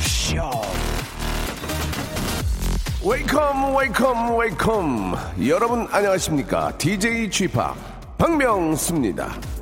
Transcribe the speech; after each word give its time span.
Show. 0.00 0.60
Welcome 3.04 3.76
welcome 3.76 5.16
여러분 5.46 5.86
안녕하십니까 5.90 6.76
DJ 6.78 7.28
P 7.28 7.58
박명수입니다 8.16 9.53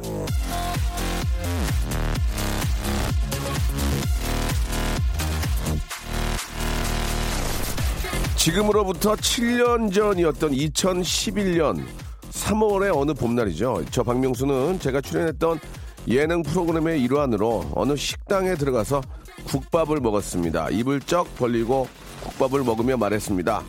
지금으로부터 8.43 9.15
7년 9.15 9.95
전이었던 9.95 10.51
2011년 10.51 11.85
3월의 12.33 12.91
어느 12.93 13.15
봄날이죠. 13.15 13.85
저 13.93 14.03
박명수는 14.03 14.81
제가 14.81 15.01
출연했던 15.01 15.61
예능 16.09 16.43
프로그램의 16.43 17.01
일환으로 17.03 17.71
어느 17.77 17.95
식당에 17.95 18.57
들어가서 18.57 19.01
국밥을 19.45 20.01
먹었습니다. 20.01 20.71
입을 20.71 21.03
쩍 21.03 21.33
벌리고 21.37 21.87
국밥을 22.25 22.65
먹으며 22.65 22.97
말했습니다. 22.97 23.63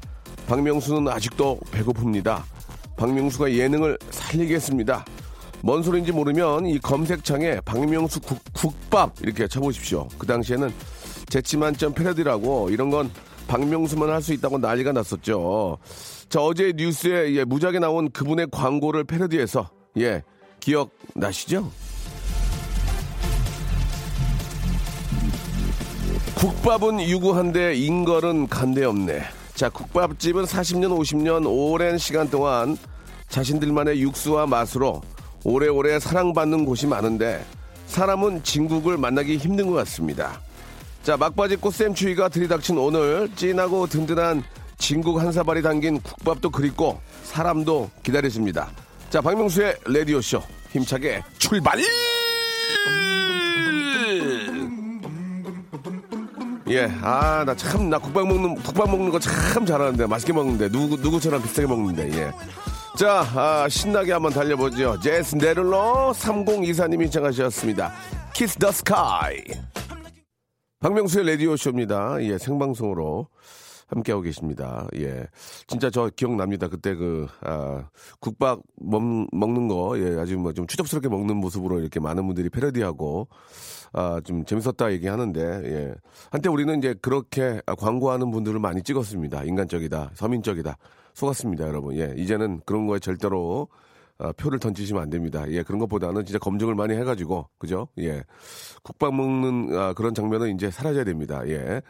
박명수는 0.48 1.08
아직도 1.08 1.60
배고픕니다. 1.72 2.42
박명수가 2.98 3.54
예능을 3.54 4.00
살리겠습니다. 4.10 5.06
뭔 5.62 5.84
소리인지 5.84 6.12
모르면 6.12 6.66
이 6.66 6.80
검색창에 6.80 7.62
박명수 7.64 8.22
국, 8.22 8.40
국밥 8.54 9.22
이렇게 9.22 9.48
쳐보십시오. 9.48 10.08
그 10.18 10.26
당시에는 10.26 10.74
재치만점 11.30 11.94
패러디라고 11.94 12.72
이런 12.72 12.90
건 12.90 13.12
박명수만 13.54 14.10
할 14.10 14.20
수 14.24 14.34
있다고 14.34 14.58
난리가 14.58 14.94
났었죠. 14.94 15.78
자, 16.28 16.42
어제 16.42 16.74
뉴스에 16.76 17.36
예, 17.36 17.44
무작위 17.44 17.78
나온 17.78 18.10
그분의 18.10 18.48
광고를 18.50 19.04
패러디해서 19.04 19.70
예, 20.00 20.24
기억 20.60 20.90
나시죠? 21.14 21.70
국밥은 26.36 27.02
유구한데 27.02 27.76
인걸은 27.76 28.48
간데 28.48 28.86
없네. 28.86 29.22
자, 29.54 29.70
국밥집은 29.70 30.46
40년, 30.46 30.98
50년 30.98 31.46
오랜 31.48 32.00
시간 32.00 32.28
동안 32.32 32.76
자신들만의 33.30 34.02
육수와 34.02 34.48
맛으로 34.48 35.02
오래오래 35.44 36.00
사랑받는 36.00 36.66
곳이 36.66 36.88
많은데 36.88 37.46
사람은 37.86 38.42
진국을 38.42 38.98
만나기 38.98 39.38
힘든 39.38 39.68
것 39.68 39.74
같습니다. 39.74 40.42
자, 41.04 41.18
막바지 41.18 41.58
꽃샘 41.58 41.94
추위가 41.94 42.30
들이닥친 42.30 42.78
오늘 42.78 43.30
진하고 43.36 43.88
든든한 43.88 44.44
진국 44.78 45.20
한 45.20 45.32
사발이 45.32 45.62
담긴 45.62 46.00
국밥도 46.02 46.50
그립고 46.50 47.00
사람도 47.24 47.90
기다리십니다. 48.04 48.70
자, 49.10 49.22
박명수의 49.22 49.76
라디오쇼 49.86 50.42
힘차게 50.72 51.22
출발! 51.38 51.80
예, 56.70 56.90
아, 57.02 57.44
나 57.46 57.54
참, 57.56 57.90
나 57.90 57.98
국밥 58.00 58.26
먹는, 58.26 58.56
국밥 58.56 58.90
먹는 58.90 59.12
거 59.12 59.20
참 59.20 59.66
잘하는데, 59.66 60.08
맛있게 60.08 60.34
먹는데, 60.34 60.70
누구, 60.70 60.96
누구처럼 60.96 61.42
비슷하게 61.42 61.68
먹는데, 61.68 62.18
예. 62.18 62.32
자, 62.98 63.26
아, 63.36 63.68
신나게 63.70 64.14
한번 64.14 64.32
달려보죠. 64.32 65.00
Jason 65.02 65.36
Derulo 65.36 66.14
3024님이 66.16 67.04
신청하셨습니다. 67.04 67.92
Kiss 68.34 68.58
the 68.58 68.72
Sky. 68.72 69.44
박명수의 70.84 71.26
라디오쇼입니다. 71.26 72.22
예, 72.26 72.38
생방송으로 72.38 73.28
함께하고 73.88 74.22
계십니다. 74.22 74.86
예. 74.98 75.28
진짜 75.66 75.90
저 75.90 76.10
기억납니다. 76.14 76.68
그때 76.68 76.94
그, 76.94 77.26
아, 77.40 77.88
국밥 78.20 78.60
먹, 78.82 79.02
먹는 79.32 79.70
거, 79.70 79.98
예, 79.98 80.20
아주 80.20 80.38
뭐 80.38 80.52
좀 80.52 80.68
추접스럽게 80.68 81.08
먹는 81.08 81.38
모습으로 81.38 81.80
이렇게 81.80 82.02
많은 82.02 82.26
분들이 82.28 82.50
패러디하고, 82.50 83.30
아, 83.94 84.20
좀 84.26 84.44
재밌었다 84.44 84.92
얘기하는데, 84.92 85.42
예. 85.42 85.96
한때 86.32 86.50
우리는 86.50 86.78
이제 86.80 86.94
그렇게 87.02 87.62
광고하는 87.78 88.30
분들을 88.32 88.60
많이 88.60 88.84
찍었습니다. 88.84 89.46
인간적이다, 89.46 90.12
서민적이다. 90.16 90.78
속았습니다, 91.14 91.66
여러분. 91.66 91.96
예. 91.96 92.14
이제는 92.18 92.60
그런 92.66 92.88
거에 92.88 93.00
절대로 93.00 93.70
아, 94.20 94.32
표를 94.34 94.60
던지시면 94.60 95.02
안 95.02 95.10
됩니다. 95.10 95.44
예, 95.50 95.64
그런 95.64 95.80
것보다는 95.80 96.26
진짜 96.26 96.40
검증을 96.40 96.76
많이 96.76 96.96
해가지고, 96.96 97.50
그죠? 97.58 97.88
예. 98.00 98.24
국밥 98.84 99.14
먹는 99.14 99.78
아, 99.78 99.94
그런 99.94 100.14
장면은 100.14 100.54
이제 100.56 100.70
사라져야 100.70 101.04
됩니다. 101.04 101.42
예. 101.48 101.82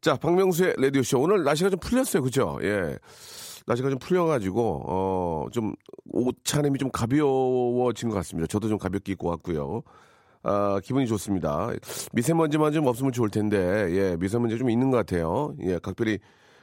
자, 0.00 0.16
박명수의 0.16 0.74
라디오쇼. 0.78 1.20
오늘 1.20 1.44
날씨가 1.44 1.70
좀 1.70 1.78
풀렸어요. 1.80 2.22
그죠? 2.22 2.58
예. 2.62 2.98
날씨가 3.66 3.90
좀 3.90 3.98
풀려가지고, 3.98 4.84
어, 4.86 5.46
좀, 5.52 5.74
옷차림이 6.10 6.78
좀 6.78 6.90
가벼워진 6.90 8.08
것 8.08 8.14
같습니다. 8.16 8.46
저도 8.46 8.68
좀 8.68 8.78
가볍게 8.78 9.12
입고 9.12 9.28
왔고요. 9.28 9.82
아, 10.42 10.80
기분이 10.82 11.06
좋습니다. 11.06 11.70
미세먼지만 12.12 12.72
좀 12.72 12.86
없으면 12.86 13.12
좋을 13.12 13.28
텐데, 13.28 13.58
예, 13.90 14.16
미세먼지 14.18 14.56
좀 14.56 14.70
있는 14.70 14.90
것 14.90 14.96
같아요. 14.96 15.54
예, 15.62 15.78
각별히 15.78 16.18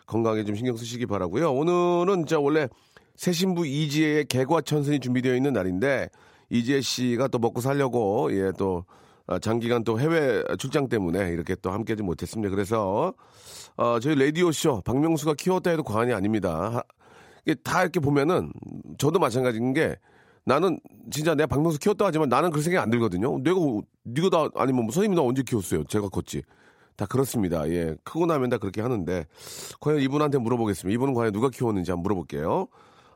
건강에 0.07 0.43
좀 0.43 0.55
신경 0.55 0.75
쓰시기 0.75 1.05
바라고요 1.05 1.51
오늘은 1.51 2.25
자, 2.27 2.39
원래 2.39 2.67
새 3.15 3.31
신부 3.31 3.65
이지혜의 3.65 4.25
개과천선이 4.25 4.99
준비되어 4.99 5.35
있는 5.35 5.53
날인데, 5.53 6.09
이지혜 6.49 6.81
씨가 6.81 7.27
또 7.29 7.39
먹고 7.39 7.61
살려고, 7.61 8.29
예, 8.31 8.51
또, 8.57 8.85
아, 9.27 9.39
장기간 9.39 9.83
또 9.83 9.99
해외 9.99 10.43
출장 10.59 10.87
때문에 10.87 11.29
이렇게 11.29 11.55
또 11.55 11.71
함께하지 11.71 12.03
못했습니다. 12.03 12.53
그래서 12.53 13.13
어, 13.75 13.99
저희 13.99 14.15
라디오 14.15 14.51
쇼 14.51 14.81
박명수가 14.81 15.33
키웠다 15.33 15.71
해도 15.71 15.83
과언이 15.83 16.13
아닙니다. 16.13 16.83
이게 17.45 17.55
다 17.63 17.81
이렇게 17.81 17.99
보면은 17.99 18.51
저도 18.97 19.19
마찬가지인 19.19 19.73
게 19.73 19.95
나는 20.43 20.79
진짜 21.09 21.33
내가 21.33 21.47
박명수 21.47 21.79
키웠다 21.79 22.05
하지만 22.05 22.29
나는 22.29 22.51
그런 22.51 22.63
생각이 22.63 22.81
안 22.81 22.91
들거든요. 22.91 23.39
내가 23.39 23.57
네가 24.03 24.29
다 24.29 24.49
아니면 24.55 24.83
뭐 24.85 24.91
선생님이 24.91 25.15
나 25.15 25.23
언제 25.23 25.41
키웠어요? 25.41 25.85
제가 25.85 26.09
컸지. 26.09 26.43
다 26.95 27.05
그렇습니다. 27.05 27.67
예, 27.69 27.95
크고 28.03 28.27
나면 28.27 28.49
다 28.51 28.57
그렇게 28.57 28.81
하는데 28.81 29.25
과연 29.81 29.99
이분한테 30.01 30.37
물어보겠습니다. 30.37 30.93
이분은 30.93 31.13
과연 31.15 31.33
누가 31.33 31.49
키웠는지 31.49 31.91
한번 31.91 32.03
물어볼게요. 32.03 32.67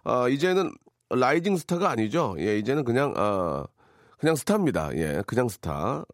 아, 0.03 0.27
이제는 0.27 0.71
rising 1.09 1.57
star가 1.57 1.89
아니죠. 1.89 2.35
예, 2.39 2.57
이제는 2.57 2.83
그냥 2.83 3.13
아 3.17 3.65
그냥 4.19 4.35
스타입니다. 4.35 4.95
예, 4.95 5.23
그냥 5.25 5.47
스타. 5.47 6.05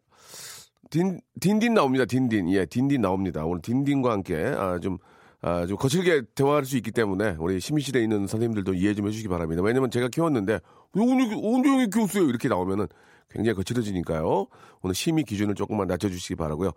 딘, 0.90 1.20
딘딘 1.40 1.74
나옵니다. 1.74 2.04
딘딘. 2.04 2.48
예, 2.52 2.64
딘딘 2.64 3.02
나옵니다. 3.02 3.44
오늘 3.44 3.60
딘딘과 3.60 4.12
함께, 4.12 4.36
아, 4.36 4.78
좀, 4.78 4.98
아, 5.42 5.66
좀 5.66 5.76
거칠게 5.76 6.22
대화할 6.34 6.64
수 6.64 6.76
있기 6.76 6.92
때문에 6.92 7.36
우리 7.38 7.60
심의실에 7.60 8.00
있는 8.02 8.26
선생님들도 8.26 8.74
이해 8.74 8.94
좀 8.94 9.06
해주시기 9.06 9.28
바랍니다. 9.28 9.62
왜냐면 9.62 9.90
제가 9.90 10.08
키웠는데, 10.08 10.60
언제, 10.94 11.34
언제 11.42 11.68
형이 11.68 11.90
키웠어요? 11.90 12.24
이렇게 12.28 12.48
나오면은 12.48 12.86
굉장히 13.28 13.56
거칠어지니까요. 13.56 14.46
오늘 14.82 14.94
심의 14.94 15.24
기준을 15.24 15.56
조금만 15.56 15.88
낮춰주시기 15.88 16.36
바라고요 16.36 16.70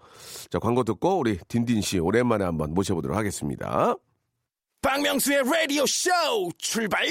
자, 0.50 0.58
광고 0.58 0.84
듣고 0.84 1.20
우리 1.20 1.38
딘딘 1.48 1.82
씨 1.82 2.00
오랜만에 2.00 2.44
한번 2.44 2.74
모셔보도록 2.74 3.16
하겠습니다. 3.16 3.96
박명수의 4.82 5.44
라디오 5.44 5.86
쇼 5.86 6.10
출발! 6.58 7.06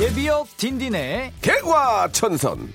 예비역 0.00 0.56
딘딘의 0.56 1.32
개과천선. 1.40 2.72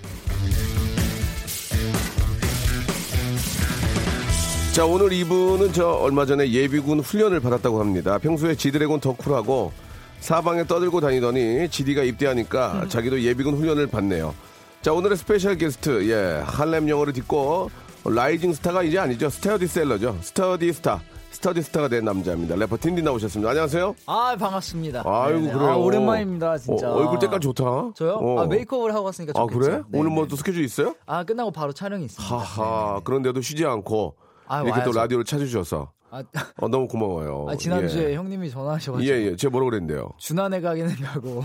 자 4.73 4.85
오늘 4.85 5.11
이분은 5.11 5.73
저 5.73 5.89
얼마 5.89 6.25
전에 6.25 6.49
예비군 6.49 7.01
훈련을 7.01 7.41
받았다고 7.41 7.81
합니다. 7.81 8.17
평소에 8.17 8.55
지드래곤 8.55 9.01
덕후라고 9.01 9.73
사방에 10.21 10.65
떠들고 10.65 11.01
다니더니 11.01 11.67
지디가 11.69 12.03
입대하니까 12.03 12.87
자기도 12.87 13.21
예비군 13.21 13.57
훈련을 13.57 13.87
받네요. 13.87 14.33
자 14.81 14.93
오늘의 14.93 15.17
스페셜 15.17 15.57
게스트 15.57 16.09
예 16.09 16.41
할렘 16.43 16.89
영어를 16.89 17.13
듣고 17.13 17.69
rising 18.03 18.53
star가 18.53 18.81
이제 18.83 18.97
아니죠 18.97 19.29
스테디셀러죠 19.29 20.17
steady 20.21 20.73
star 20.73 21.01
steady 21.31 21.61
star가 21.63 21.87
된 21.87 22.03
남자입니다. 22.05 22.55
래퍼 22.55 22.77
딘딘 22.77 23.03
나오셨습니다. 23.05 23.49
안녕하세요. 23.49 23.95
아 24.05 24.35
반갑습니다. 24.37 25.01
아이고 25.05 25.39
네네. 25.39 25.53
그래요. 25.53 25.69
아, 25.69 25.75
오랜만입니다 25.77 26.57
진짜. 26.59 26.91
어, 26.91 26.95
얼굴 26.97 27.17
때깔 27.19 27.39
좋다. 27.39 27.63
저요? 27.95 28.15
어. 28.21 28.41
아 28.43 28.45
메이크업을 28.47 28.93
하고 28.93 29.05
왔으니까 29.05 29.31
아 29.39 29.41
좋겠죠. 29.43 29.59
그래? 29.59 29.81
네, 29.87 29.99
오늘 29.99 30.11
뭐 30.11 30.23
네. 30.25 30.27
또 30.29 30.35
스케줄 30.35 30.63
있어요? 30.63 30.93
아 31.07 31.23
끝나고 31.23 31.51
바로 31.51 31.71
촬영이 31.73 32.05
있습니다. 32.05 32.35
하하. 32.35 32.83
네네네. 32.85 33.01
그런데도 33.05 33.41
쉬지 33.41 33.65
않고 33.65 34.15
아, 34.47 34.57
이렇게 34.61 34.81
또 34.83 34.89
와야죠. 34.89 34.99
라디오를 34.99 35.25
찾으셔서 35.25 35.91
아, 36.11 36.21
어, 36.57 36.67
너무 36.67 36.87
고마워요. 36.87 37.45
아, 37.49 37.55
지난주에 37.55 38.11
예. 38.11 38.15
형님이 38.15 38.49
전화하셔가지고 38.51 39.09
예, 39.11 39.21
예. 39.27 39.35
제가 39.35 39.49
뭐라고 39.51 39.69
그랬는데요? 39.71 40.09
준환에 40.17 40.59
가기는 40.59 40.93
가고 40.95 41.41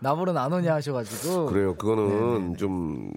나보러는 0.00 0.40
안 0.40 0.52
오냐 0.52 0.74
하셔가지고 0.74 1.46
그래요. 1.46 1.74
그거는 1.76 2.56
좀 2.56 3.12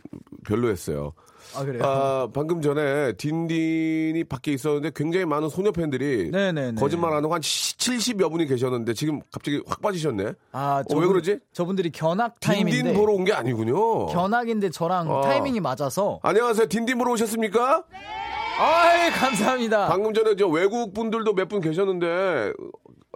별로였어요. 0.46 1.14
아 1.56 1.64
그래요? 1.64 1.82
아, 1.84 2.28
방금 2.34 2.62
전에 2.62 3.14
딘딘이 3.14 4.24
밖에 4.26 4.52
있었는데 4.52 4.92
굉장히 4.94 5.26
많은 5.26 5.50
소녀 5.50 5.72
팬들이 5.72 6.30
네네네. 6.30 6.80
거짓말 6.80 7.14
안 7.14 7.24
하고 7.24 7.34
한 7.34 7.42
70여 7.42 8.30
분이 8.30 8.46
계셨는데 8.48 8.94
지금 8.94 9.22
갑자기 9.32 9.62
확 9.66 9.82
빠지셨네. 9.82 10.34
아, 10.52 10.84
어, 10.92 10.96
왜 10.98 11.08
그러지? 11.08 11.40
저분들이 11.54 11.90
견학 11.92 12.40
타임인데 12.40 12.72
딘딘 12.84 12.94
보러 13.00 13.14
온 13.14 13.24
게 13.24 13.34
아니군요. 13.34 14.06
견학인데 14.08 14.70
저랑 14.70 15.10
어. 15.10 15.22
타이밍이 15.22 15.60
맞아서. 15.62 16.20
안녕하세요. 16.22 16.68
딘딘 16.68 16.98
보러 16.98 17.14
오셨습니까? 17.14 17.84
아이 18.60 19.10
감사합니다. 19.12 19.88
방금 19.88 20.14
전에 20.14 20.36
저 20.36 20.48
외국 20.48 20.94
분들도 20.94 21.34
몇 21.34 21.48
분 21.48 21.62
계셨는데 21.62 22.54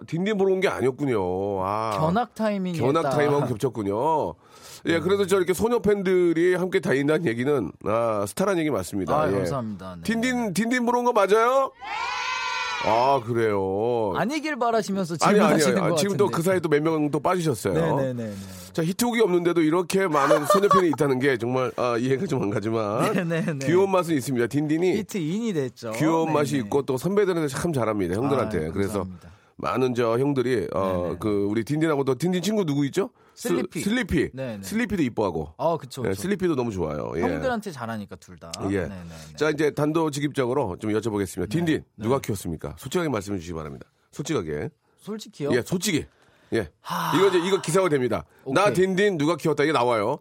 딘딘 0.07 0.37
보러 0.37 0.53
온 0.53 0.59
게 0.61 0.67
아니었군요. 0.67 1.19
아. 1.63 1.91
견학 1.99 2.33
타이밍이 2.35 2.77
견학 2.79 3.09
타임하고 3.09 3.47
겹쳤군요. 3.47 4.33
예, 4.87 4.99
그래서 4.99 5.25
저 5.27 5.37
이렇게 5.37 5.53
소녀 5.53 5.79
팬들이 5.79 6.55
함께 6.55 6.79
다닌다는 6.79 7.25
얘기는 7.27 7.71
아, 7.85 8.25
스타란 8.27 8.57
얘기 8.57 8.69
맞습니다. 8.71 9.15
아 9.19 9.27
예. 9.29 9.31
감사합니다. 9.33 9.95
네. 9.97 10.01
딘딘 10.03 10.53
딘딘 10.53 10.85
보러 10.85 10.99
온 10.99 11.05
거 11.05 11.11
맞아요? 11.13 11.71
아 12.85 13.21
그래요. 13.25 14.13
아니길 14.15 14.57
바라시면서 14.57 15.15
아니 15.21 15.39
아니 15.39 15.59
질문하시는 15.59 15.77
아니 15.83 15.89
것 15.91 15.95
지금 15.97 16.17
또. 16.17 16.27
그 16.29 16.41
사이에 16.41 16.59
또 16.59 16.68
몇 16.68 16.81
명 16.81 17.11
또 17.11 17.19
빠지셨어요. 17.19 17.73
네네네. 17.97 18.33
자 18.73 18.83
히트곡이 18.83 19.19
없는데도 19.21 19.61
이렇게 19.61 20.07
많은 20.07 20.45
소녀 20.45 20.69
팬이 20.69 20.87
있다는 20.89 21.19
게 21.19 21.37
정말 21.37 21.71
아, 21.75 21.97
이해가 21.97 22.25
좀 22.25 22.41
안 22.43 22.49
가지만 22.49 23.13
네네네. 23.13 23.59
귀여운 23.67 23.91
맛은 23.91 24.15
있습니다. 24.15 24.47
딘딘이 24.47 24.97
히트 24.97 25.17
인이 25.17 25.53
됐죠. 25.53 25.91
귀여운 25.91 26.27
네네. 26.27 26.39
맛이 26.39 26.57
있고 26.57 26.81
또 26.83 26.97
선배들한테 26.97 27.47
참 27.49 27.73
잘합니다. 27.73 28.15
형들한테. 28.15 28.57
아유, 28.65 28.71
그래서. 28.71 29.05
많은 29.57 29.93
저 29.93 30.17
형들이 30.17 30.67
어. 30.73 31.15
그 31.19 31.45
우리 31.47 31.63
딘딘하고 31.63 32.03
또 32.03 32.15
딘딘 32.15 32.41
친구 32.41 32.65
누구 32.65 32.83
있죠? 32.87 33.11
스- 33.41 33.47
슬리피. 33.47 33.79
슬리피. 33.81 34.29
네네. 34.33 34.61
슬리피도 34.63 35.01
이뻐하고. 35.01 35.53
아 35.57 35.75
그쵸. 35.77 36.03
예, 36.05 36.09
그쵸. 36.09 36.21
슬리피도 36.21 36.55
너무 36.55 36.71
좋아요. 36.71 37.11
예. 37.15 37.21
형들한테 37.21 37.71
잘하니까 37.71 38.15
둘 38.17 38.37
다. 38.37 38.51
예. 38.69 38.81
네네네. 38.81 39.09
자 39.35 39.49
이제 39.49 39.71
단도직입적으로 39.71 40.77
좀 40.79 40.91
여쭤보겠습니다. 40.91 41.41
네. 41.41 41.47
딘딘 41.47 41.83
누가 41.97 42.19
키웠습니까? 42.19 42.75
솔직하게 42.77 43.09
말씀해 43.09 43.39
주시기 43.39 43.53
바랍니다. 43.55 43.87
솔직하게. 44.11 44.69
솔직히요. 44.97 45.49
예, 45.53 45.61
솔직히. 45.63 46.05
예. 46.53 46.69
이거 47.15 47.27
이제 47.29 47.39
이거 47.47 47.59
기사가 47.61 47.89
됩니다. 47.89 48.25
나 48.53 48.63
오케이. 48.65 48.73
딘딘 48.75 49.17
누가 49.17 49.35
키웠다 49.37 49.63
이게 49.63 49.71
나와요. 49.71 50.19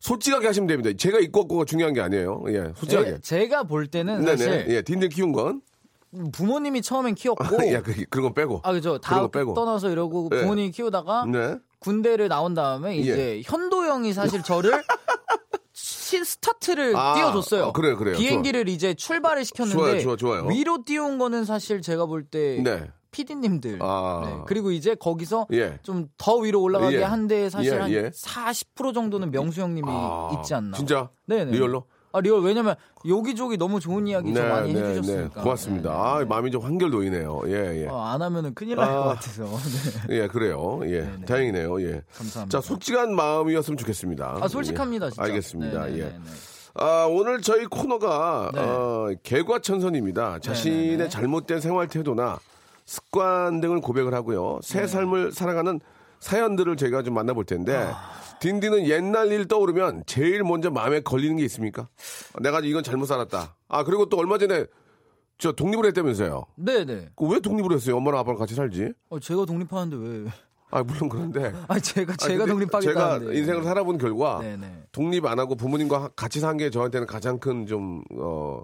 솔직하게 0.00 0.46
하시면 0.46 0.66
됩니다. 0.68 0.90
제가 0.96 1.18
있고 1.20 1.40
없고가 1.42 1.64
중요한 1.66 1.92
게 1.92 2.00
아니에요. 2.00 2.42
예, 2.48 2.72
솔직하게. 2.74 3.18
제가 3.20 3.48
볼 3.48 3.88
때는 3.88 4.22
사실 4.24 4.50
네네. 4.50 4.74
예, 4.74 4.82
딘딘 4.82 5.10
키운 5.10 5.32
건. 5.32 5.60
부모님이 6.32 6.82
처음엔 6.82 7.14
키웠고 7.14 7.72
야, 7.72 7.80
그, 7.82 8.04
그런 8.10 8.28
거 8.28 8.32
빼고. 8.34 8.60
아 8.64 8.72
그죠. 8.72 8.98
다거 8.98 9.28
빼고. 9.28 9.54
떠나서 9.54 9.90
이러고 9.90 10.28
네. 10.30 10.42
부모님이 10.42 10.70
키우다가 10.70 11.24
네. 11.26 11.56
군대를 11.82 12.28
나온 12.28 12.54
다음에 12.54 12.96
이제 12.96 13.42
현도 13.44 13.84
형이 13.84 14.12
사실 14.12 14.42
저를 14.42 14.82
시- 15.72 16.24
스타트를 16.24 16.94
아, 16.96 17.14
띄워줬어요. 17.14 17.64
어, 17.66 17.72
그래요, 17.72 17.96
그래요. 17.96 18.16
비행기를 18.16 18.68
이제 18.68 18.94
출발을 18.94 19.44
시켰는데 19.44 19.78
좋아요, 19.78 20.00
좋아, 20.00 20.16
좋아요. 20.16 20.46
위로 20.48 20.84
띄운 20.84 21.18
거는 21.18 21.44
사실 21.44 21.80
제가 21.82 22.06
볼때 22.06 22.60
네. 22.62 22.90
PD님들 23.10 23.78
아. 23.82 24.22
네. 24.24 24.42
그리고 24.46 24.70
이제 24.70 24.94
거기서 24.94 25.46
예. 25.52 25.78
좀더 25.82 26.36
위로 26.38 26.62
올라가게 26.62 26.98
예. 26.98 27.02
한 27.02 27.26
데에 27.26 27.50
사실 27.50 27.72
예, 27.74 27.78
한 27.78 27.90
예. 27.90 28.10
40% 28.10 28.94
정도는 28.94 29.30
명수 29.30 29.60
형님이 29.60 29.86
아, 29.90 30.30
있지 30.38 30.54
않나. 30.54 30.76
진짜? 30.76 31.10
네네. 31.26 31.52
real로? 31.52 31.84
아 32.12 32.20
real 32.20 32.42
왜냐면 32.42 32.74
여기저기 33.08 33.56
너무 33.56 33.80
좋은 33.80 34.06
이야기 34.06 34.32
좀 34.34 34.48
많이 34.48 34.74
해주셨으니까. 34.74 35.42
고맙습니다. 35.42 35.90
네, 35.90 35.96
아, 35.96 36.18
네. 36.18 36.24
마음이 36.26 36.50
좀 36.50 36.62
한결 36.62 36.90
놓이네요. 36.90 37.42
예, 37.46 37.82
예. 37.82 37.86
어, 37.88 37.98
안 38.00 38.20
하면은 38.20 38.54
큰일 38.54 38.76
날것 38.76 38.96
아. 38.96 39.08
같아서. 39.14 39.44
네. 40.08 40.16
예, 40.22 40.28
그래요. 40.28 40.80
예. 40.84 41.10
다행이네요. 41.26 41.80
예. 41.82 42.02
감사합니다. 42.14 42.48
자, 42.48 42.60
솔직한 42.60 43.14
마음이었으면 43.14 43.78
좋겠습니다. 43.78 44.38
아 44.40 44.48
솔직합니다 44.48 45.06
예. 45.06 45.10
진짜. 45.10 45.22
알겠습니다. 45.22 45.84
네, 45.86 45.90
네, 45.90 45.98
예. 45.98 46.02
네, 46.04 46.10
네. 46.10 46.30
아, 46.74 47.06
오늘 47.10 47.40
저희 47.42 47.66
코너가 47.66 48.50
네. 48.54 48.60
어, 48.60 49.14
개과천선입니다. 49.22 50.38
자신의 50.40 50.88
네, 50.88 50.96
네. 51.04 51.08
잘못된 51.08 51.60
생활 51.60 51.88
태도나 51.88 52.38
습관 52.84 53.60
등을 53.60 53.80
고백을 53.80 54.14
하고요. 54.14 54.60
네. 54.62 54.68
새 54.80 54.86
삶을 54.86 55.32
살아가는 55.32 55.80
사연들을 56.20 56.76
저희가 56.76 57.02
좀 57.02 57.14
만나볼 57.14 57.44
텐데 57.44 57.76
아. 57.76 58.21
딘딘은 58.46 58.88
옛날 58.88 59.30
일 59.30 59.46
떠오르면 59.46 60.02
제일 60.06 60.42
먼저 60.42 60.68
마음에 60.68 60.98
걸리는 61.00 61.36
게 61.36 61.44
있습니까? 61.44 61.88
내가 62.40 62.58
이건 62.58 62.82
잘못 62.82 63.06
살았다. 63.06 63.54
아 63.68 63.84
그리고 63.84 64.08
또 64.08 64.16
얼마 64.16 64.36
전에 64.36 64.66
저 65.38 65.52
독립을 65.52 65.86
했다면서요. 65.86 66.46
네네. 66.56 67.10
그왜 67.14 67.38
독립을 67.38 67.72
했어요? 67.72 67.96
엄마랑 67.98 68.18
아빠랑 68.18 68.38
같이 68.38 68.56
살지? 68.56 68.94
어, 69.10 69.20
제가 69.20 69.44
독립하는데 69.44 69.96
왜? 69.96 70.30
아 70.72 70.82
물론 70.82 71.08
그런데 71.08 71.52
아 71.68 71.78
제가 71.78 72.14
아, 72.14 72.16
제가 72.16 72.44
근데 72.46 72.52
독립하겠다는데. 72.66 73.26
제가 73.26 73.32
인생을 73.38 73.62
살아본 73.62 73.98
결과 73.98 74.40
네네. 74.40 74.86
독립 74.90 75.24
안 75.26 75.38
하고 75.38 75.54
부모님과 75.54 76.10
같이 76.16 76.40
산 76.40 76.56
게 76.56 76.70
저한테는 76.70 77.06
가장 77.06 77.38
큰좀 77.38 78.02
어, 78.18 78.62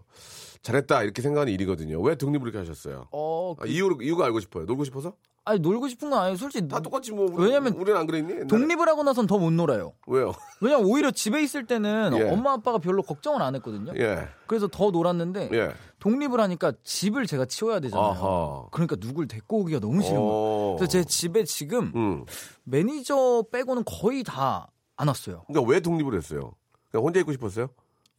잘했다 0.62 1.04
이렇게 1.04 1.22
생각하는 1.22 1.52
일이거든요. 1.52 2.00
왜 2.00 2.16
독립을 2.16 2.48
이렇게 2.48 2.58
하셨어요? 2.58 3.06
어, 3.12 3.54
아, 3.56 3.62
그, 3.62 3.68
이유 3.68 3.96
이유가 4.02 4.24
알고 4.24 4.40
싶어요. 4.40 4.64
놀고 4.64 4.82
싶어서? 4.82 5.14
아니 5.48 5.58
놀고 5.60 5.88
싶은 5.88 6.10
건 6.10 6.18
아니에요. 6.20 6.36
솔직히 6.36 6.68
다 6.68 6.80
똑같지 6.80 7.12
뭐. 7.12 7.26
우리, 7.32 7.44
왜냐면 7.46 7.72
우리는 7.74 7.98
안 7.98 8.06
그랬니? 8.06 8.30
옛날에? 8.32 8.46
독립을 8.46 8.88
하고 8.88 9.02
나선 9.02 9.26
더 9.26 9.38
못 9.38 9.50
놀아요. 9.52 9.94
왜요? 10.06 10.32
왜냐면 10.60 10.86
오히려 10.86 11.10
집에 11.10 11.42
있을 11.42 11.66
때는 11.66 12.12
예. 12.18 12.30
엄마 12.30 12.52
아빠가 12.52 12.78
별로 12.78 13.02
걱정을 13.02 13.40
안 13.42 13.54
했거든요. 13.56 13.92
예, 13.96 14.28
그래서 14.46 14.68
더 14.68 14.90
놀았는데 14.90 15.50
예. 15.52 15.70
독립을 16.00 16.40
하니까 16.40 16.72
집을 16.82 17.26
제가 17.26 17.46
치워야 17.46 17.80
되잖아요. 17.80 18.04
아하. 18.10 18.66
그러니까 18.72 18.96
누굴 18.96 19.26
데리고 19.28 19.60
오기가 19.60 19.80
너무 19.80 20.02
싫은 20.02 20.16
거예요. 20.16 20.30
어. 20.32 20.76
그래서 20.78 20.90
제 20.90 21.04
집에 21.04 21.44
지금 21.44 21.92
음. 21.94 22.24
매니저 22.64 23.44
빼고는 23.52 23.84
거의 23.84 24.22
다 24.24 24.68
안 25.00 25.06
왔어요. 25.06 25.44
그러니까 25.46 25.70
왜 25.70 25.78
독립을 25.78 26.12
했어요? 26.16 26.50
그냥 26.90 27.04
혼자 27.06 27.20
있고 27.20 27.30
싶었어요? 27.30 27.68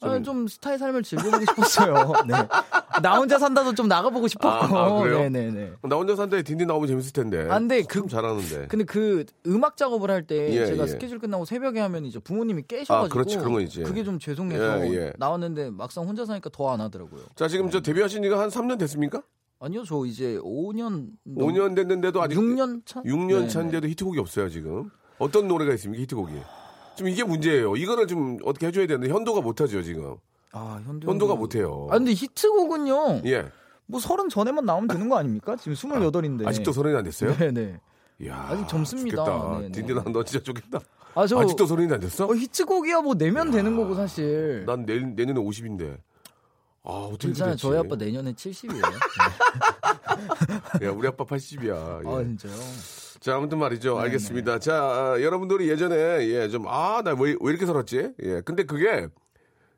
아, 0.01 0.21
좀 0.21 0.47
스타의 0.47 0.77
삶을 0.77 1.03
즐겨보고 1.03 1.39
싶었어요. 1.45 2.13
네. 2.27 2.33
나 3.01 3.17
혼자 3.17 3.37
산다도 3.37 3.75
좀 3.75 3.87
나가보고 3.89 4.27
싶었고. 4.29 4.77
아, 4.77 5.01
아? 5.01 5.03
네네네. 5.03 5.73
나 5.83 5.95
혼자 5.97 6.15
산다에 6.15 6.41
딘딘 6.41 6.67
나오면 6.67 6.87
재밌을 6.87 7.11
텐데. 7.11 7.47
안 7.49 7.67
돼, 7.67 7.83
참 7.83 8.03
그- 8.03 8.07
잘하는데. 8.09 8.67
근데 8.67 8.85
그 8.85 9.25
음악 9.45 9.75
작업을 9.75 10.09
할때 10.09 10.53
예, 10.53 10.65
제가 10.67 10.83
예. 10.83 10.87
스케줄 10.87 11.19
끝나고 11.19 11.43
새벽에 11.45 11.81
하면 11.81 12.05
이제 12.05 12.17
부모님이 12.19 12.63
깨셔가지고 12.67 13.05
아, 13.05 13.07
그렇지, 13.09 13.37
그런 13.37 13.53
건 13.53 13.61
있지. 13.63 13.83
그게 13.83 14.03
좀 14.03 14.19
죄송해서 14.19 14.85
예, 14.87 14.93
예. 14.93 15.13
나왔는데 15.17 15.71
막상 15.71 16.07
혼자 16.07 16.25
사니까 16.25 16.49
더 16.49 16.69
안 16.69 16.81
하더라고요. 16.81 17.21
자 17.35 17.47
지금 17.47 17.69
저 17.71 17.81
데뷔하신 17.81 18.21
지가 18.23 18.39
한 18.39 18.49
3년 18.49 18.77
됐습니까? 18.79 19.21
아니요, 19.59 19.83
저 19.83 20.05
이제 20.05 20.37
5년 20.43 21.07
5년 21.27 21.75
됐는데도 21.75 22.21
아직 22.21 22.35
6년 22.37 22.83
차? 22.85 23.01
6년 23.01 23.27
네네. 23.29 23.47
차인데도 23.49 23.87
히트곡이 23.89 24.19
없어요 24.19 24.47
지금. 24.49 24.89
어떤 25.17 25.47
노래가 25.49 25.73
있습니까 25.73 26.01
히트곡이? 26.03 26.33
좀 26.99 27.07
이게 27.07 27.23
문제예요. 27.23 27.77
이거를 27.77 28.07
좀 28.07 28.37
어떻게 28.43 28.67
해줘야 28.67 28.85
되는데 28.85 29.11
현도가 29.11 29.39
못하죠 29.39 29.81
지금. 29.81 30.17
아, 30.51 30.81
현도 30.85 31.09
현도가 31.09 31.35
못해요. 31.35 31.87
아, 31.89 31.97
근데 31.97 32.11
히트곡은요. 32.11 33.21
예. 33.25 33.49
뭐 33.85 34.01
서른 34.01 34.27
전에만 34.27 34.65
나오면 34.65 34.89
되는 34.89 35.07
거 35.07 35.17
아닙니까? 35.17 35.55
지금 35.55 35.73
28인데. 35.73 36.45
아직도 36.45 36.73
서른이 36.73 36.97
안 36.97 37.05
됐어요? 37.05 37.33
네네. 37.37 37.79
이야, 38.21 38.47
아직 38.49 38.67
젊습니다. 38.67 39.23
네, 39.61 39.67
네. 39.67 39.71
딘딘아 39.71 40.03
너 40.11 40.25
진짜 40.25 40.43
좋겠다. 40.43 40.81
아, 41.15 41.25
저 41.25 41.39
아직도 41.39 41.65
서른이 41.65 41.91
안 41.93 42.01
됐어? 42.01 42.25
어, 42.25 42.35
히트곡이야 42.35 42.99
뭐 42.99 43.15
내면 43.15 43.49
되는 43.49 43.77
거고 43.77 43.95
사실. 43.95 44.65
난 44.67 44.85
내, 44.85 44.99
내년에 44.99 45.39
50인데. 45.39 45.97
아 46.83 46.91
어떻게 46.91 47.27
괜찮아요. 47.27 47.53
됐지? 47.53 47.61
저희 47.61 47.77
아빠 47.77 47.95
내년에 47.95 48.33
70이에요. 48.33 48.83
야 50.83 50.91
우리 50.91 51.07
아빠 51.07 51.23
80이야. 51.23 52.05
예. 52.05 52.09
아, 52.09 52.23
진짜요? 52.23 52.53
자, 53.19 53.35
아무튼 53.35 53.59
말이죠. 53.59 53.95
네, 53.95 54.01
알겠습니다. 54.03 54.59
자, 54.59 54.75
아, 54.81 55.21
여러분들이 55.21 55.69
예전에, 55.69 55.95
예, 56.29 56.47
좀, 56.49 56.65
아, 56.67 57.01
나 57.03 57.11
왜, 57.11 57.35
왜 57.41 57.49
이렇게 57.51 57.65
살았지? 57.65 58.13
예, 58.23 58.41
근데 58.45 58.63
그게, 58.63 59.07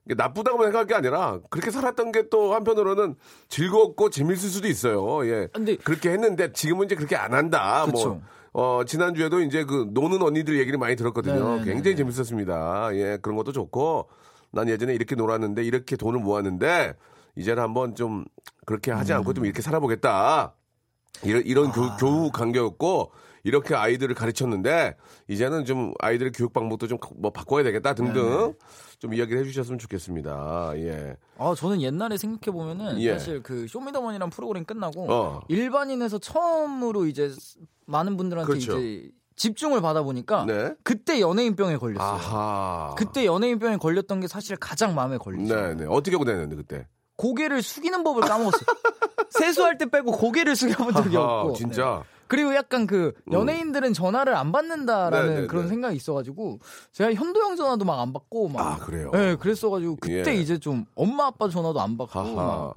이게 0.06 0.16
나쁘다고 0.16 0.62
생각할 0.64 0.86
게 0.88 0.94
아니라, 0.94 1.40
그렇게 1.50 1.72
살았던 1.72 2.12
게 2.12 2.30
또 2.30 2.54
한편으로는 2.54 3.16
즐겁고 3.50 4.10
재밌을 4.12 4.50
수도 4.50 4.68
있어요. 4.68 5.26
예. 5.28 5.48
근데- 5.54 5.76
그렇게 5.78 6.12
했는데, 6.12 6.52
지금은 6.54 6.86
이제 6.86 6.96
그렇게 6.96 7.16
안 7.16 7.34
한다. 7.34 7.86
그쵸. 7.86 8.20
뭐, 8.54 8.80
어, 8.80 8.84
지난주에도 8.86 9.42
이제 9.42 9.64
그, 9.64 9.88
노는 9.92 10.22
언니들 10.22 10.60
얘기를 10.60 10.78
많이 10.78 10.96
들었거든요. 10.96 11.56
네네네. 11.58 11.66
굉장히 11.74 11.96
재밌었습니다. 11.98 12.90
예, 12.94 13.18
그런 13.22 13.38
것도 13.38 13.52
좋고, 13.54 14.08
난 14.52 14.70
예전에 14.70 14.94
이렇게 14.94 15.16
놀았는데, 15.16 15.64
이렇게 15.64 15.96
돈을 15.96 16.20
모았는데, 16.20 16.96
이제는 17.38 17.64
한번 17.64 17.96
좀, 17.96 18.26
그렇게 18.68 18.92
하지 18.92 19.14
않고 19.14 19.32
음. 19.32 19.34
좀 19.34 19.46
이렇게 19.46 19.62
살아보겠다. 19.64 20.54
이런, 21.24 21.42
이런 21.46 21.68
아. 21.68 21.72
교, 21.72 21.98
교우 21.98 22.32
관계였고 22.32 23.12
이렇게 23.44 23.76
아이들을 23.76 24.14
가르쳤는데 24.16 24.96
이제는 25.28 25.66
좀 25.66 25.94
아이들의 26.00 26.32
교육 26.34 26.54
방법도 26.54 26.88
좀 26.88 26.98
뭐 27.18 27.32
바꿔야 27.32 27.64
되겠다 27.64 27.94
등등 27.94 28.54
좀 29.00 29.14
이야기를 29.14 29.42
해주셨으면 29.42 29.80
좋겠습니다. 29.80 30.74
예. 30.76 31.16
아, 31.38 31.54
저는 31.56 31.82
옛날에 31.82 32.18
생각해 32.18 32.54
보면은 32.56 33.00
예. 33.02 33.14
사실 33.14 33.42
그 33.44 33.68
쇼미더머니란 33.68 34.30
프로그램 34.30 34.64
끝나고 34.66 35.12
어. 35.12 35.42
일반인에서 35.48 36.20
처음으로 36.20 37.06
이제 37.08 37.32
많은 37.86 38.18
분들한테 38.18 38.48
그렇죠. 38.48 38.80
이제 38.80 39.10
집중을 39.36 39.82
받아 39.82 40.04
보니까 40.04 40.46
네. 40.46 40.74
그때 40.84 41.20
연예인병에 41.20 41.78
걸렸어요. 41.78 42.08
아하. 42.08 42.96
그때 42.98 43.26
연예인병에 43.26 43.78
걸렸던 43.78 44.20
게 44.20 44.28
사실 44.28 44.56
가장 44.56 44.94
마음에 44.94 45.18
걸리죠. 45.18 45.54
네네. 45.56 45.86
어떻게 45.90 46.16
하고 46.16 46.26
다녔는데 46.26 46.56
그때? 46.56 46.88
고개를 47.18 47.62
숙이는 47.62 48.04
법을 48.04 48.22
까먹었어요. 48.22 48.62
세수할 49.32 49.78
때 49.78 49.86
빼고 49.90 50.12
고개를 50.12 50.56
숙여본 50.56 50.94
적이 50.94 51.18
없고. 51.18 51.54
진짜. 51.54 52.04
네. 52.04 52.21
그리고 52.32 52.56
약간 52.56 52.88
그 52.88 53.12
연예인들은 53.30 53.92
전화를 53.92 54.36
안 54.38 54.54
받는다라는 54.54 55.36
네, 55.36 55.42
네, 55.42 55.48
그런 55.48 55.64
네. 55.66 55.68
생각이 55.70 55.98
있어가지고 55.98 56.60
제가 56.94 57.14
현도형 57.14 57.58
전화도 57.58 57.84
막 57.84 58.00
안 58.00 58.14
받고 58.14 58.48
막 58.48 58.66
아, 58.66 58.78
그래요? 58.86 59.12
네, 59.12 59.36
그랬어가지고 59.36 59.98
그때 59.98 60.32
예. 60.38 60.40
이제 60.40 60.58
좀 60.58 60.86
엄마 60.96 61.26
아빠 61.26 61.50
전화도 61.50 61.82
안 61.82 61.98
받고 61.98 62.74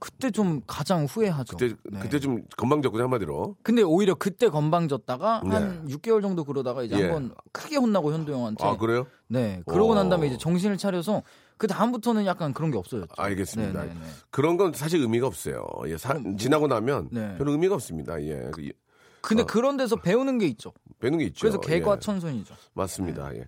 그때 0.00 0.32
좀 0.32 0.60
가장 0.66 1.04
후회하죠. 1.04 1.56
그때 1.56 1.76
네. 1.84 2.00
그때 2.00 2.18
좀 2.18 2.42
건방졌군요 2.56 3.04
한마디로. 3.04 3.54
근데 3.62 3.82
오히려 3.82 4.16
그때 4.16 4.48
건방졌다가 4.48 5.42
네. 5.44 5.50
한 5.50 5.86
6개월 5.88 6.20
정도 6.20 6.42
그러다가 6.44 6.82
이제 6.82 6.96
예. 6.98 7.02
한번 7.04 7.34
크게 7.52 7.76
혼나고 7.76 8.12
현도 8.12 8.32
형한테 8.32 8.64
아 8.64 8.76
그래요? 8.76 9.06
네 9.28 9.62
그러고 9.66 9.94
난 9.94 10.08
다음에 10.08 10.24
오. 10.24 10.28
이제 10.28 10.38
정신을 10.38 10.76
차려서 10.76 11.22
그 11.56 11.66
다음부터는 11.68 12.26
약간 12.26 12.52
그런 12.52 12.70
게 12.72 12.78
없어졌죠. 12.78 13.12
알겠습니다. 13.16 13.82
네, 13.82 13.88
네, 13.88 13.94
네. 13.94 14.00
그런 14.30 14.56
건 14.56 14.72
사실 14.72 15.00
의미가 15.00 15.26
없어요. 15.28 15.64
예, 15.86 15.96
사- 15.96 16.14
뭐- 16.14 16.36
지나고 16.36 16.66
나면 16.66 17.08
네. 17.12 17.36
별 17.38 17.48
의미가 17.48 17.74
없습니다. 17.76 18.20
예, 18.22 18.50
그, 18.52 18.60
이- 18.62 18.72
근데 19.20 19.42
어. 19.42 19.46
그런 19.46 19.76
데서 19.76 19.96
배우는 19.96 20.38
게 20.38 20.46
있죠. 20.46 20.72
배는 21.00 21.18
게 21.18 21.26
있죠. 21.26 21.40
그래서 21.40 21.60
개과 21.60 21.96
예, 21.96 21.98
천선이죠. 22.00 22.54
맞습니다. 22.74 23.34
예. 23.34 23.44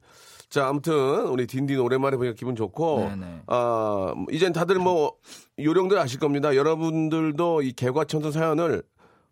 자, 0.48 0.66
아무튼 0.66 1.26
우리 1.28 1.46
딘딘 1.46 1.78
오랜만에 1.78 2.16
보니까 2.16 2.34
기분 2.34 2.56
좋고, 2.56 3.08
네네. 3.10 3.42
아 3.46 4.14
이젠 4.30 4.52
다들 4.52 4.78
뭐 4.78 5.14
요령들 5.58 5.96
아실 5.98 6.18
겁니다. 6.18 6.56
여러분들도 6.56 7.62
이 7.62 7.72
개과천선 7.72 8.32
사연을 8.32 8.82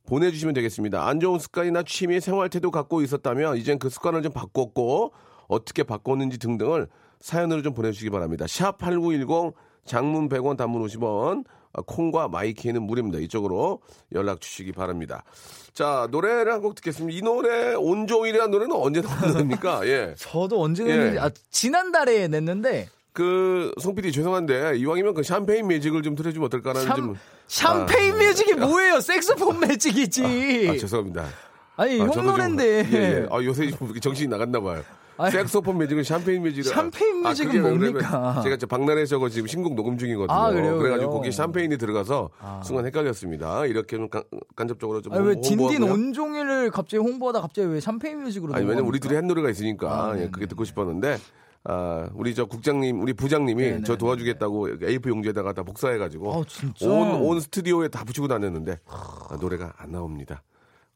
보내주시면 0.06 0.54
되겠습니다. 0.54 1.06
안 1.06 1.20
좋은 1.20 1.38
습관이나 1.38 1.82
취미, 1.82 2.20
생활 2.20 2.48
태도 2.48 2.70
갖고 2.70 3.02
있었다면 3.02 3.56
이젠 3.56 3.78
그 3.78 3.90
습관을 3.90 4.22
좀 4.22 4.32
바꿨고 4.32 5.12
어떻게 5.48 5.82
바꿨는지 5.82 6.38
등등을 6.38 6.88
사연으로 7.20 7.62
좀 7.62 7.74
보내주시기 7.74 8.10
바랍니다. 8.10 8.46
샵 8.46 8.78
#8910 8.78 9.54
장문 9.84 10.28
100원, 10.28 10.56
단문 10.56 10.84
50원, 10.86 11.44
아, 11.46 11.57
콩과 11.86 12.28
my 12.28 12.44
K는 12.44 12.82
무료입니다. 12.82 13.18
이쪽으로 13.18 13.80
연락 14.14 14.40
주시기 14.40 14.72
바랍니다. 14.72 15.24
자 15.72 16.08
노래를 16.10 16.52
한 16.52 16.60
곡 16.62 16.74
듣겠습니다. 16.76 17.16
이 17.16 17.22
노래 17.22 17.74
온종일이라는 17.74 18.50
노래는 18.50 18.74
언제 18.74 19.00
나온 19.00 19.32
겁니까? 19.32 19.80
예. 19.86 20.14
저도 20.18 20.60
언제 20.60 20.84
예. 20.84 20.96
냈는지 20.96 21.18
아 21.20 21.30
지난달에 21.50 22.28
냈는데 22.28 22.88
그, 23.12 23.72
송 23.80 23.96
PD 23.96 24.12
죄송한데, 24.12 24.76
이왕이면 24.76 25.12
그 25.14 25.24
샴페인 25.24 25.66
매직을 25.66 26.02
좀 26.04 26.14
틀어주면 26.14 26.46
어떨까라는 26.46 26.86
샴, 26.88 26.94
좀. 26.94 27.16
샴페인 27.48 28.16
매직이 28.16 28.54
뭐예요? 28.54 29.00
색소폰 29.00 29.58
매직이지. 29.58 30.68
아, 30.70 30.76
죄송합니다. 30.76 31.26
아니 31.74 32.00
아, 32.00 32.04
형 32.04 32.24
노래인데. 32.26 32.88
예, 32.92 32.96
예. 32.96 33.26
아, 33.28 33.42
요새 33.42 33.72
정신이 34.00 34.28
나갔나 34.28 34.60
봐요. 34.60 34.84
색소폰 35.30 35.78
매직은 35.78 36.04
샴페인 36.04 36.42
매직을. 36.42 36.64
샴페인 36.70 37.26
아, 37.26 37.30
매직은 37.30 37.52
그러면 37.62 37.78
뭡니까? 37.78 38.40
제가 38.42 38.56
저 38.56 38.66
박나래에서 38.66 39.28
지금 39.28 39.48
신곡 39.48 39.74
녹음 39.74 39.98
중이거든요. 39.98 40.36
아, 40.36 40.50
그래요? 40.52 40.78
그래가지고? 40.78 41.10
거기 41.10 41.32
샴페인이 41.32 41.76
들어가서 41.76 42.30
아. 42.38 42.60
순간 42.64 42.86
헷갈렸습니다. 42.86 43.66
이렇게 43.66 43.96
좀 43.96 44.08
간, 44.08 44.22
간접적으로 44.54 45.02
좀. 45.02 45.12
아니, 45.12 45.26
왜 45.26 45.34
홍보하고요. 45.34 45.92
온종일을 45.92 46.70
갑자기 46.70 47.02
홍보하다 47.02 47.40
갑자기 47.40 47.68
왜 47.68 47.80
샴페인 47.80 48.22
뮤직으로 48.22 48.54
아니, 48.54 48.64
왜냐면? 48.64 48.86
우리 48.88 49.00
둘이 49.00 49.14
한 49.16 49.26
노래가 49.26 49.50
있으니까, 49.50 49.88
아, 49.90 50.10
예, 50.12 50.18
네네. 50.20 50.30
그게 50.30 50.46
듣고 50.46 50.64
싶었는데, 50.64 51.18
아, 51.64 52.08
우리 52.14 52.34
저 52.34 52.44
국장님, 52.44 53.02
우리 53.02 53.12
부장님이 53.12 53.62
네네네. 53.62 53.82
저 53.84 53.96
도와주겠다고 53.96 54.68
A4 54.78 55.08
용지에다가 55.08 55.52
다 55.52 55.62
복사해가지고, 55.64 56.32
아? 56.32 56.44
온, 56.86 57.10
온 57.22 57.40
스튜디오에 57.40 57.88
다 57.88 58.04
붙이고 58.04 58.28
다녔는데, 58.28 58.78
아, 58.86 59.36
노래가 59.40 59.74
안 59.78 59.90
나옵니다. 59.92 60.42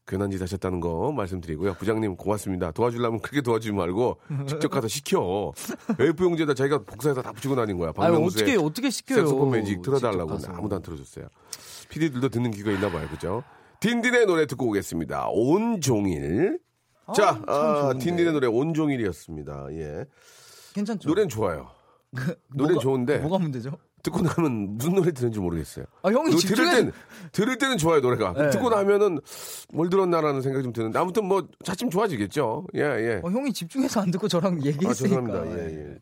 괜한 0.05 0.31
짓 0.31 0.41
하셨다는 0.41 0.79
거 0.81 1.11
말씀드리고요. 1.13 1.75
부장님 1.75 2.17
고맙습니다. 2.17 2.71
도와주려면 2.71 3.21
크게 3.21 3.41
도와주지 3.41 3.71
말고 3.73 4.17
직접 4.47 4.67
가서 4.69 4.87
시켜. 4.87 5.53
A4 5.87 6.19
용지에다 6.23 6.53
자기가 6.53 6.79
복사해서 6.83 7.21
다 7.21 7.31
붙이고 7.31 7.55
다닌 7.55 7.77
거야. 7.77 7.89
아니 7.95 8.11
박명수의 8.11 8.43
어떻게 8.43 8.57
어떻게 8.57 8.89
시켜요? 8.89 9.19
색소폰 9.19 9.51
매직 9.51 9.81
틀어달라고 9.81 10.37
아무도 10.49 10.75
안 10.75 10.81
틀어줬어요. 10.81 11.27
PD들도 11.89 12.29
듣는 12.29 12.51
귀가 12.51 12.71
있나 12.71 12.91
봐요. 12.91 13.07
그죠? 13.09 13.43
딘딘의 13.79 14.25
노래 14.25 14.45
듣고 14.45 14.67
오겠습니다. 14.67 15.27
온종일. 15.29 16.59
자, 17.15 17.33
참 17.33 17.43
아. 17.47 17.93
딘딘의 17.97 18.31
노래 18.33 18.47
온종일이었습니다. 18.47 19.67
예. 19.71 20.05
괜찮죠? 20.73 21.07
노래는 21.07 21.29
좋아요. 21.29 21.69
노래는 22.53 22.75
뭐가- 22.77 22.81
좋은데 22.81 23.17
뭐가 23.19 23.39
문제죠? 23.39 23.77
듣고 24.03 24.21
나면 24.21 24.77
무슨 24.77 24.95
노래 24.95 25.11
듣는지 25.11 25.39
모르겠어요. 25.39 25.85
아 26.03 26.09
형이 26.11 26.31
노- 26.31 26.37
집중해. 26.37 26.55
들을 26.71 26.71
땐 26.83 26.91
들을 27.31 27.57
때는 27.57 27.77
좋아요 27.77 28.01
노래가. 28.01 28.33
네. 28.33 28.49
듣고 28.49 28.69
나면은 28.69 29.19
뭘 29.73 29.89
들었나라는 29.89 30.41
생각이 30.41 30.61
좀 30.63 30.73
드는데 30.73 30.99
아무튼 30.99 31.25
뭐 31.25 31.47
차츰 31.63 31.89
좋아지겠죠. 31.89 32.67
예 32.75 32.81
예. 32.81 33.21
어, 33.23 33.29
형이 33.31 33.53
집중해서 33.53 34.01
안 34.01 34.11
듣고 34.11 34.27
저랑 34.27 34.55
아 34.55 34.57
얘기했으니까. 34.57 34.93
죄송합니다. 34.93 35.57
예 35.57 35.65
예. 35.91 35.97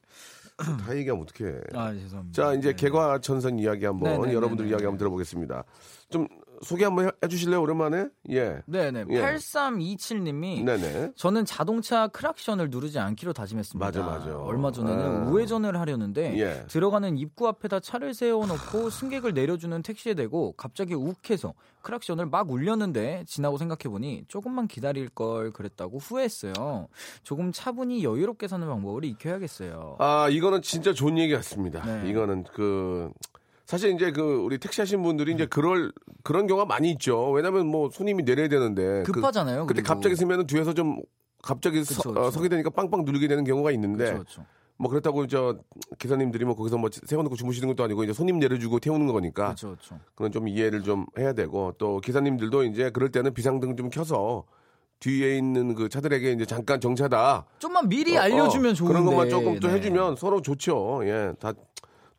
다 0.58 0.96
얘기하면 0.98 1.24
어떡해. 1.27 1.53
아 1.75 1.93
죄송합니다. 1.93 2.41
자 2.43 2.53
이제 2.55 2.70
네. 2.70 2.75
개과천선 2.75 3.60
이야기 3.60 3.86
한번 3.86 4.22
네, 4.22 4.27
네, 4.29 4.34
여러분들 4.34 4.65
네, 4.65 4.72
이야기 4.72 4.81
네. 4.81 4.86
한번 4.88 4.98
들어보겠습니다. 4.98 5.63
좀 6.10 6.27
소개 6.63 6.84
한번 6.86 7.08
해- 7.08 7.12
해주실래요 7.24 7.62
오랜만에? 7.62 8.08
예. 8.30 8.62
네네. 8.65 9.06
예. 9.10 9.22
8327님이 9.22 10.63
네네. 10.63 11.12
저는 11.15 11.46
자동차 11.46 12.08
크락션을 12.08 12.70
누르지 12.70 13.00
않기로 13.00 13.34
다짐했습니다. 13.34 13.86
맞아, 13.86 14.01
맞아. 14.03 14.38
얼마 14.38 14.72
전에는 14.72 15.06
아. 15.06 15.30
우회전을 15.30 15.80
하려는데 15.80 16.38
예. 16.39 16.65
들어가는 16.68 17.18
입구 17.18 17.48
앞에다 17.48 17.80
차를 17.80 18.13
세워놓고 18.13 18.89
승객을 18.89 19.34
내려주는 19.34 19.82
택시에 19.82 20.13
대고 20.13 20.53
갑자기 20.58 20.94
욱해서 20.94 21.53
크락션을 21.82 22.27
막 22.27 22.51
울렸는데 22.51 23.24
지나고 23.27 23.58
생각해보니 23.58 24.25
조금만 24.27 24.68
기다릴 24.68 25.10
걸 25.10 25.51
그랬다고 25.51 25.98
후회했어요. 25.98 26.88
조금 27.24 27.51
차분히 27.51 28.03
여유롭게 28.03 28.48
사는 28.48 28.68
방법을 28.68 29.03
익혀야겠어요. 29.06 29.96
아 30.00 30.30
이거는 30.30 30.62
진짜 30.62 30.94
좋은 30.94 31.18
얘기 31.18 31.34
같습니다. 31.34 31.84
네. 31.84 32.10
이거는 32.10 32.44
그 32.53 33.12
사실 33.72 33.94
이제 33.96 34.12
그 34.12 34.22
우리 34.44 34.58
택시 34.58 34.82
하신 34.82 35.01
분들이 35.01 35.32
이제 35.32 35.46
그럴 35.46 35.94
그런 36.24 36.46
경우가 36.46 36.66
많이 36.66 36.92
있죠. 36.92 37.32
왜냐면 37.32 37.68
뭐 37.68 37.90
손님이 37.90 38.24
내려야 38.24 38.50
되는데 38.50 39.04
그- 39.06 39.13
급하잖아요. 39.13 39.66
근데 39.66 39.82
그리고. 39.82 39.88
갑자기 39.88 40.13
서면은 40.18 40.46
뒤에서 40.46 40.74
좀 40.74 41.01
갑자기 41.42 41.80
그쵸, 41.80 41.94
서, 41.94 42.10
그쵸. 42.10 42.20
어, 42.22 42.32
서게 42.32 42.50
되니까 42.50 42.70
빵빵 42.70 43.06
누르게 43.06 43.30
되는 43.30 43.46
경우가 43.46 43.72
있는데 43.72 44.12
그렇죠. 44.12 44.46
뭐 44.75 44.90
그렇다고 44.90 45.25
저 45.28 45.58
기사님들이 46.00 46.44
뭐 46.44 46.54
거기서 46.56 46.78
뭐 46.78 46.90
세워놓고 46.92 47.38
주무시는 47.38 47.70
것도 47.70 47.86
아니고 47.86 48.04
이제 48.04 48.12
손님 48.12 48.40
내려주고 48.40 48.80
태우는 48.82 49.08
거니까 49.08 49.46
그렇죠, 49.46 49.68
그렇죠. 49.70 50.00
그건 50.16 50.34
좀 50.34 50.50
이해를 50.50 50.84
좀 50.84 51.06
해야 51.18 51.32
되고 51.32 51.74
또 51.78 52.01
기사님들도 52.01 52.66
이제 52.66 52.90
그럴 52.90 53.10
때는 53.10 53.34
비상등 53.34 53.78
좀 53.78 53.90
켜서 53.90 54.44
뒤에 55.00 55.38
있는 55.38 55.75
그 55.75 55.88
차들에게 55.88 56.34
이제 56.34 56.46
잠깐 56.46 56.82
정차다 56.82 57.46
좀만 57.60 57.88
미리 57.88 58.18
어, 58.18 58.22
알려주면 58.22 58.72
어, 58.72 58.74
좋은데 58.74 58.94
그런 58.94 59.06
것만 59.06 59.30
조금 59.30 59.60
좀 59.62 59.72
네. 59.72 59.78
해주면 59.78 60.18
서로 60.18 60.42
좋죠. 60.42 61.04
예, 61.06 61.32
다 61.40 61.54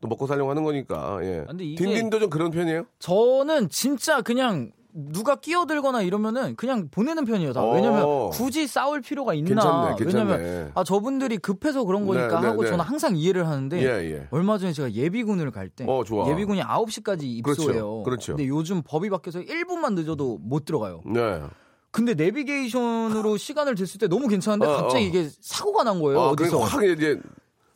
또 0.03 0.07
먹고 0.09 0.27
살려고 0.27 0.49
하는 0.49 0.63
거니까. 0.63 1.17
예. 1.23 1.45
근데 1.47 1.63
이게- 1.63 1.81
딘딘도 1.83 2.19
좀 2.19 2.29
그런 2.29 2.51
편이에요? 2.51 2.83
저는 2.99 3.69
진짜 3.69 4.21
그냥 4.21 4.71
누가 4.93 5.37
끼어들거나 5.37 6.01
이러면은 6.03 6.55
그냥 6.57 6.89
보내는 6.91 7.23
편이에요. 7.25 7.53
다. 7.53 7.63
어. 7.63 7.73
왜냐면 7.73 8.29
굳이 8.29 8.67
싸울 8.67 9.01
필요가 9.01 9.33
있나? 9.33 9.47
괜찮네, 9.47 9.95
괜찮네. 9.97 10.33
왜냐면 10.35 10.71
아 10.75 10.83
저분들이 10.83 11.37
급해서 11.37 11.83
그런 11.85 12.05
거니까 12.05 12.27
네, 12.35 12.41
네, 12.41 12.47
하고 12.47 12.63
네. 12.63 12.69
저는 12.69 12.83
항상 12.85 13.15
이해를 13.15 13.47
하는데 13.47 13.81
예, 13.81 14.11
예. 14.13 14.27
얼마 14.29 14.57
전에 14.59 14.71
제가 14.73 14.91
예비군을 14.91 15.49
갈때 15.51 15.85
어. 15.87 16.03
예비군이 16.29 16.61
9시까지 16.61 17.23
입소해요. 17.23 17.71
그렇죠, 17.71 18.03
그렇죠. 18.03 18.35
근데 18.35 18.47
요즘 18.49 18.83
법이 18.83 19.09
바뀌어서 19.09 19.39
1분만 19.39 19.93
늦어도 19.95 20.37
못 20.41 20.65
들어가요. 20.65 21.01
네. 21.05 21.41
근데 21.89 22.13
내비게이션으로 22.13 23.37
시간을 23.37 23.75
쟀을 23.75 23.99
때 23.99 24.07
너무 24.07 24.27
괜찮은데 24.27 24.65
어, 24.67 24.77
갑자기 24.77 25.05
어. 25.05 25.07
이게 25.07 25.29
사고가 25.41 25.83
난 25.83 26.01
거예요. 26.01 26.19
아, 26.19 26.29
어디서 26.29 26.51
그러니까 26.57 26.77
확 26.77 26.83
이제 26.85 27.19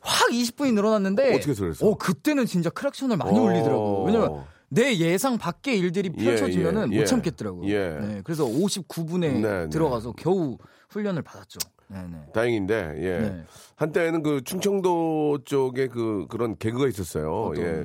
확 0.00 0.30
20분이 0.30 0.74
늘어났는데 0.74 1.34
어떻게 1.34 1.54
그랬어? 1.54 1.86
어, 1.86 1.96
그때는 1.96 2.46
진짜 2.46 2.70
크락션을 2.70 3.16
많이 3.16 3.38
어. 3.38 3.42
울리더라고요. 3.42 4.02
왜냐면 4.04 4.44
내 4.68 4.96
예상 4.98 5.38
밖의 5.38 5.78
일들이 5.78 6.10
예, 6.18 6.24
펼쳐지면은 6.24 6.92
예, 6.92 6.96
못 6.96 7.02
예. 7.02 7.04
참겠더라고요. 7.04 7.70
예. 7.70 7.88
네, 8.00 8.20
그래서 8.22 8.44
59분에 8.44 9.20
네, 9.20 9.40
네. 9.40 9.68
들어가서 9.70 10.12
겨우 10.12 10.58
훈련을 10.90 11.22
받았죠. 11.22 11.58
네, 11.88 12.06
네. 12.10 12.18
다행인데 12.34 12.94
예. 12.98 13.18
네. 13.18 13.44
한때는 13.76 14.22
그 14.22 14.42
충청도 14.44 15.38
쪽에 15.44 15.88
그 15.88 16.26
그런 16.28 16.56
개그가 16.58 16.86
있었어요. 16.86 17.52
어떤? 17.52 17.64
예. 17.64 17.84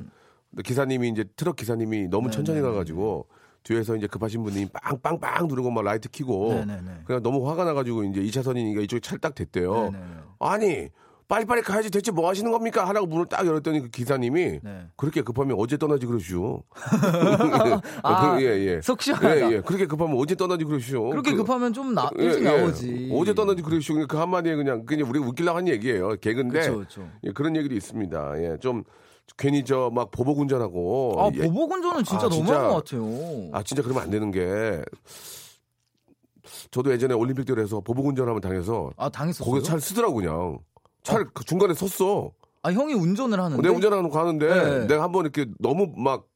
기사님이 0.62 1.08
이제 1.08 1.24
트럭 1.36 1.56
기사님이 1.56 2.08
너무 2.08 2.28
네, 2.28 2.36
천천히 2.36 2.58
네, 2.58 2.62
가가지고 2.62 3.26
뒤에서 3.64 3.96
이제 3.96 4.06
급하신 4.06 4.42
분이 4.44 4.66
빵빵빵 4.66 5.48
누르고 5.48 5.70
막 5.70 5.82
라이트 5.82 6.08
네, 6.10 6.64
네, 6.66 6.80
네. 6.84 7.00
그냥 7.06 7.22
너무 7.22 7.48
화가 7.48 7.64
나가지고 7.64 8.04
이제 8.04 8.20
2차선이니까 8.20 8.82
이쪽에 8.84 9.00
차를 9.00 9.20
딱 9.20 9.34
댔대요. 9.34 9.90
네, 9.90 9.90
네, 9.90 9.98
네. 9.98 10.04
아니 10.38 10.88
빨리빨리 11.26 11.62
가야지 11.62 11.90
대체 11.90 12.10
뭐 12.12 12.28
하시는 12.28 12.50
겁니까? 12.50 12.86
하라고 12.88 13.06
문을 13.06 13.26
딱 13.26 13.46
열었더니 13.46 13.80
그 13.80 13.88
기사님이 13.88 14.60
네. 14.62 14.86
그렇게 14.96 15.22
급하면 15.22 15.56
어제 15.58 15.76
떠나지 15.78 16.04
그러시오. 16.06 16.62
아, 18.02 18.36
그, 18.36 18.42
예, 18.42 18.48
예. 18.76 18.80
속 18.82 19.00
시원하다. 19.00 19.36
예, 19.50 19.54
예. 19.56 19.60
그렇게 19.60 19.86
급하면 19.86 20.16
어제 20.18 20.34
떠나지 20.34 20.64
그러시오. 20.64 21.08
그렇게 21.10 21.30
그- 21.32 21.38
급하면 21.38 21.72
좀 21.72 21.94
나, 21.94 22.10
예, 22.18 22.24
일찍 22.24 22.44
예. 22.44 22.56
나오지. 22.58 23.10
어제 23.14 23.34
떠나지 23.34 23.62
그러시오. 23.62 24.06
그 24.06 24.16
한마디에 24.18 24.54
그냥 24.54 24.84
그냥 24.84 25.08
우리 25.08 25.18
웃기려고 25.18 25.56
한 25.58 25.66
얘기예요. 25.68 26.16
개근데 26.20 26.60
그쵸, 26.60 26.78
그쵸. 26.80 27.08
예, 27.24 27.32
그런 27.32 27.56
얘기도 27.56 27.74
있습니다. 27.74 28.42
예, 28.42 28.56
좀 28.60 28.84
괜히 29.38 29.64
저 29.64 29.88
막 29.90 30.10
보복 30.10 30.38
운전하고 30.40 31.14
아, 31.18 31.30
예. 31.34 31.38
보복 31.46 31.72
운전은 31.72 32.04
진짜 32.04 32.26
아, 32.26 32.28
너무한. 32.28 32.68
것 32.68 32.84
같아요. 32.84 33.04
아 33.52 33.62
진짜 33.62 33.82
그러면 33.82 34.02
안 34.02 34.10
되는 34.10 34.30
게 34.30 34.82
저도 36.70 36.92
예전에 36.92 37.14
올림픽대로해서 37.14 37.80
보복 37.80 38.06
운전하면 38.06 38.40
당해서 38.42 38.90
아, 38.98 39.08
당했었어요? 39.08 39.48
거기서 39.50 39.66
차를 39.66 39.80
쓰더라고 39.80 40.14
그냥 40.16 40.58
차를 41.04 41.28
그 41.32 41.44
중간에 41.44 41.74
섰어. 41.74 42.32
아, 42.62 42.72
형이 42.72 42.94
운전을 42.94 43.38
하는데 43.38 43.62
내가 43.62 43.74
운전하는 43.74 44.08
거 44.08 44.18
하는데 44.18 44.46
네. 44.46 44.86
내가 44.86 45.04
한번 45.04 45.24
이렇게 45.24 45.46
너무 45.60 45.92
막 45.96 46.26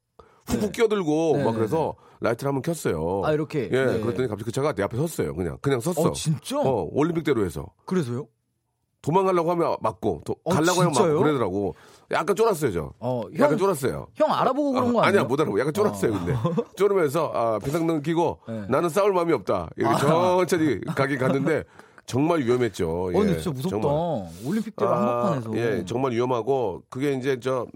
훅훅 0.47 0.61
네. 0.61 0.73
끼어들고 0.73 1.33
네, 1.39 1.45
막 1.45 1.53
네, 1.53 1.57
그래서 1.57 1.95
라이트를 2.21 2.49
한번 2.49 2.63
켰어요. 2.63 3.23
아, 3.25 3.33
이렇게? 3.33 3.69
예, 3.73 3.85
네. 3.85 4.01
그랬더니 4.01 4.29
갑자기 4.29 4.45
그 4.45 4.53
차가 4.53 4.73
내 4.73 4.83
앞에 4.83 4.97
섰어요. 4.97 5.35
그냥 5.35 5.59
그냥 5.61 5.81
섰어. 5.81 6.03
어, 6.09 6.13
진짜? 6.13 6.59
어, 6.61 6.89
올림픽대로 6.93 7.45
해서 7.45 7.67
그래서요? 7.87 8.27
도망가려고 9.01 9.51
하면 9.53 9.77
맞고 9.81 10.23
도, 10.25 10.35
어, 10.45 10.51
가려고 10.51 10.81
하면 10.81 10.93
진짜요? 10.93 11.13
맞고 11.15 11.23
그러더라고. 11.25 11.75
약간 12.11 12.35
쫄았어요, 12.37 12.73
저. 12.73 12.93
어, 12.99 13.23
약간 13.39 13.53
형, 13.53 13.59
쫄았어요. 13.59 14.09
형 14.15 14.33
알아보고 14.33 14.73
그런 14.73 14.93
거 14.93 15.01
아, 15.01 15.07
아니에요? 15.07 15.21
아니야 15.21 15.29
못 15.29 15.41
알아보고 15.41 15.61
약간 15.61 15.73
쫄았어요 15.73 16.13
근데 16.13 16.35
쫄으면서 16.77 17.31
아 17.33 17.59
비상등 17.61 18.03
끼고 18.03 18.41
네. 18.49 18.67
나는 18.69 18.89
싸울 18.89 19.13
마음이 19.13 19.33
없다 19.33 19.71
이렇게 19.77 19.95
아. 19.95 19.99
천천히 19.99 20.81
가긴 20.95 21.19
갔는데 21.19 21.65
정말 22.09 22.41
위험했죠. 22.41 22.89
어, 22.91 23.11
예, 23.11 23.19
근데 23.19 23.35
진짜 23.35 23.51
무섭다. 23.51 23.81
정말. 23.81 24.29
올림픽대로 24.45 24.91
아, 24.91 25.27
한복판에서. 25.33 25.59
예, 25.79 25.85
정말 25.85 26.13
위험하고 26.13 26.83
그게 26.89 27.13
이제 27.13 27.39
저 27.39 27.67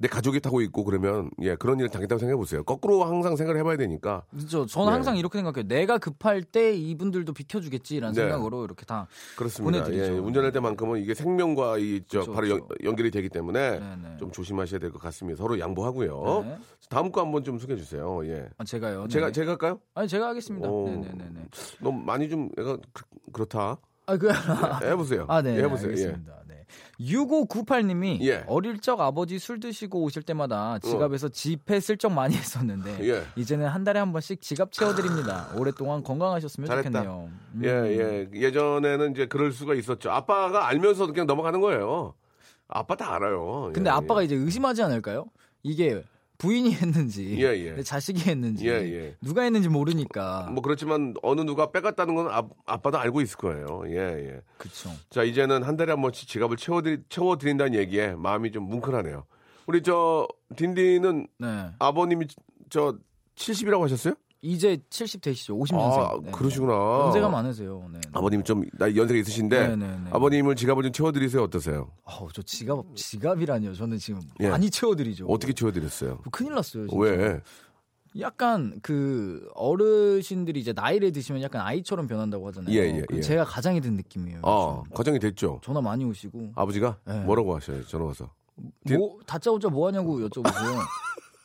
내 0.00 0.06
가족이 0.06 0.38
타고 0.38 0.60
있고 0.60 0.84
그러면 0.84 1.28
예 1.42 1.56
그런 1.56 1.76
일을 1.80 1.88
당했다고 1.90 2.20
생각해 2.20 2.36
보세요. 2.36 2.62
거꾸로 2.62 3.02
항상 3.04 3.34
생각을 3.34 3.58
해봐야 3.58 3.76
되니까 3.76 4.22
그죠. 4.30 4.64
저는 4.64 4.88
예. 4.90 4.92
항상 4.92 5.16
이렇게 5.16 5.38
생각해요. 5.38 5.66
내가 5.66 5.98
급할 5.98 6.42
때 6.44 6.72
이분들도 6.72 7.32
비켜주겠지라는 7.32 8.14
네. 8.14 8.20
생각으로 8.20 8.64
이렇게 8.64 8.84
다. 8.86 9.08
그렇습니다. 9.36 9.82
보내드리죠. 9.84 10.14
예, 10.14 10.18
운전할 10.18 10.52
때만큼은 10.52 11.00
이게 11.02 11.14
생명과 11.14 11.78
이저 11.78 12.20
그쵸, 12.20 12.32
바로 12.32 12.46
그쵸. 12.46 12.68
연, 12.84 12.94
결이 12.94 13.10
되기 13.10 13.28
때문에 13.28 13.80
네네. 13.80 14.16
좀 14.18 14.30
조심하셔야 14.30 14.78
될 14.78 14.92
것 14.92 15.00
같습니다. 15.02 15.36
서로 15.42 15.58
양보하고요. 15.58 16.42
네. 16.46 16.58
다음 16.88 17.10
거 17.10 17.20
한번 17.20 17.42
좀 17.42 17.58
소개해 17.58 17.76
주세요. 17.76 18.20
예. 18.24 18.48
아, 18.56 18.62
제가요. 18.64 19.02
네. 19.02 19.08
제가 19.08 19.32
제가 19.32 19.50
할까요? 19.52 19.80
아니 19.94 20.06
제가 20.06 20.28
하겠습니다. 20.28 20.68
오. 20.68 20.86
네네네네. 20.88 21.48
너무 21.80 22.00
많이 22.04 22.28
좀 22.28 22.48
애가 22.56 22.78
그, 22.92 23.02
그렇다. 23.32 23.76
아 24.06 24.16
그. 24.16 24.28
예, 24.84 24.90
해보세요. 24.90 25.26
아, 25.28 25.42
네. 25.42 25.56
예, 25.56 25.62
해보세요. 25.64 25.88
예. 25.90 25.94
알겠습니다. 26.04 26.32
네. 26.46 26.47
6598님이 27.00 28.20
예. 28.22 28.44
어릴 28.48 28.80
적 28.80 29.00
아버지 29.00 29.38
술 29.38 29.60
드시고 29.60 30.02
오실 30.02 30.22
때마다 30.22 30.78
지갑에서 30.80 31.28
지폐 31.28 31.80
슬쩍 31.80 32.10
많이 32.12 32.34
했었는데 32.34 33.08
예. 33.08 33.22
이제는 33.36 33.66
한 33.66 33.84
달에 33.84 34.00
한 34.00 34.12
번씩 34.12 34.40
지갑 34.40 34.72
채워드립니다. 34.72 35.52
오랫동안 35.56 36.02
건강하셨으면 36.02 36.66
잘했다. 36.66 36.90
좋겠네요. 36.90 37.30
음. 37.54 37.62
예, 37.64 37.68
예. 37.68 38.28
예전에는 38.32 39.12
이제 39.12 39.26
그럴 39.26 39.52
수가 39.52 39.74
있었죠. 39.74 40.10
아빠가 40.10 40.66
알면서도 40.66 41.12
그냥 41.12 41.26
넘어가는 41.26 41.60
거예요. 41.60 42.14
아빠 42.66 42.96
다 42.96 43.14
알아요. 43.14 43.70
근데 43.72 43.88
예, 43.90 43.94
아빠가 43.94 44.20
예. 44.22 44.24
이제 44.24 44.34
의심하지 44.34 44.82
않을까요? 44.82 45.26
이게 45.62 46.02
부인이 46.38 46.72
했는지 46.72 47.36
예, 47.38 47.46
예. 47.58 47.72
내 47.72 47.82
자식이 47.82 48.30
했는지 48.30 48.68
예, 48.68 48.72
예. 48.72 49.16
누가 49.20 49.42
했는지 49.42 49.68
모르니까 49.68 50.48
뭐 50.52 50.62
그렇지만 50.62 51.14
어느 51.22 51.40
누가 51.40 51.72
빼갔다는 51.72 52.14
건 52.14 52.28
아, 52.30 52.48
아빠도 52.64 52.98
알고 52.98 53.20
있을 53.20 53.36
거예요. 53.36 53.82
예, 53.88 53.96
예. 53.96 54.40
그쵸. 54.56 54.90
자, 55.10 55.24
이제는 55.24 55.64
한 55.64 55.76
달에 55.76 55.90
한 55.92 56.00
번씩 56.00 56.28
지갑을 56.28 56.56
채워드리, 56.56 57.02
채워드린다는 57.08 57.74
얘기에 57.74 58.14
마음이 58.14 58.52
좀 58.52 58.64
뭉클하네요. 58.68 59.24
우리 59.66 59.82
저, 59.82 60.28
딘딘은 60.56 61.26
네. 61.38 61.70
아버님이 61.80 62.26
저 62.70 62.96
70이라고 63.34 63.80
하셨어요? 63.82 64.14
이제 64.40 64.78
70 64.90 65.20
되시죠. 65.20 65.56
50년생. 65.58 66.28
아, 66.28 66.30
그러시구나. 66.30 66.72
연세가 67.06 67.28
많으세요. 67.28 67.84
네. 67.92 68.00
아버님이 68.12 68.44
좀 68.44 68.62
나이 68.78 68.96
연세가 68.96 69.18
있으신데 69.20 69.68
네, 69.68 69.76
네, 69.76 69.86
네. 69.86 70.10
아버님을 70.12 70.54
지갑을 70.54 70.84
좀 70.84 70.92
채워 70.92 71.10
드리세요. 71.12 71.42
어떠세요? 71.42 71.90
아우, 72.04 72.28
저 72.32 72.40
지갑 72.42 72.84
지갑이라니요. 72.94 73.74
저는 73.74 73.98
지금 73.98 74.20
예. 74.40 74.48
많이 74.50 74.70
채워 74.70 74.94
드리죠. 74.94 75.26
어떻게 75.26 75.52
채워 75.52 75.72
드렸어요? 75.72 76.18
큰일 76.30 76.54
났어요. 76.54 76.86
진짜. 76.86 76.96
왜? 77.02 77.40
약간 78.20 78.78
그 78.82 79.48
어르신들이 79.54 80.60
이제 80.60 80.72
나이를 80.72 81.12
드시면 81.12 81.42
약간 81.42 81.60
아이처럼 81.62 82.06
변한다고 82.06 82.46
하잖아요. 82.48 82.72
예, 82.74 82.96
예, 82.96 83.02
그 83.08 83.16
예. 83.16 83.20
제가 83.20 83.44
가장이 83.44 83.80
된 83.80 83.94
느낌이에요. 83.94 84.40
아. 84.44 84.82
과정이 84.94 85.18
됐죠. 85.18 85.60
전화 85.64 85.80
많이 85.80 86.04
오시고 86.04 86.52
아버지가 86.54 86.96
네. 87.06 87.20
뭐라고 87.24 87.56
하셔요? 87.56 87.84
전화 87.86 88.06
와서. 88.06 88.30
딘- 88.86 88.98
뭐 88.98 89.18
다짜고짜 89.26 89.68
뭐 89.68 89.86
하냐고 89.88 90.18
여쭤보세요. 90.20 90.78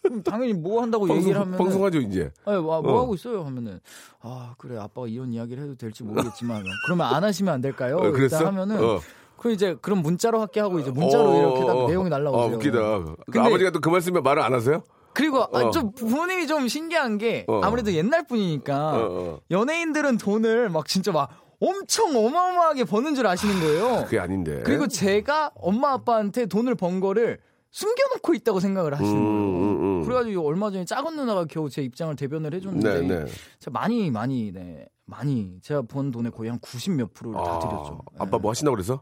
그럼 0.04 0.22
당연히 0.24 0.54
뭐 0.54 0.82
한다고 0.82 1.10
얘기를 1.16 1.40
하면 1.40 1.58
방송하죠 1.58 2.00
이제. 2.00 2.30
아, 2.46 2.52
뭐, 2.60 2.82
뭐 2.82 2.94
어. 2.94 3.02
하고 3.02 3.16
있어요? 3.16 3.44
하면은 3.44 3.80
아 4.22 4.54
그래 4.58 4.78
아빠가 4.78 5.08
이런 5.08 5.32
이야기를 5.34 5.64
해도 5.64 5.76
될지 5.76 6.04
모르겠지만 6.04 6.64
그러면 6.86 7.08
안 7.08 7.24
하시면 7.24 7.54
안 7.54 7.62
될까요? 7.62 7.98
어, 7.98 8.12
그랬어? 8.12 8.46
하면은 8.46 8.84
어. 8.84 9.00
그 9.38 9.52
이제 9.52 9.76
그럼 9.82 10.02
문자로 10.04 10.40
할게 10.40 10.60
하고 10.60 10.80
이제 10.80 10.92
문자로 10.92 11.30
어, 11.30 11.38
이렇게 11.40 11.66
딱 11.66 11.76
어, 11.76 11.84
어. 11.86 11.88
내용이 11.88 12.10
날라오세요. 12.10 12.44
아, 12.44 12.46
웃기다. 12.56 12.80
그 13.00 13.16
근데- 13.32 13.40
아버지가 13.48 13.72
또 13.72 13.80
그 13.80 13.90
말씀에 13.90 14.22
말을 14.22 14.42
안 14.44 14.54
하세요? 14.54 14.84
그리고 15.14 15.44
아, 15.44 15.48
어. 15.52 15.72
좀 15.72 15.92
부모님이 15.94 16.48
좀 16.48 16.68
신기한 16.68 17.18
게 17.18 17.46
어. 17.48 17.62
아무래도 17.64 17.94
옛날 17.94 18.26
분이니까 18.26 18.92
어, 18.92 19.00
어. 19.12 19.40
연예인들은 19.52 20.18
돈을 20.18 20.70
막 20.70 20.88
진짜 20.88 21.12
막 21.12 21.30
엄청 21.60 22.16
어마어마하게 22.16 22.84
버는 22.86 23.16
줄 23.16 23.26
아시는 23.28 23.60
거예요. 23.62 24.04
그게 24.06 24.20
아닌데. 24.20 24.62
그리고 24.66 24.88
제가 24.88 25.52
엄마 25.56 25.94
아빠한테 25.94 26.46
돈을 26.48 26.76
번 26.76 27.00
거를 27.00 27.40
숨겨놓고 27.74 28.36
있다고 28.36 28.60
생각을 28.60 28.94
하시는 28.94 29.12
음, 29.12 29.24
거예요. 29.24 29.38
음, 29.58 29.82
음. 30.02 30.04
그래가지고 30.06 30.48
얼마 30.48 30.70
전에 30.72 30.86
작은 30.86 31.16
누나가 31.16 31.44
겨우 31.46 31.70
제 31.70 31.82
입장을 31.82 32.16
대변을 32.16 32.54
해줬는데 32.54 33.02
네, 33.02 33.08
네. 33.26 33.32
제가 33.60 33.72
많이 33.72 34.12
많이 34.12 34.52
네 34.54 34.86
많이 35.06 35.60
제가 35.62 35.82
번 35.82 36.12
돈의 36.12 36.32
거의 36.32 36.52
한 36.52 36.60
90 36.60 36.94
몇 36.94 37.14
프로를 37.14 37.44
다 37.44 37.60
드렸죠. 37.60 38.00
아빠 38.20 38.38
네. 38.38 38.42
뭐 38.42 38.52
하신다고 38.52 38.76
그래서? 38.76 39.02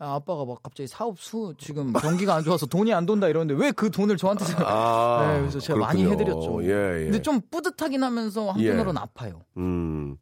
아, 0.00 0.14
아빠가 0.14 0.44
막 0.44 0.62
갑자기 0.62 0.86
사업 0.88 1.18
수 1.18 1.54
지금 1.58 1.92
경기가 1.92 2.34
안 2.34 2.44
좋아서 2.44 2.66
돈이 2.66 2.92
안 2.92 3.06
돈다 3.06 3.28
이러는데 3.28 3.54
왜 3.60 3.70
그 3.72 3.90
돈을 3.90 4.16
저한테 4.16 4.44
아, 4.64 5.32
네, 5.34 5.40
그래서 5.40 5.60
제가 5.60 5.78
많이 5.78 6.04
그렇군요. 6.04 6.20
해드렸죠. 6.30 6.64
예, 6.64 7.00
예. 7.00 7.04
근데 7.04 7.22
좀 7.22 7.40
뿌듯하긴 7.50 8.02
하면서 8.02 8.50
한편으로는 8.50 8.96
아파요. 9.00 9.42
음. 9.56 10.16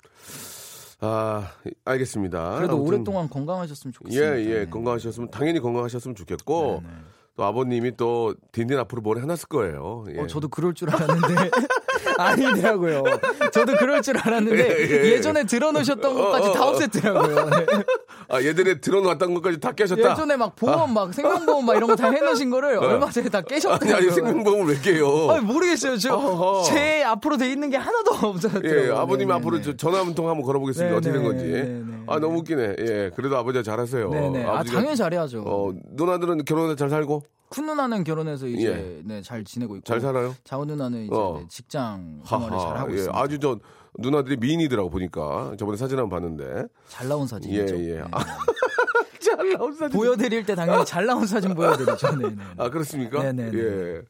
아, 1.01 1.51
알겠습니다. 1.85 2.57
그래도 2.57 2.75
아무튼 2.75 2.89
오랫동안 2.89 3.29
건강하셨으면 3.29 3.93
예, 3.93 3.95
좋겠습니다. 3.97 4.41
예. 4.51 4.65
네. 4.65 4.71
건강하셨으면 4.71 5.31
당연히 5.31 5.61
건강하셨으면 5.61 6.15
좋겠고 6.15 6.83
네, 6.83 6.89
네. 6.89 6.95
또 7.37 7.45
아버님이 7.45 7.97
또 7.99 8.35
딘딘 8.53 8.79
앞으로 8.79 9.03
뭘 9.03 9.19
해놨을 9.19 9.49
거예요. 9.51 10.05
예. 10.15 10.21
어, 10.21 10.27
저도 10.27 10.49
그럴 10.49 10.73
줄 10.73 10.89
알았는데 10.91 11.51
아니더라고요. 12.17 13.05
저도 13.53 13.75
그럴 13.77 14.01
줄 14.01 14.17
알았는데 14.17 14.59
예, 14.59 14.91
예. 15.05 15.13
예, 15.13 15.21
전에 15.21 15.45
들어놓으셨던 15.45 16.15
것까지 16.15 16.49
어, 16.49 16.51
어, 16.51 16.53
다 16.55 16.67
어. 16.67 16.73
없앴더라고요. 16.73 17.51
네. 17.51 17.67
아, 18.29 18.43
얘들이 18.43 18.81
들어놨던 18.81 19.35
것까지 19.35 19.61
다 19.61 19.73
깨셨다. 19.73 20.13
예전에 20.13 20.37
막 20.37 20.57
보험 20.57 20.95
막 20.95 21.13
생명보험 21.13 21.67
막 21.67 21.77
이런 21.77 21.89
거 21.91 21.97
다 21.97 22.11
해놓으신 22.11 22.51
거를 22.51 22.77
얼마 22.79 23.11
전에 23.11 23.29
다 23.29 23.39
아니, 23.39 23.47
깨셨더라고요. 23.49 23.97
아니 23.97 24.11
생명보험을 24.11 24.75
왜 24.75 24.81
깨요? 24.81 25.31
아니, 25.31 25.45
모르겠어요. 25.45 25.97
저, 25.99 26.15
어허. 26.15 26.63
제 26.65 27.03
앞으로 27.05 27.37
돼 27.37 27.51
있는 27.51 27.69
게 27.71 27.77
하나도 27.77 28.13
없었더라고요. 28.15 28.89
예, 28.89 28.91
아버님 28.93 29.29
네, 29.29 29.35
앞으로 29.35 29.59
네. 29.59 29.63
저 29.63 29.77
전화 29.77 30.01
한 30.01 30.15
통 30.15 30.29
한번 30.31 30.45
걸어보겠습니다. 30.47 30.91
네, 30.91 30.97
어떻게 30.97 31.13
된 31.13 31.23
네, 31.23 31.29
건지. 31.29 31.45
네, 31.45 31.63
네, 31.63 31.96
아, 32.09 32.19
너무 32.19 32.39
웃기네. 32.39 32.77
예, 32.81 33.11
그래도 33.15 33.37
아버지가 33.37 33.63
잘하세요. 33.63 34.11
네네. 34.11 34.45
아, 34.45 34.61
아버지가- 34.63 34.73
당연히 34.73 34.97
잘해야죠. 34.97 35.43
어, 35.47 35.73
누나들은 35.93 36.45
결혼해서 36.45 36.77
잘 36.77 36.91
살고 36.91 37.23
큰 37.49 37.67
누나는 37.67 38.03
결혼해서 38.05 38.47
이제 38.49 38.69
예. 38.69 39.03
네, 39.05 39.23
잘 39.23 39.45
지내고 39.45 39.77
있고 39.77 39.85
잘 39.85 40.01
살아요? 40.01 40.35
작은 40.45 40.67
누나는 40.67 41.05
이제 41.07 41.15
어. 41.15 41.39
네, 41.41 41.47
직장 41.49 42.21
생활을 42.27 42.59
잘 42.59 42.77
하고 42.79 42.91
예, 42.91 42.95
있습니다. 42.97 43.19
아주 43.21 43.39
저 43.39 43.59
누나들이 43.99 44.37
미인이더라고 44.39 44.91
보니까 44.91 45.55
저번에 45.59 45.77
사진 45.77 45.99
한번 45.99 46.21
봤는데 46.21 46.65
잘 46.89 47.09
나온 47.09 47.27
사진이죠. 47.27 47.77
예, 47.77 47.89
예. 47.91 47.95
네. 47.99 48.03
아, 48.11 48.19
잘 49.21 49.53
나온 49.53 49.73
사진. 49.75 49.99
보여드릴 49.99 50.45
때 50.45 50.55
당연히 50.55 50.85
잘 50.85 51.07
나온 51.07 51.27
사진 51.27 51.55
보여드리죠. 51.55 52.17
네 52.17 52.29
네. 52.31 52.37
아 52.57 52.69
그렇습니까? 52.69 53.23
네네네. 53.23 53.59
예. 53.59 54.03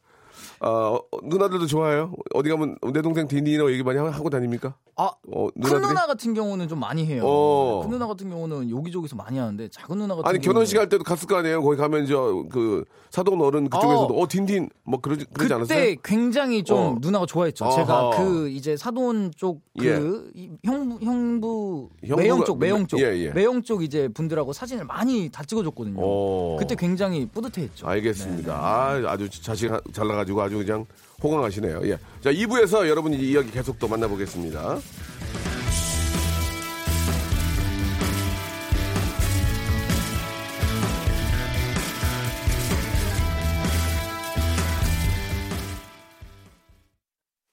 아 0.61 0.69
어, 0.69 1.01
누나들도 1.23 1.67
좋아해요. 1.67 2.13
어디 2.35 2.49
가면 2.49 2.77
내 2.93 3.03
동생 3.03 3.29
딘딘이라고 3.29 3.71
얘기 3.73 3.83
많이 3.83 3.99
하- 3.99 4.09
하고 4.11 4.31
다닙니까? 4.31 4.75
아, 4.99 5.11
어, 5.31 5.49
큰 5.51 5.53
누나들이? 5.57 5.89
누나 5.89 6.07
같은 6.07 6.33
경우는 6.33 6.69
좀 6.69 6.81
많이 6.81 7.05
해요. 7.05 7.23
어. 7.27 7.81
큰 7.83 7.91
누나 7.91 8.07
같은 8.07 8.31
경우는 8.31 8.71
여기저기서 8.71 9.15
많이 9.17 9.37
하는데 9.39 9.69
작은 9.69 9.99
누나 9.99 10.15
같은 10.17 10.27
아니 10.29 10.39
경우는 10.39 10.53
결혼식 10.55 10.79
할 10.79 10.89
때도 10.89 11.05
갔을 11.05 11.29
거 11.29 11.37
아니에요. 11.37 11.63
거기 11.63 11.77
가면 11.77 12.07
저그 12.07 12.85
사돈 13.11 13.41
어른 13.43 13.69
그쪽에서도 13.69 14.19
어, 14.19 14.27
딘딘 14.29 14.71
뭐 14.85 15.01
그러지 15.01 15.27
그러지 15.27 15.49
그때 15.49 15.55
않았어요? 15.55 15.97
굉장히 16.03 16.65
좀 16.65 16.79
어. 16.79 16.97
누나가 17.01 17.27
좋아했죠. 17.27 17.67
아하. 17.67 17.77
제가 17.77 18.11
그 18.17 18.49
이제 18.49 18.77
사돈 18.79 19.33
쪽 19.37 19.61
예. 19.83 19.99
그 19.99 20.31
형부 20.65 21.05
형부 21.05 21.91
형부가- 22.03 22.17
매형 22.17 22.45
쪽 22.45 22.59
매형 22.59 22.87
쪽 22.87 23.01
예, 23.01 23.05
예. 23.19 23.31
매형 23.33 23.63
쪽 23.63 23.83
이제 23.83 24.09
분들하고 24.09 24.55
사진을 24.55 24.87
많이 24.87 25.29
다 25.31 25.43
찍어줬거든요. 25.45 25.97
어. 26.01 26.57
그때 26.59 26.75
굉장히 26.75 27.27
뿌듯해했죠. 27.27 27.87
알겠습니다. 27.87 28.53
네, 28.55 29.07
아, 29.07 29.13
아주 29.13 29.29
자식 29.29 29.71
하- 29.71 29.81
잘나가지고 29.93 30.41
아주 30.47 30.59
그냥 30.59 30.87
호강하시네요. 31.23 31.83
예. 31.89 31.99
자, 32.21 32.33
2부에서 32.33 32.89
여러분이 32.89 33.17
이 33.19 33.33
이야기 33.33 33.51
계속 33.51 33.79
또 33.79 33.89
만나보겠습니다. 33.89 34.81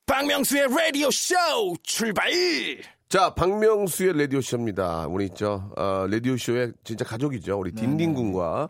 박명수의 0.05 0.67
라디오 0.69 1.09
쇼 1.11 1.35
출발! 1.83 2.31
자, 3.13 3.31
박명수의 3.35 4.17
라디오쇼입니다. 4.17 5.05
우리 5.05 5.29
저, 5.29 5.69
어, 5.77 6.07
라디오쇼의 6.09 6.73
진짜 6.83 7.05
가족이죠. 7.05 7.59
우리 7.59 7.71
딘딘 7.71 8.15
군과 8.15 8.67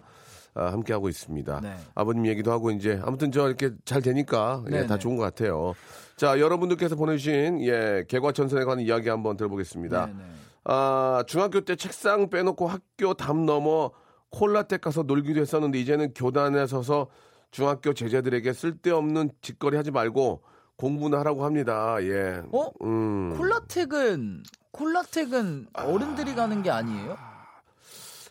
아, 0.56 0.65
함께하고 0.65 1.08
있습니다. 1.08 1.62
네. 1.62 1.73
아버님 1.95 2.27
얘기도 2.27 2.51
하고 2.51 2.69
이제 2.69 2.99
아무튼 3.06 3.32
저 3.32 3.47
이렇게 3.47 3.71
잘 3.86 4.01
되니까 4.01 4.62
예, 4.67 4.82
네, 4.82 4.86
다 4.86 4.95
네. 4.95 4.99
좋은 4.99 5.15
것 5.15 5.23
같아요. 5.23 5.75
자, 6.17 6.41
여러분들께서 6.41 6.97
보내주신 6.97 7.62
예, 7.62 8.03
개과천선에 8.10 8.65
관한 8.65 8.84
이야기 8.84 9.08
한번 9.08 9.38
들어보겠습니다. 9.38 10.08
네, 10.08 10.12
네. 10.12 10.23
아, 10.65 11.23
중학교 11.25 11.62
때 11.62 11.77
책상 11.77 12.29
빼놓고 12.29 12.67
학교 12.67 13.13
담 13.13 13.45
넘어 13.45 13.91
콜라텍 14.29 14.82
가서 14.82 15.03
놀기도 15.03 15.39
했었는데 15.39 15.79
이제는 15.79 16.13
교단에 16.13 16.67
서서 16.67 17.08
중학교 17.51 17.93
제자들에게 17.93 18.51
쓸데없는 18.51 19.32
짓거리 19.41 19.77
하지 19.77 19.91
말고 19.91 20.41
공부는 20.77 21.17
하라고 21.19 21.45
합니다. 21.45 21.97
예. 22.01 22.41
어? 22.51 22.69
음. 22.83 23.36
콜라텍은 23.38 24.43
콜라텍은 24.71 25.67
어른들이 25.73 26.33
가는 26.36 26.62
게 26.63 26.69
아니에요? 26.71 27.15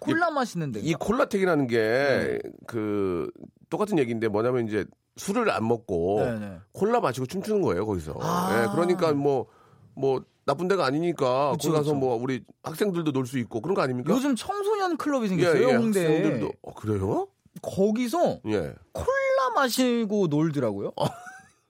콜라 0.01 0.31
마시는데. 0.31 0.81
이 0.81 0.95
콜라텍이라는 0.95 1.67
게그 1.69 3.31
똑같은 3.71 3.99
얘기인데 3.99 4.29
뭐냐면 4.29 4.67
이제 4.67 4.85
술을 5.17 5.51
안 5.51 5.69
먹고 5.69 6.21
네네. 6.25 6.59
콜라 6.73 7.01
마시고 7.01 7.27
춤추는 7.27 7.63
거예요 7.63 7.87
거기서. 7.87 8.17
아. 8.21 8.51
예, 8.65 8.69
그러니까 8.75 9.13
뭐뭐 9.13 10.25
나쁜 10.45 10.67
데가 10.67 10.85
아니니까 10.87 11.53
그쵸, 11.53 11.69
거기 11.69 11.79
가서 11.79 11.91
그쵸. 11.93 11.95
뭐 11.95 12.17
우리 12.17 12.43
학생들도 12.65 13.13
놀 13.13 13.27
수 13.27 13.39
있고 13.39 13.61
그런 13.61 13.77
거 13.77 13.83
아닙니까? 13.83 14.13
요즘 14.13 14.35
청소년 14.35 14.97
클럽이 14.97 15.27
예, 15.27 15.29
생겼어요, 15.29 15.69
예, 15.69 15.75
홍대에. 15.75 16.07
학생들도 16.17 16.53
어, 16.63 16.75
그래요? 16.75 17.29
거기서 17.63 18.41
예. 18.49 18.75
콜라 18.93 19.51
마시고 19.55 20.27
놀더라고요. 20.29 20.93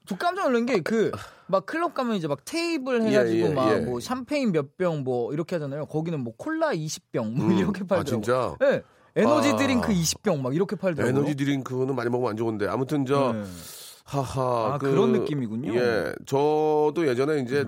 어. 0.03 0.07
저 0.07 0.17
깜짝 0.17 0.45
놀란 0.45 0.67
게 0.67 0.81
그 0.81 1.11
막 1.49 1.67
클럽 1.67 1.93
가면 1.93 2.17
이제 2.17 2.27
막 2.29 2.43
테이블 2.47 3.03
해가지고 3.03 3.39
예, 3.47 3.51
예, 3.51 3.55
막 3.55 3.71
예. 3.73 3.81
뭐 3.81 4.01
샴페인 4.01 4.53
몇 4.53 4.77
병 4.79 5.05
뭐 5.05 5.35
이렇게 5.35 5.57
하잖아요. 5.57 5.85
거기는 5.87 6.19
뭐 6.21 6.33
콜라 6.37 6.71
20병 6.73 7.35
뭐 7.35 7.47
음. 7.47 7.53
이렇게 7.59 7.83
아 7.83 7.87
팔더라고요. 7.87 8.05
진짜. 8.05 8.57
네. 8.59 8.83
에너지 9.17 9.51
아. 9.51 9.57
드링크 9.57 9.89
20병 9.93 10.41
막 10.41 10.55
이렇게 10.55 10.77
팔더라고요. 10.77 11.15
에너지 11.15 11.35
드링크는 11.37 11.95
많이 11.95 12.09
먹으면 12.09 12.31
안 12.31 12.37
좋은데 12.39 12.67
아무튼 12.69 13.05
저 13.05 13.35
네. 13.35 13.43
하하 14.05 14.75
아, 14.75 14.79
그- 14.79 14.91
그런 14.91 15.13
느낌이군요. 15.13 15.75
예, 15.75 16.15
저도 16.25 17.07
예전에 17.07 17.41
이제 17.41 17.67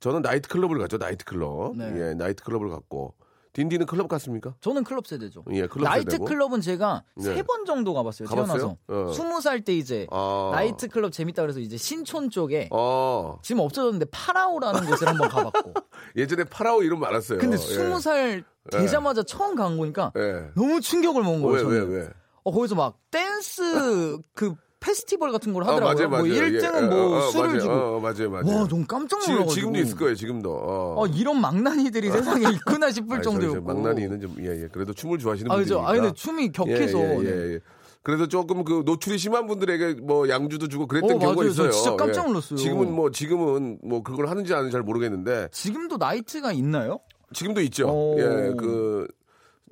저는 0.00 0.22
나이트 0.22 0.48
클럽을 0.48 0.78
갔죠. 0.80 0.98
나이트 0.98 1.24
클럽. 1.24 1.76
네. 1.76 1.92
예, 2.10 2.14
나이트 2.14 2.42
클럽을 2.42 2.70
갔고 2.70 3.14
딘딘은 3.52 3.84
클럽 3.86 4.08
갔습니까? 4.08 4.54
저는 4.60 4.82
클럽 4.84 5.06
세대죠. 5.06 5.44
예, 5.52 5.66
클럽 5.66 5.84
나이트 5.84 6.12
세대고. 6.12 6.24
클럽은 6.24 6.60
제가 6.62 7.04
네. 7.16 7.34
세번 7.34 7.66
정도 7.66 7.92
가봤어요. 7.92 8.26
가봤어요? 8.28 8.76
태어나서. 8.88 9.10
어. 9.10 9.12
스무 9.12 9.40
살 9.42 9.60
때 9.62 9.74
이제 9.76 10.06
아. 10.10 10.50
나이트 10.54 10.88
클럽 10.88 11.12
재밌다 11.12 11.42
그래서 11.42 11.60
이제 11.60 11.76
신촌 11.76 12.30
쪽에 12.30 12.68
어. 12.72 13.38
지금 13.42 13.60
없어졌는데 13.60 14.06
파라오라는 14.10 14.86
곳을 14.86 15.06
한번 15.08 15.28
가봤고. 15.28 15.74
예전에 16.16 16.44
파라오 16.44 16.82
이름 16.82 17.00
많았어요. 17.00 17.38
근데 17.38 17.54
예. 17.54 17.58
스무 17.58 18.00
살 18.00 18.44
되자마자 18.70 19.22
처음 19.22 19.54
간 19.54 19.76
거니까 19.76 20.12
예. 20.16 20.46
너무 20.56 20.80
충격을 20.80 21.22
먹은 21.22 21.42
거예요. 21.42 21.66
왜, 21.66 21.78
왜. 21.80 21.96
왜? 21.98 22.08
어, 22.44 22.50
거기서 22.52 22.74
막 22.74 22.96
댄스 23.10 24.18
그 24.34 24.54
페스티벌 24.82 25.32
같은 25.32 25.52
걸 25.52 25.62
아, 25.64 25.68
하더라고요. 25.68 25.94
맞아요, 25.94 26.08
뭐 26.08 26.18
맞아요. 26.18 26.50
1등은 26.50 26.82
예, 26.82 26.86
뭐 26.86 26.96
어, 27.16 27.18
어, 27.18 27.30
술을 27.30 27.46
맞아요. 27.46 27.60
주고. 27.60 27.72
어, 27.72 28.00
맞아요, 28.00 28.30
맞아요. 28.30 28.56
와, 28.60 28.68
너무 28.68 28.84
깜짝 28.86 29.20
지금, 29.20 29.34
놀라가지고. 29.34 29.54
지금 29.54 29.72
도 29.72 29.78
있을 29.80 29.96
거예요, 29.96 30.14
지금도. 30.16 30.50
어. 30.52 30.94
어, 30.98 31.06
이런 31.06 31.40
망나니들이 31.40 32.10
세상에 32.10 32.50
있구나 32.50 32.90
싶을 32.90 33.14
아니, 33.16 33.22
정도였고. 33.22 33.60
망나니는 33.62 34.20
좀, 34.20 34.36
예, 34.40 34.64
예. 34.64 34.68
그래도 34.70 34.92
춤을 34.92 35.18
좋아하시는 35.18 35.50
아, 35.50 35.54
분들이니까. 35.54 35.80
그죠. 35.80 35.88
아, 35.88 35.94
근데 35.94 36.12
춤이 36.14 36.52
격해서. 36.52 36.98
예, 36.98 37.04
예, 37.04 37.22
네. 37.22 37.30
예, 37.30 37.54
예. 37.54 37.60
그래서 38.02 38.26
조금 38.26 38.64
그 38.64 38.82
노출이 38.84 39.16
심한 39.16 39.46
분들에게 39.46 40.00
뭐 40.02 40.28
양주도 40.28 40.66
주고 40.66 40.88
그랬던 40.88 41.12
어, 41.12 41.18
경우가 41.20 41.36
맞아요. 41.42 41.52
저 41.52 41.68
있어요. 41.68 41.70
진짜 41.70 41.96
깜짝 41.96 42.24
예. 42.24 42.28
놀랐어요. 42.28 42.56
지금은 42.58 42.92
뭐 42.92 43.10
지금은 43.12 43.78
뭐 43.84 44.02
그걸 44.02 44.28
하는지 44.28 44.52
안 44.52 44.58
하는지 44.58 44.72
잘 44.72 44.82
모르겠는데 44.82 45.48
지금도 45.52 45.98
나이트가 45.98 46.50
있나요? 46.52 46.98
지금도 47.32 47.60
있죠. 47.62 47.88
오. 47.88 48.16
예, 48.18 48.54
그 48.58 49.06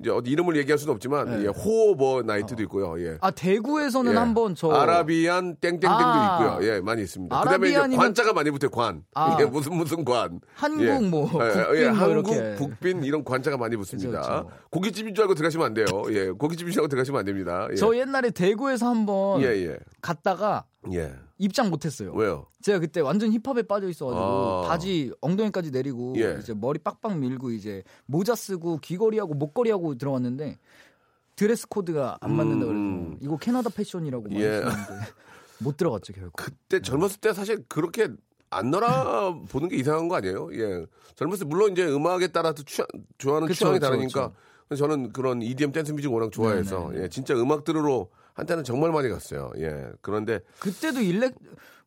이제 0.01 0.09
어디 0.09 0.31
이름을 0.31 0.55
얘기할 0.57 0.77
수는 0.77 0.95
없지만 0.95 1.29
네. 1.29 1.43
예, 1.43 1.47
호뭐 1.47 2.23
나이트도 2.23 2.63
있고요. 2.63 2.99
예. 2.99 3.17
아, 3.21 3.29
대구에서는 3.31 4.11
예. 4.11 4.17
한번 4.17 4.55
저. 4.55 4.69
아라비안 4.71 5.57
땡땡땡도 5.57 5.87
아. 5.89 6.39
있고요. 6.57 6.67
예, 6.67 6.81
많이 6.81 7.03
있습니다. 7.03 7.39
그다음에 7.39 7.69
이제 7.69 7.95
관자가 7.95 8.33
많이 8.33 8.49
붙어요. 8.49 8.71
관. 8.71 9.03
아. 9.13 9.37
예, 9.39 9.45
무슨 9.45 9.75
무슨 9.75 10.03
관. 10.03 10.39
한국 10.55 10.83
예. 10.83 10.99
뭐, 10.99 11.29
예, 11.33 11.53
국빈 11.63 11.75
예, 11.77 11.89
뭐 11.89 11.97
한국, 11.99 12.33
이렇게. 12.33 12.55
국빈 12.55 13.03
이런 13.03 13.23
관 13.23 13.40
자가 13.40 13.57
많이 13.57 13.75
붙습니다. 13.75 14.21
그죠, 14.21 14.45
그죠. 14.45 14.49
고깃집인 14.71 15.13
줄 15.15 15.23
알고 15.23 15.35
들어가시면 15.35 15.65
안 15.67 15.73
돼요. 15.73 15.85
예, 16.09 16.29
고깃집인 16.31 16.73
줄 16.73 16.81
알고 16.81 16.87
들어가시면 16.87 17.19
안 17.19 17.25
됩니다. 17.25 17.67
예. 17.71 17.75
저 17.75 17.95
옛날에 17.95 18.31
대구에서 18.31 18.87
한번 18.89 19.41
예, 19.41 19.47
예. 19.47 19.77
갔다가 20.01 20.65
예. 20.93 21.13
입장 21.41 21.71
못했어요. 21.71 22.13
왜요? 22.13 22.45
제가 22.61 22.77
그때 22.77 22.99
완전 23.01 23.31
힙합에 23.33 23.63
빠져 23.63 23.89
있어가지고 23.89 24.21
아. 24.23 24.61
바지 24.67 25.11
엉덩이까지 25.21 25.71
내리고 25.71 26.13
예. 26.17 26.37
이제 26.39 26.53
머리 26.53 26.77
빡빡 26.77 27.17
밀고 27.17 27.49
이제 27.49 27.83
모자 28.05 28.35
쓰고 28.35 28.77
귀걸이하고 28.77 29.33
목걸이하고 29.33 29.95
들어갔는데 29.95 30.59
드레스 31.35 31.67
코드가 31.67 32.19
안 32.21 32.35
맞는다 32.35 32.67
그래서 32.67 32.79
음. 32.79 33.17
이거 33.21 33.37
캐나다 33.37 33.71
패션이라고 33.71 34.27
예. 34.33 34.61
말했었는데 34.61 35.05
못 35.57 35.77
들어갔죠 35.77 36.13
결국. 36.13 36.33
그때 36.35 36.79
젊었을 36.79 37.19
때 37.19 37.33
사실 37.33 37.65
그렇게 37.67 38.09
안 38.51 38.69
놀아 38.69 39.33
보는 39.49 39.69
게 39.69 39.77
이상한 39.77 40.09
거 40.09 40.17
아니에요? 40.17 40.49
예. 40.53 40.85
젊었을 41.15 41.45
때 41.45 41.49
물론 41.49 41.71
이제 41.71 41.87
음악에 41.87 42.27
따라서 42.27 42.61
취향, 42.61 42.85
좋아하는 43.17 43.47
그쵸, 43.47 43.57
취향이 43.57 43.79
그쵸, 43.79 43.87
다르니까 43.89 44.31
저는 44.77 45.11
그런 45.11 45.41
EDM 45.41 45.71
댄스 45.71 45.91
뮤직 45.91 46.13
워낙 46.13 46.31
좋아해서 46.31 46.89
네네네. 46.89 47.03
예, 47.05 47.09
진짜 47.09 47.33
음악 47.33 47.63
들으러 47.63 48.07
한때는 48.33 48.63
정말 48.63 48.91
많이 48.91 49.09
갔어요. 49.09 49.51
예. 49.57 49.91
그런데 50.01 50.39
그때도 50.59 51.01
elec 51.01 51.35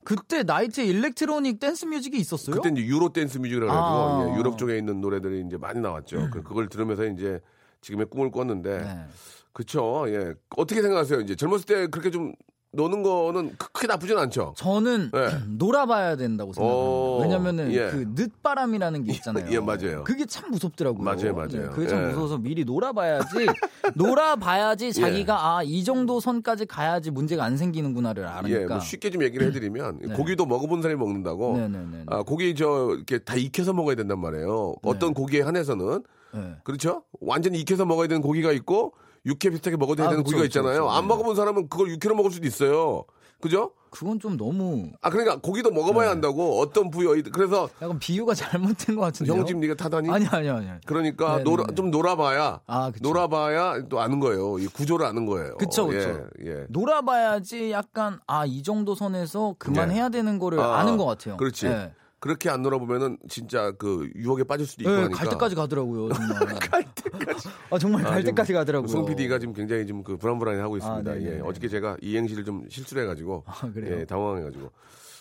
그때 0.04 0.42
나이트에 0.42 0.84
electronic 0.84 1.58
댄스 1.58 1.86
뮤직이 1.86 2.18
있었어요? 2.18 2.56
그때 2.56 2.68
이제 2.68 2.82
유로 2.82 3.12
댄스 3.12 3.38
뮤직이라고 3.38 3.72
아. 3.72 3.76
해가지고 3.76 4.34
예, 4.34 4.38
유럽 4.38 4.58
쪽에 4.58 4.76
있는 4.76 5.00
노래들이 5.00 5.44
이제 5.46 5.56
많이 5.56 5.80
나왔죠. 5.80 6.28
그, 6.30 6.42
그걸 6.42 6.68
들으면서 6.68 7.06
이제 7.06 7.40
지금의 7.80 8.06
꿈을 8.06 8.30
꿨는데 8.30 8.78
네. 8.78 9.06
그쵸. 9.52 10.04
예. 10.08 10.34
어떻게 10.56 10.82
생각하세요? 10.82 11.20
이제 11.20 11.34
젊었을 11.34 11.64
때 11.64 11.86
그렇게 11.86 12.10
좀 12.10 12.34
노는 12.74 13.02
거는 13.02 13.54
크- 13.58 13.70
크게 13.72 13.86
나쁘진 13.86 14.18
않죠. 14.18 14.54
저는 14.56 15.10
네. 15.12 15.28
놀아봐야 15.58 16.16
된다고 16.16 16.52
생각합니다. 16.52 16.84
오, 16.88 17.18
왜냐면은 17.22 17.72
예. 17.72 17.88
그 17.90 18.04
늦바람이라는 18.14 19.04
게 19.04 19.12
있잖아요. 19.14 19.46
예, 19.50 19.58
맞아요. 19.60 20.04
그게 20.04 20.24
참 20.26 20.50
무섭더라고요. 20.50 21.02
맞아요, 21.04 21.34
맞아요. 21.34 21.70
그게 21.70 21.86
참 21.86 22.02
예. 22.02 22.06
무서워서 22.08 22.38
미리 22.38 22.64
놀아봐야지, 22.64 23.26
놀아봐야지 23.94 24.92
자기가 24.92 25.56
아 25.58 25.64
이 25.64 25.82
정도 25.82 26.20
선까지 26.20 26.66
가야지 26.66 27.10
문제가 27.10 27.44
안 27.44 27.56
생기는구나를 27.56 28.22
예, 28.24 28.26
알으니까. 28.26 28.74
뭐 28.74 28.80
쉽게 28.80 29.10
좀 29.10 29.22
얘기를 29.22 29.46
해드리면 29.48 29.98
네. 30.02 30.14
고기도 30.14 30.44
먹어본 30.46 30.82
사람이 30.82 30.98
먹는다고. 30.98 31.56
네네네. 31.56 32.02
아, 32.06 32.22
고기 32.22 32.54
저 32.54 32.90
이렇게 32.94 33.18
다 33.18 33.34
익혀서 33.34 33.72
먹어야 33.72 33.94
된단 33.96 34.18
말이에요. 34.20 34.74
어떤 34.82 35.14
고기에 35.14 35.42
한해서는 35.42 36.02
네. 36.34 36.56
그렇죠? 36.64 37.02
완전히 37.20 37.60
익혀서 37.60 37.86
먹어야 37.86 38.08
되는 38.08 38.20
고기가 38.20 38.52
있고 38.52 38.92
육회 39.26 39.50
비슷하게 39.50 39.76
먹어야 39.76 40.06
아, 40.06 40.08
되는 40.10 40.22
그쵸, 40.22 40.36
고기가 40.36 40.42
그쵸, 40.42 40.60
있잖아요. 40.60 40.84
그쵸. 40.84 40.90
안 40.90 41.04
네. 41.04 41.08
먹어본 41.08 41.36
사람은 41.36 41.68
그걸 41.68 41.88
육회로 41.90 42.14
먹을 42.14 42.30
수도 42.30 42.46
있어요. 42.46 43.04
그죠? 43.40 43.72
그건 43.90 44.18
좀 44.18 44.36
너무 44.36 44.90
아 45.02 45.10
그러니까 45.10 45.36
고기도 45.40 45.70
먹어봐야 45.70 46.10
한다고 46.10 46.60
어떤 46.60 46.90
부위 46.90 47.22
그래서 47.22 47.68
약간 47.82 47.98
비유가 47.98 48.32
잘못된 48.34 48.96
것 48.96 49.02
같은데요. 49.02 49.36
형집 49.36 49.58
네가 49.58 49.74
타다니 49.74 50.10
아니 50.10 50.26
아니 50.26 50.48
아니. 50.48 50.68
그러니까 50.86 51.38
네네네. 51.38 51.44
놀아, 51.44 51.64
좀 51.76 51.90
놀아봐야 51.90 52.60
아, 52.66 52.90
그쵸. 52.90 53.02
놀아봐야 53.08 53.88
또 53.88 54.00
아는 54.00 54.18
거예요. 54.18 54.58
이 54.58 54.66
구조를 54.66 55.04
아는 55.06 55.26
거예요. 55.26 55.56
그쵸, 55.58 55.86
그쵸. 55.86 56.26
예, 56.44 56.50
예. 56.50 56.66
놀아봐야지 56.70 57.70
약간 57.70 58.18
아 58.26 58.46
이 58.46 58.62
정도 58.62 58.94
선에서 58.94 59.56
그만해야 59.58 60.08
되는 60.08 60.38
거를 60.38 60.60
아, 60.60 60.78
아는 60.78 60.96
것 60.96 61.04
같아요. 61.04 61.36
그렇지. 61.36 61.66
네. 61.68 61.92
그렇게 62.24 62.48
안 62.48 62.62
놀아보면은 62.62 63.18
진짜 63.28 63.70
그 63.72 64.10
유혹에 64.14 64.44
빠질 64.44 64.66
수도 64.66 64.82
있고 64.82 64.90
네, 64.90 65.02
하니까. 65.02 65.18
갈 65.18 65.28
때까지 65.28 65.54
가더라고요, 65.54 66.08
정말. 66.08 66.38
갈 66.58 66.94
때까지. 66.94 67.48
아, 67.70 67.78
정말 67.78 68.02
갈 68.02 68.22
지금 68.22 68.34
때까지 68.34 68.54
가더라고요. 68.54 68.88
송 68.88 69.04
PD가 69.04 69.38
지금 69.38 69.52
굉장히 69.52 69.84
지금 69.84 70.02
그 70.02 70.16
불안불안해 70.16 70.58
하고 70.58 70.78
있습니다. 70.78 71.10
아, 71.10 71.14
네네네. 71.14 71.36
예. 71.36 71.40
어저께 71.40 71.68
제가 71.68 71.98
이행시를 72.00 72.46
좀 72.46 72.66
실수를 72.70 73.02
해가지고 73.02 73.44
아? 73.44 73.70
예, 73.76 74.06
당황해가지고 74.06 74.70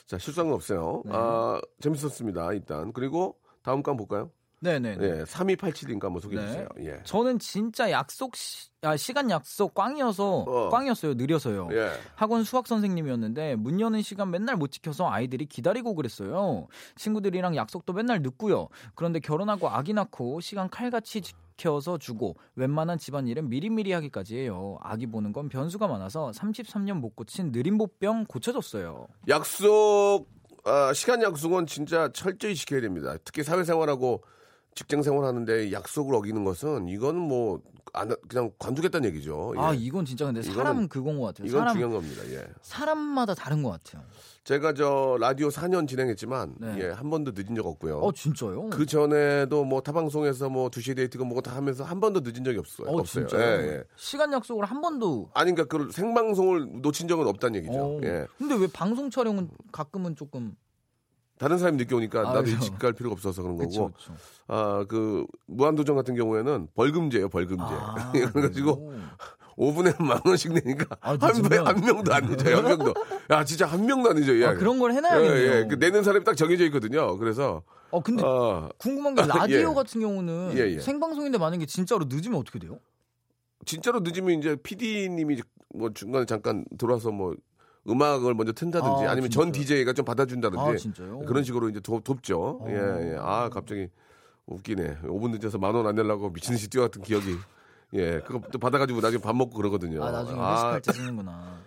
자 0.07 0.17
실수한 0.17 0.47
건 0.47 0.55
없어요. 0.55 1.01
네. 1.03 1.11
아 1.13 1.59
재밌었습니다. 1.81 2.53
일단 2.53 2.93
그리고 2.93 3.35
다음 3.63 3.83
건 3.83 3.97
볼까요? 3.97 4.31
네네. 4.63 4.95
네. 4.95 5.05
예, 5.05 5.23
3287인가 5.23 6.03
한번 6.03 6.21
소개해 6.21 6.47
주세요. 6.47 6.67
예. 6.79 7.01
저는 7.03 7.37
진짜 7.39 7.91
약속 7.91 8.33
시, 8.37 8.69
아, 8.81 8.95
시간 8.95 9.29
약속 9.29 9.73
꽝이어서 9.73 10.45
어. 10.47 10.69
꽝이었어요. 10.69 11.15
느려서요. 11.15 11.67
예. 11.73 11.91
학원 12.15 12.45
수학 12.45 12.65
선생님이었는데 12.67 13.57
문 13.57 13.81
여는 13.81 14.01
시간 14.01 14.31
맨날 14.31 14.55
못 14.55 14.71
지켜서 14.71 15.09
아이들이 15.11 15.45
기다리고 15.47 15.95
그랬어요. 15.95 16.67
친구들이랑 16.95 17.57
약속도 17.57 17.91
맨날 17.91 18.21
늦고요. 18.21 18.69
그런데 18.95 19.19
결혼하고 19.19 19.67
아기 19.67 19.93
낳고 19.93 20.39
시간 20.39 20.69
칼같이 20.69 21.19
지켜서 21.19 21.97
주고 21.97 22.37
웬만한 22.55 22.97
집안일은 22.97 23.49
미리미리 23.49 23.91
하기까지 23.91 24.37
해요. 24.37 24.77
아기 24.81 25.07
보는 25.07 25.33
건 25.33 25.49
변수가 25.49 25.85
많아서 25.89 26.31
33년 26.33 26.99
못 26.99 27.17
고친 27.17 27.51
느림보병 27.51 28.27
고쳐줬어요. 28.29 29.07
약속 29.27 30.25
아, 30.63 30.93
시간 30.93 31.21
약속은 31.21 31.65
진짜 31.65 32.09
철저히 32.13 32.55
지켜야 32.55 32.79
됩니다. 32.79 33.17
특히 33.25 33.43
사회생활하고 33.43 34.23
직장 34.75 35.03
생활 35.03 35.25
하는데 35.25 35.71
약속을 35.71 36.15
어기는 36.15 36.43
것은 36.43 36.87
이건 36.87 37.17
뭐 37.17 37.61
안, 37.93 38.13
그냥 38.27 38.51
관두겠다는 38.57 39.07
얘기죠. 39.09 39.53
예. 39.55 39.61
아 39.61 39.73
이건 39.73 40.03
진짜 40.03 40.25
근데 40.25 40.41
사람 40.41 40.87
그건 40.87 41.19
것 41.19 41.27
같아요. 41.27 41.47
이건 41.47 41.59
사람 41.59 41.73
중요한 41.73 41.93
겁니다. 41.93 42.23
예. 42.31 42.43
사람마다 42.61 43.35
다른 43.35 43.61
것 43.61 43.69
같아요. 43.69 44.03
제가 44.43 44.73
저 44.73 45.15
라디오 45.19 45.47
4년 45.49 45.87
진행했지만 45.87 46.55
네. 46.59 46.77
예, 46.79 46.87
한 46.89 47.09
번도 47.09 47.31
늦은 47.33 47.55
적 47.55 47.65
없고요. 47.65 47.99
어 47.99 48.11
진짜요? 48.11 48.71
그 48.71 48.85
전에도 48.85 49.63
뭐 49.63 49.79
타방송에서 49.81 50.49
뭐 50.49 50.69
2시 50.69 50.97
데이트가 50.97 51.23
뭐고 51.23 51.41
다 51.41 51.55
하면서 51.55 51.83
한 51.83 52.01
번도 52.01 52.21
늦은 52.21 52.43
적이 52.43 52.57
없어요. 52.57 52.89
어, 52.89 52.99
없어요. 52.99 53.27
진짜요? 53.27 53.61
예, 53.61 53.67
예. 53.67 53.83
시간 53.95 54.33
약속을 54.33 54.65
한 54.65 54.81
번도. 54.81 55.29
아니 55.33 55.53
그러니까 55.53 55.77
그 55.77 55.91
생방송을 55.91 56.81
놓친 56.81 57.07
적은 57.07 57.27
없다는 57.27 57.59
얘기죠. 57.59 57.73
어. 57.79 57.99
예. 58.03 58.25
근데 58.37 58.55
왜 58.55 58.67
방송 58.67 59.09
촬영은 59.09 59.49
가끔은 59.71 60.15
조금. 60.15 60.55
다른 61.43 61.57
사람이 61.57 61.77
늦게 61.77 61.93
오니까 61.93 62.21
아, 62.21 62.23
나도 62.23 62.43
그죠. 62.43 62.55
일찍 62.55 62.79
갈 62.79 62.93
필요가 62.93 63.11
없어서 63.11 63.41
그런 63.41 63.57
거고. 63.57 63.91
아, 64.47 64.85
그 64.87 65.25
무한도전 65.47 65.93
같은 65.93 66.15
경우에는 66.15 66.69
벌금제예요, 66.73 67.27
벌금제. 67.27 67.65
아, 67.67 68.11
그래 68.31 68.47
가지고 68.47 68.87
그래요? 68.87 69.03
5분에 69.57 70.01
만 70.01 70.21
원씩 70.25 70.53
내니까 70.53 70.95
아, 71.01 71.17
한, 71.19 71.81
명도 71.81 72.13
안 72.13 72.25
늦어요. 72.27 72.55
한 72.55 72.63
명도. 72.63 72.93
야, 73.29 73.43
진짜 73.43 73.65
한 73.65 73.85
명도 73.85 74.11
안 74.11 74.15
늦어요. 74.15 74.39
예. 74.39 74.45
아, 74.45 74.53
그런 74.53 74.79
걸 74.79 74.91
예, 74.91 74.95
해놔야겠네요. 74.95 75.51
예. 75.51 75.67
그 75.67 75.75
내는 75.75 76.01
사람이 76.03 76.23
딱 76.23 76.37
정해져 76.37 76.63
있거든요. 76.67 77.17
그래서 77.17 77.63
어 77.91 77.99
근데 77.99 78.23
어, 78.23 78.69
궁금한 78.77 79.13
게 79.13 79.23
라디오 79.27 79.71
예. 79.71 79.73
같은 79.73 79.99
경우는 79.99 80.53
예, 80.55 80.75
예. 80.75 80.79
생방송인데 80.79 81.39
만약에 81.39 81.65
진짜로 81.65 82.05
늦으면 82.07 82.39
어떻게 82.39 82.57
돼요? 82.57 82.79
진짜로 83.65 83.99
늦으면 83.99 84.39
이제 84.39 84.55
PD님이 84.55 85.41
뭐 85.75 85.93
중간에 85.93 86.25
잠깐 86.25 86.63
들어와서 86.77 87.11
뭐 87.11 87.35
음악을 87.87 88.33
먼저 88.33 88.51
튼다든지 88.53 89.05
아, 89.05 89.11
아, 89.11 89.15
니면전? 89.15 89.51
DJ가 89.51 89.93
좀 89.93 90.05
받아준다든지 90.05 90.63
아? 91.01 91.25
그런 91.25 91.43
식으로 91.43 91.69
이제 91.69 91.79
돕, 91.79 92.03
돕죠. 92.03 92.59
어. 92.61 92.65
예, 92.69 92.73
예. 93.13 93.17
아, 93.19 93.49
갑자기 93.49 93.89
웃기네. 94.45 94.99
5분 95.03 95.31
늦어서 95.31 95.57
만 95.57 95.75
원 95.75 95.85
안 95.87 95.95
내려고 95.95 96.31
미친 96.31 96.53
듯이 96.55 96.69
뛰어갔던 96.69 97.03
기억이. 97.03 97.35
예, 97.95 98.19
그거 98.21 98.41
또 98.51 98.57
받아가지고 98.57 99.01
나중에 99.01 99.21
밥 99.21 99.35
먹고 99.35 99.51
그러거든요. 99.55 100.03
아 100.03 100.11
나중에 100.11 100.39
아, 100.39 100.53
회식할 100.53 100.81
때 100.81 100.91
쓰는구나. 100.93 101.59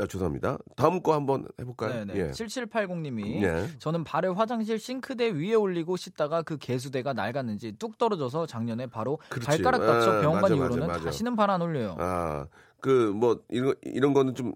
야, 0.00 0.06
죄송합니다. 0.08 0.58
다음 0.76 1.02
거 1.02 1.12
한번 1.14 1.46
해볼까요? 1.60 2.04
네네. 2.04 2.14
예. 2.16 2.30
7780님이 2.30 3.42
예. 3.42 3.68
저는 3.78 4.04
발을 4.04 4.38
화장실 4.38 4.78
싱크대 4.78 5.30
위에 5.32 5.54
올리고 5.54 5.96
씻다가 5.96 6.42
그 6.42 6.56
개수대가 6.58 7.12
낡았는지 7.12 7.72
뚝 7.78 7.98
떨어져서 7.98 8.46
작년에 8.46 8.86
바로 8.86 9.18
그렇지. 9.28 9.46
발가락 9.46 9.80
다쳐 9.80 10.12
아, 10.12 10.20
병원 10.20 10.40
맞아, 10.40 10.54
간 10.54 10.58
맞아, 10.58 10.70
이후로는 10.70 10.86
맞아. 10.86 11.04
다시는 11.04 11.36
발 11.36 11.50
안 11.50 11.60
올려요. 11.62 11.96
아, 11.98 12.46
그, 12.80 13.12
뭐, 13.14 13.40
이런, 13.50 13.74
이런 13.82 14.12
거는 14.14 14.34
좀, 14.34 14.54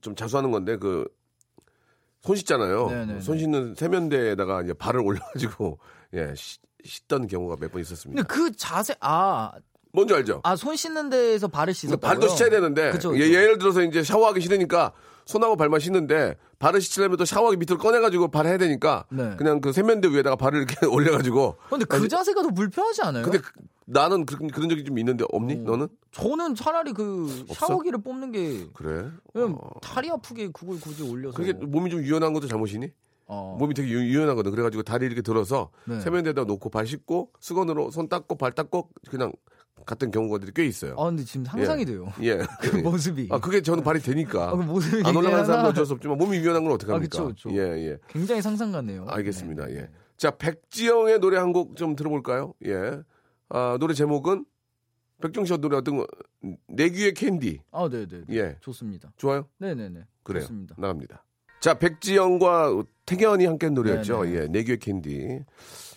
좀 0.00 0.14
자수하는 0.16 0.50
건데, 0.50 0.76
그, 0.76 1.04
손 2.22 2.36
씻잖아요. 2.36 2.88
네네네. 2.88 3.20
손 3.20 3.38
씻는 3.38 3.74
세면대에다가 3.74 4.62
이제 4.62 4.72
발을 4.72 5.00
올려가지고, 5.00 5.78
예, 6.14 6.32
씻, 6.36 6.60
씻던 6.84 7.26
경우가 7.26 7.56
몇 7.60 7.70
번 7.72 7.80
있었습니다. 7.80 8.22
근데 8.22 8.34
그 8.34 8.56
자세 8.56 8.94
아 9.00 9.52
뭔지 9.92 10.14
알죠? 10.14 10.40
아 10.44 10.54
손 10.56 10.74
씻는 10.76 11.10
데에서 11.10 11.48
발을 11.48 11.74
씻었다고요? 11.74 12.00
발도 12.08 12.28
씻어야 12.28 12.50
되는데 12.50 12.90
그쵸, 12.92 13.14
예, 13.16 13.20
그쵸. 13.20 13.32
예를 13.34 13.58
들어서 13.58 13.82
이제 13.82 14.02
샤워하기 14.02 14.40
싫으니까 14.40 14.92
손하고 15.26 15.56
발만 15.56 15.78
씻는데 15.80 16.36
발을 16.58 16.80
씻으려면 16.80 17.18
또 17.18 17.24
샤워하기 17.24 17.56
밑으로 17.58 17.78
꺼내가지고 17.78 18.28
발 18.32 18.46
해야 18.46 18.56
되니까 18.58 19.04
네. 19.10 19.34
그냥 19.36 19.60
그 19.60 19.72
세면대 19.72 20.08
위에다가 20.08 20.34
발을 20.36 20.58
이렇게 20.62 20.86
올려가지고 20.86 21.56
근데 21.70 21.84
그 21.84 22.08
자세가 22.08 22.42
더 22.42 22.50
불편하지 22.50 23.02
않아요? 23.02 23.22
근데 23.24 23.38
그- 23.38 23.52
나는 23.86 24.24
그런, 24.26 24.48
그런 24.48 24.68
적이 24.68 24.84
좀 24.84 24.98
있는데 24.98 25.24
없니? 25.32 25.54
어. 25.54 25.56
너는? 25.58 25.88
저는 26.12 26.54
차라리 26.54 26.92
그 26.92 27.44
없어? 27.48 27.66
샤워기를 27.66 28.02
뽑는 28.02 28.32
게 28.32 28.66
그래? 28.74 29.10
왜냐면 29.34 29.58
어. 29.60 29.70
다리 29.80 30.10
아프게 30.10 30.48
그걸 30.52 30.78
굳이 30.80 31.02
올려서 31.02 31.36
그게 31.36 31.52
몸이 31.52 31.90
좀 31.90 32.00
유연한 32.02 32.32
것도 32.32 32.46
잘못이니? 32.46 32.90
어. 33.26 33.56
몸이 33.58 33.74
되게 33.74 33.88
유, 33.90 33.98
유연하거든. 34.00 34.50
그래가지고 34.50 34.82
다리 34.82 35.06
이렇게 35.06 35.22
들어서 35.22 35.70
네. 35.86 36.00
세면대에다 36.00 36.44
놓고 36.44 36.70
발 36.70 36.86
씻고 36.86 37.30
수건으로 37.40 37.90
손 37.90 38.08
닦고 38.08 38.36
발 38.36 38.52
닦고 38.52 38.90
그냥 39.08 39.32
갔던 39.86 40.10
경우가 40.12 40.38
꽤 40.54 40.64
있어요. 40.66 40.94
아 40.98 41.06
근데 41.06 41.24
지금 41.24 41.44
상상이 41.44 41.80
예. 41.80 41.84
돼요. 41.86 42.12
예. 42.22 42.38
그 42.60 42.76
모습이. 42.76 43.28
아, 43.32 43.40
그게 43.40 43.62
저는 43.62 43.82
발이 43.82 44.00
되니까. 44.00 44.50
아, 44.50 44.56
그 44.56 44.62
모습이 44.62 45.02
안 45.04 45.16
올라가는 45.16 45.44
사람은 45.44 45.70
어쩔 45.70 45.84
수 45.86 45.94
없지만 45.94 46.18
몸이 46.18 46.36
유연한 46.38 46.62
건 46.62 46.72
어떡합니까? 46.74 47.18
아, 47.18 47.24
그쵸, 47.26 47.48
그쵸. 47.48 47.56
예, 47.56 47.88
예. 47.88 47.98
굉장히 48.08 48.42
상상 48.42 48.70
가네요. 48.70 49.06
알겠습니다. 49.08 49.66
네. 49.66 49.76
예. 49.78 49.88
자, 50.18 50.30
백지영의 50.30 51.18
노래 51.18 51.38
한 51.38 51.52
곡 51.52 51.74
좀 51.74 51.96
들어볼까요? 51.96 52.54
예. 52.66 53.00
아, 53.54 53.76
노래 53.78 53.92
제목은 53.92 54.46
백지영 55.20 55.44
씨 55.44 55.56
노래 55.58 55.76
어떤 55.76 55.98
거? 55.98 56.06
내 56.66 56.88
귀에 56.88 57.12
캔디. 57.14 57.60
아, 57.70 57.88
네, 57.88 58.06
네. 58.06 58.22
네. 58.26 58.36
예. 58.36 58.56
좋습니다. 58.60 59.12
좋아요? 59.18 59.46
네, 59.58 59.74
네, 59.74 59.88
네. 59.88 60.00
그래요. 60.22 60.42
좋습니다. 60.42 60.74
나갑니다. 60.78 61.24
자, 61.60 61.74
백지영과 61.78 62.82
택연이 63.06 63.44
함께 63.44 63.66
한 63.66 63.74
노래였죠. 63.74 64.24
네네. 64.24 64.36
예. 64.36 64.46
내 64.48 64.64
귀에 64.64 64.78
캔디. 64.78 65.44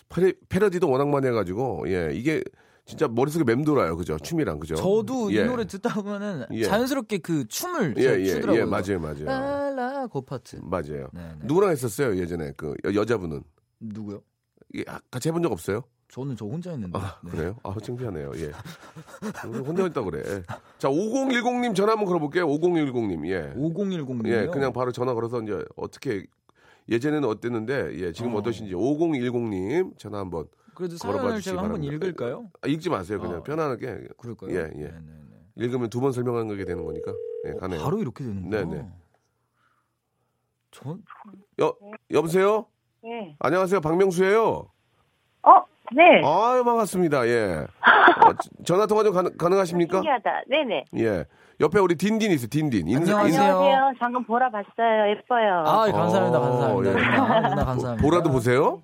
패러, 0.08 0.32
패러디도 0.48 0.88
워낙 0.88 1.08
많이 1.08 1.26
해가지고, 1.26 1.86
예. 1.88 2.10
이게 2.12 2.44
진짜 2.84 3.08
머릿속에 3.08 3.42
맴돌아요. 3.42 3.96
그죠? 3.96 4.16
춤이랑, 4.18 4.60
그죠? 4.60 4.76
저도 4.76 5.32
예. 5.34 5.40
이 5.40 5.44
노래 5.44 5.66
듣다 5.66 5.94
보면은 5.94 6.44
예. 6.52 6.62
자연스럽게 6.64 7.18
그 7.18 7.48
춤을 7.48 7.94
예, 7.96 8.02
제가 8.02 8.20
예, 8.20 8.24
추더라고요. 8.26 8.60
예. 8.60 8.64
맞아요, 8.64 9.00
맞아요. 9.00 9.24
라라 9.24 10.06
그 10.06 10.20
파트. 10.20 10.60
맞아요. 10.62 11.08
네, 11.12 11.20
네. 11.40 11.46
누구랑 11.46 11.70
했었어요? 11.72 12.16
예전에 12.16 12.52
그 12.56 12.74
여, 12.84 12.94
여자분은. 12.94 13.42
누구요? 13.80 14.20
예, 14.76 14.84
같이 15.10 15.28
해본 15.30 15.42
적 15.42 15.50
없어요? 15.50 15.82
저는 16.08 16.36
저 16.36 16.46
혼자 16.46 16.70
했는데. 16.70 16.98
아, 16.98 17.18
네. 17.22 17.30
그래요? 17.30 17.56
아, 17.62 17.74
창피하네요. 17.82 18.32
예. 18.36 18.52
혼자 19.66 19.82
했다 19.84 20.02
그래. 20.02 20.22
자, 20.78 20.88
5010님 20.88 21.74
전화 21.74 21.92
한번 21.92 22.06
걸어볼게요. 22.06 22.46
5010님. 22.46 23.26
예. 23.28 23.52
5010님이요. 23.54 24.28
예, 24.28 24.46
그냥 24.46 24.72
바로 24.72 24.92
전화 24.92 25.12
걸어서 25.14 25.42
이제 25.42 25.62
어떻게 25.76 26.26
예전에는 26.88 27.28
어땠는데 27.28 27.98
예, 27.98 28.12
지금 28.12 28.34
어. 28.34 28.38
어. 28.38 28.42
떠신지 28.42 28.72
5010님 28.74 29.98
전화 29.98 30.18
한번 30.20 30.46
그래도 30.74 30.96
걸어봐 30.96 31.18
사연을 31.22 31.36
주시기 31.38 31.50
제가 31.50 31.62
한번 31.62 31.80
바랍니다. 31.80 32.06
읽을까요? 32.06 32.50
아, 32.62 32.68
읽지 32.68 32.88
마세요. 32.88 33.18
그냥 33.20 33.38
어. 33.38 33.42
편안하게 33.42 34.08
그럴까요? 34.16 34.50
예, 34.52 34.56
예. 34.56 34.82
네, 34.84 34.90
네, 34.92 34.92
네. 35.00 35.64
읽으면 35.64 35.90
두 35.90 36.00
번 36.00 36.12
설명하는 36.12 36.56
게 36.56 36.64
되는 36.64 36.84
거니까. 36.84 37.12
예, 37.46 37.52
가네요. 37.54 37.82
바로 37.82 37.98
이렇게 37.98 38.22
되는구나. 38.24 38.64
네, 38.64 38.76
네. 38.76 38.88
전 40.70 41.02
여 41.60 41.74
여보세요? 42.10 42.66
예. 43.04 43.34
안녕하세요. 43.38 43.80
박명수예요. 43.80 44.70
어, 45.42 45.64
네. 45.94 46.22
아유, 46.24 46.64
반갑습니다. 46.64 47.26
예. 47.28 47.66
어, 48.24 48.32
지- 48.40 48.50
전화 48.64 48.86
통화 48.86 49.04
좀 49.04 49.12
가능, 49.12 49.30
가능 49.36 49.58
하십니까? 49.58 49.98
신기하다. 49.98 50.30
네네. 50.48 50.84
예. 50.98 51.24
옆에 51.60 51.78
우리 51.78 51.94
딘딘 51.94 52.30
있어요. 52.32 52.48
딘딘. 52.48 52.88
인- 52.88 52.96
안녕하세요. 52.98 53.42
안녕하세요. 53.42 53.92
방금 53.98 54.24
보라 54.24 54.50
봤어요. 54.50 55.10
예뻐요. 55.10 55.64
아, 55.66 55.90
감사합니다. 55.90 56.38
어, 56.38 56.42
감사합니다. 56.42 56.90
예. 56.90 56.94
누나, 56.94 57.48
누나 57.48 57.64
감사합니다. 57.64 58.02
보라도 58.08 58.30
보세요. 58.30 58.82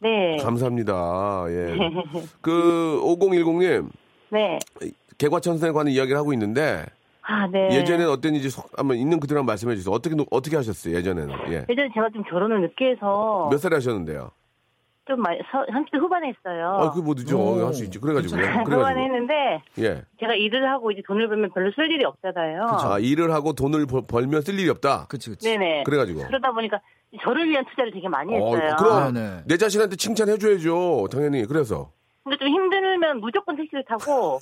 네. 0.00 0.36
감사합니다. 0.42 1.44
예. 1.48 1.76
그 2.42 3.00
5010님 3.04 3.88
네. 4.30 4.58
개과천선에 5.18 5.72
관한 5.72 5.92
이야기를 5.92 6.18
하고 6.18 6.32
있는데 6.32 6.84
아, 7.22 7.46
네. 7.46 7.68
예전에는 7.70 8.10
어땠는지 8.10 8.50
속- 8.50 8.68
한번 8.76 8.96
있는 8.96 9.20
그대로 9.20 9.44
말씀해 9.44 9.76
주세요. 9.76 9.94
어떻게 9.94 10.16
노- 10.16 10.26
어떻게 10.32 10.56
하셨어요? 10.56 10.96
예전에는 10.96 11.34
예. 11.52 11.64
예전에 11.68 11.88
제가 11.94 12.08
좀 12.12 12.24
결혼을 12.24 12.62
늦게 12.62 12.90
해서 12.90 13.48
몇 13.50 13.58
살에 13.58 13.76
하셨는데요? 13.76 14.30
좀 15.06 15.20
많이 15.20 15.38
서, 15.50 15.64
30대 15.66 15.98
후반에 15.98 16.28
했어요. 16.28 16.78
아, 16.80 16.90
그뭐 16.92 17.14
늦죠. 17.14 17.38
오. 17.38 17.66
할수 17.66 17.84
있지. 17.84 17.98
그래가지고요. 17.98 18.40
후반에 18.40 18.64
그래가지고 18.64 19.00
했는데 19.00 19.62
예. 19.78 20.02
제가 20.20 20.34
일을 20.34 20.68
하고 20.70 20.92
이제 20.92 21.02
돈을 21.06 21.28
벌면 21.28 21.50
별로 21.52 21.72
쓸 21.72 21.90
일이 21.90 22.04
없잖아요. 22.04 22.66
아 22.68 22.98
일을 23.00 23.32
하고 23.32 23.52
돈을 23.52 23.86
벌, 23.86 24.02
벌면 24.06 24.42
쓸 24.42 24.58
일이 24.58 24.70
없다. 24.70 25.06
그치 25.08 25.30
그치. 25.30 25.48
네네. 25.48 25.82
그래가지고. 25.84 26.26
그러다 26.26 26.52
보니까 26.52 26.80
저를 27.22 27.48
위한 27.48 27.64
투자를 27.70 27.92
되게 27.92 28.08
많이 28.08 28.32
어, 28.34 28.54
했어요. 28.54 28.76
그럼 28.78 29.14
네네. 29.14 29.42
내 29.46 29.56
자신한테 29.56 29.96
칭찬해줘야죠. 29.96 31.08
당연히. 31.10 31.46
그래서 31.46 31.90
근데 32.22 32.36
좀 32.38 32.46
힘들면 32.48 33.18
무조건 33.18 33.56
택시를 33.56 33.84
타고 33.84 34.40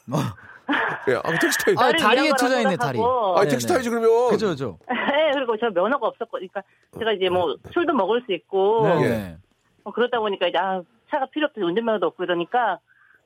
예. 1.09 1.15
아, 1.15 1.39
택시 1.41 1.59
타이. 1.65 1.75
아, 1.79 1.93
다리에 1.93 2.31
투자했네, 2.39 2.77
다리. 2.77 3.01
아. 3.01 3.45
택시 3.49 3.67
타야지 3.67 3.89
그러면. 3.89 4.31
그죠 4.31 4.49
그죠. 4.49 4.79
네, 4.89 5.31
그리고 5.35 5.57
저 5.59 5.71
면허가 5.71 6.07
없었고, 6.07 6.33
그러니까 6.33 6.63
제가 6.99 7.13
이제 7.13 7.29
뭐 7.29 7.57
술도 7.73 7.93
먹을 7.95 8.23
수 8.27 8.33
있고 8.33 8.87
네. 9.01 9.37
예. 9.81 9.83
뭐 9.85 9.93
그러다 9.93 10.21
보니까 10.21 10.47
이제 10.49 10.59
아, 10.59 10.83
차가 11.11 11.27
필요 11.27 11.47
없고 11.47 11.61
운전면허도 11.61 12.07
없고 12.09 12.25
이러니까 12.25 12.79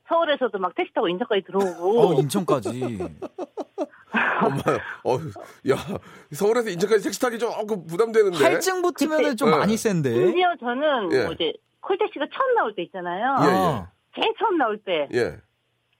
서울에서도 0.08 0.56
막 0.58 0.74
택시 0.74 0.92
타고 0.92 1.08
인천까지 1.08 1.42
들어오고 1.42 2.00
어 2.00 2.14
인천까지. 2.20 2.98
엄마, 4.42 4.60
어, 5.04 5.16
야, 5.70 5.76
서울에서 6.32 6.70
인천까지 6.70 7.02
택시 7.04 7.20
타기 7.20 7.38
조금 7.38 7.86
부담되는데. 7.86 8.36
할증 8.44 8.82
붙으면은 8.82 9.36
좀 9.36 9.50
네. 9.50 9.56
많이 9.56 9.76
센데. 9.76 10.10
심지어 10.12 10.54
저는 10.60 11.12
예. 11.12 11.24
뭐 11.24 11.32
이제 11.32 11.52
콜택시가 11.80 12.26
처음 12.32 12.54
나올 12.54 12.74
때 12.74 12.82
있잖아요. 12.82 13.22
예, 13.22 13.46
아, 13.50 13.90
제일 14.14 14.32
처음 14.38 14.56
나올 14.58 14.78
때 14.78 15.08
예. 15.12 15.36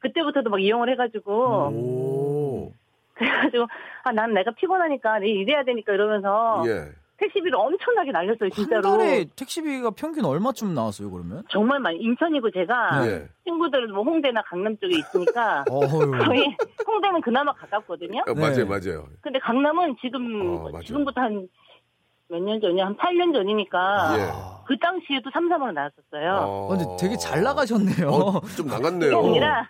그때부터도 0.01 0.51
막 0.51 0.61
이용을 0.61 0.91
해가지고 0.91 1.69
음. 1.69 1.75
오. 1.77 2.73
그래가지고 3.15 3.67
아 4.05 4.13
난 4.13 4.35
내가 4.35 4.51
피곤하니까 4.53 5.19
일해야 5.21 5.65
되니까 5.65 5.93
이러면서 5.95 6.63
예. 6.67 6.91
택시비를 7.19 7.55
엄청나게 7.57 8.11
날렸어요 8.13 8.45
한 8.45 8.51
진짜로. 8.51 8.83
달에 8.83 9.25
택시비가 9.37 9.91
평균 9.91 10.25
얼마쯤 10.25 10.75
나왔어요 10.75 11.11
그러면? 11.11 11.45
정말 11.51 11.79
많이 11.81 11.99
인천이고 11.99 12.51
제가 12.51 13.07
예. 13.07 13.29
친구들 13.45 13.87
뭐 13.89 14.03
홍대나 14.03 14.43
강남 14.43 14.77
쪽에 14.79 14.97
있으니까. 14.99 15.65
거의 15.71 16.57
홍대는 16.87 17.21
그나마 17.21 17.53
가깝거든요. 17.55 18.23
어, 18.27 18.35
네. 18.35 18.41
맞아요, 18.41 18.67
맞아요. 18.67 19.07
근데 19.21 19.39
강남은 19.39 19.97
지금 20.01 20.59
어. 20.75 20.81
지금부터 20.85 21.21
한 21.21 21.49
몇 22.31 22.41
년 22.41 22.59
전이야 22.59 22.87
한 22.87 22.97
8년 22.97 23.35
전이니까 23.35 24.15
예. 24.19 24.33
그 24.67 24.77
당시에도 24.79 25.31
3, 25.31 25.47
4만 25.51 25.61
원 25.61 25.75
나왔었어요. 25.75 26.33
어. 26.49 26.73
아, 26.73 26.77
근데 26.77 26.85
되게 26.99 27.17
잘 27.19 27.43
나가셨네요. 27.43 28.09
어, 28.09 28.41
좀 28.57 28.67
나갔네요. 28.67 29.15
그게 29.21 29.29
아니라 29.29 29.69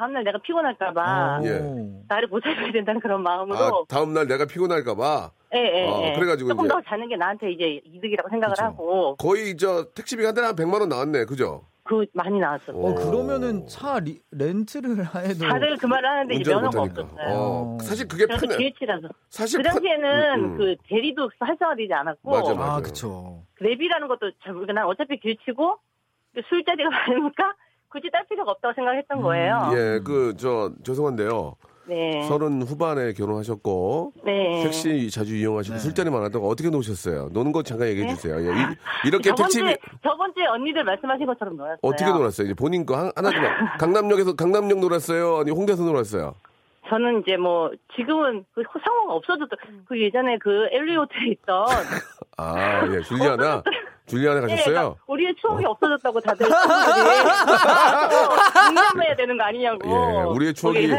다음날 0.00 0.24
내가 0.24 0.38
피곤할까봐 0.38 1.40
예. 1.44 1.58
오. 1.58 2.02
나를 2.08 2.28
보살펴야 2.28 2.72
된다는 2.72 3.00
그런 3.02 3.20
아, 3.20 3.22
마음으로 3.22 3.84
다음날 3.88 4.26
내가 4.26 4.46
피곤할까봐 4.46 5.30
예, 5.54 5.58
예, 5.58 5.86
아, 5.90 6.02
예. 6.08 6.12
그래가지고 6.14 6.48
조금 6.50 6.64
이제- 6.64 6.72
더 6.74 6.80
자는 6.86 7.08
게 7.08 7.16
나한테 7.16 7.50
이제 7.50 7.80
이득이라고 7.84 8.28
생각을 8.30 8.54
그쵸. 8.54 8.64
하고 8.64 9.16
거의 9.16 9.56
저 9.58 9.84
택시비가 9.94 10.28
한 10.28 10.34
달에 10.34 10.46
한 10.46 10.56
100만 10.56 10.80
원 10.80 10.88
나왔네. 10.88 11.26
그죠? 11.26 11.66
그 11.82 12.06
많이 12.14 12.38
나왔었어요. 12.38 12.76
어 12.80 12.94
그러면은 12.94 13.66
차 13.66 13.98
리, 13.98 14.20
렌트를 14.30 14.90
해도 15.26 15.48
다들 15.48 15.76
그 15.76 15.86
말을 15.86 16.08
하는데 16.08 16.34
이제 16.36 16.50
면허가 16.54 16.78
못하니까. 16.82 17.02
없었어요. 17.02 17.34
어, 17.36 17.78
사실 17.82 18.06
그게 18.08 18.26
편해. 18.26 18.56
GH라서 18.56 19.08
사실 19.28 19.58
그 19.58 19.62
편- 19.64 19.72
당시에는 19.74 20.34
음, 20.38 20.44
음. 20.52 20.56
그 20.58 20.76
대리도 20.88 21.30
활성화되지 21.40 21.92
않았고 21.92 22.30
맞아, 22.30 22.54
맞아. 22.54 22.72
아 22.74 22.80
그쵸. 22.80 23.42
랩이라는 23.60 24.06
것도 24.08 24.30
잘 24.44 24.52
모르겠고 24.54 24.72
난 24.72 24.86
어차피 24.86 25.18
길치고 25.18 25.76
그 26.34 26.42
술자리가 26.48 26.88
많으니까 27.34 27.54
굳이 27.90 28.08
딸 28.10 28.24
필요가 28.28 28.52
없다고 28.52 28.74
생각했던 28.74 29.20
거예요. 29.22 29.70
예, 29.72 30.00
그 30.04 30.34
저 30.38 30.70
죄송한데요. 30.84 31.56
네. 31.86 32.22
서른 32.28 32.62
후반에 32.62 33.12
결혼하셨고 33.14 34.12
네. 34.24 34.62
택시 34.62 35.10
자주 35.10 35.34
이용하시고 35.34 35.74
네. 35.74 35.80
술자리 35.80 36.08
많았다고 36.08 36.48
어떻게 36.48 36.70
노셨어요? 36.70 37.30
노는 37.32 37.50
거 37.50 37.64
잠깐 37.64 37.88
얘기해 37.88 38.06
네. 38.06 38.14
주세요. 38.14 38.36
예. 38.36 38.46
이, 38.48 38.64
이렇게 39.06 39.30
저번 39.30 39.44
택시 39.46 39.58
주에 39.58 39.76
저번 40.04 40.32
주에 40.34 40.46
언니들 40.46 40.84
말씀하신 40.84 41.26
것처럼 41.26 41.56
놀았어요. 41.56 41.78
어떻게 41.82 42.04
놀았어요? 42.12 42.44
이제 42.46 42.54
본인 42.54 42.86
거 42.86 42.96
한- 42.96 43.10
하나 43.16 43.30
좀 43.30 43.40
강남역에서 43.80 44.36
강남역 44.36 44.78
놀았어요? 44.78 45.38
아니 45.38 45.50
홍대에서 45.50 45.82
놀았어요? 45.82 46.34
저는 46.88 47.22
이제 47.22 47.36
뭐 47.36 47.70
지금은 47.96 48.44
그 48.54 48.62
상호가 48.84 49.14
없어졌던 49.14 49.58
그 49.88 50.00
예전에 50.00 50.38
그 50.38 50.68
엘리오트에 50.70 51.26
있던 51.32 51.66
아, 52.36 52.86
예. 52.94 53.00
줄리아나. 53.02 53.62
줄리아나 54.10 54.36
예, 54.38 54.40
가셨어요? 54.42 54.64
그러니까 54.74 54.96
우리의 55.06 55.34
추억이 55.40 55.64
없어졌다고 55.64 56.20
다들 56.20 56.46
공감해야 58.66 59.16
되는 59.16 59.38
거 59.38 59.44
아니냐고. 59.44 59.78
예, 59.88 60.22
우리의 60.34 60.54
추억이. 60.54 60.90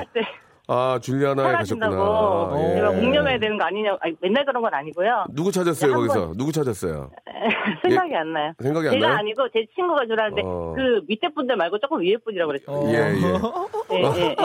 아, 0.67 0.97
줄리아나에 1.01 1.51
가셨구나. 1.53 1.89
사라진다고 1.91 2.59
예. 2.71 2.75
제가 2.75 2.91
묵념해야 2.91 3.39
되는 3.39 3.57
거 3.57 3.65
아니냐고. 3.65 3.97
아니, 3.99 4.15
맨날 4.21 4.45
그런 4.45 4.61
건 4.61 4.73
아니고요. 4.73 5.25
누구 5.31 5.51
찾았어요, 5.51 5.91
한 5.91 5.97
거기서? 5.99 6.33
누구 6.37 6.51
찾았어요? 6.53 7.11
생각이 7.83 8.15
안 8.15 8.31
나요. 8.31 8.53
생각이 8.61 8.87
안 8.87 8.93
제가 8.93 9.07
나요? 9.07 9.17
아니고 9.17 9.49
제 9.51 9.65
친구가 9.75 10.05
줄 10.05 10.13
알았는데 10.17 10.43
어. 10.45 10.73
그 10.77 11.01
밑에 11.07 11.27
분들 11.35 11.57
말고 11.57 11.77
조금 11.79 11.99
위에 12.01 12.15
분이라고 12.23 12.47
그랬어요. 12.53 12.77
어. 12.77 12.87
예, 12.87 12.95
예. 12.95 13.21
예, 13.93 13.97
예, 13.97 14.29
예. 14.29 14.35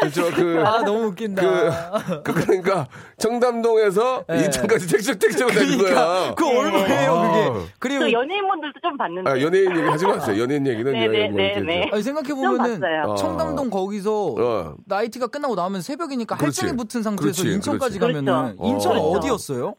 그렇죠. 0.00 0.30
그, 0.34 0.62
아 0.64 0.82
너무 0.82 1.06
웃긴다. 1.06 1.42
그, 1.42 2.22
그, 2.22 2.32
그러니까, 2.44 2.86
청담동에서 3.18 4.24
네. 4.28 4.44
인천까지 4.44 4.88
택시, 4.88 5.18
택시로 5.18 5.48
다닌 5.48 5.78
거야. 5.78 5.94
그러니까 5.94 6.34
그 6.34 6.46
얼마예요 6.46 7.12
아. 7.12 7.28
그게? 7.28 7.72
그리고 7.78 8.00
그 8.04 8.12
연예인분들도 8.12 8.80
좀 8.82 8.96
봤는데. 8.96 9.30
아, 9.30 9.40
연예인 9.40 9.70
얘기 9.70 9.88
하지 9.88 10.06
마세요. 10.06 10.42
연예인 10.42 10.66
얘기는. 10.66 10.92
네, 10.92 11.02
예, 11.02 11.08
네, 11.08 11.28
뭐 11.28 11.36
네, 11.38 11.60
네. 11.60 11.90
아니 11.92 12.02
생각해 12.02 12.28
좀 12.28 12.36
보면은 12.36 12.80
봤어요. 12.80 13.02
어. 13.12 13.14
청담동 13.16 13.70
거기서 13.70 14.34
어. 14.38 14.74
나이트가 14.86 15.26
끝나고 15.28 15.54
나면 15.54 15.80
새벽이니까 15.82 16.36
그렇지. 16.36 16.60
할증이 16.62 16.76
붙은 16.76 17.02
상태에서 17.02 17.42
그렇지, 17.42 17.54
인천까지 17.56 17.98
그렇지. 17.98 18.14
가면은 18.24 18.56
그렇죠. 18.56 18.72
인천 18.74 18.96
어. 18.96 19.00
어. 19.02 19.20
디였어요 19.20 19.74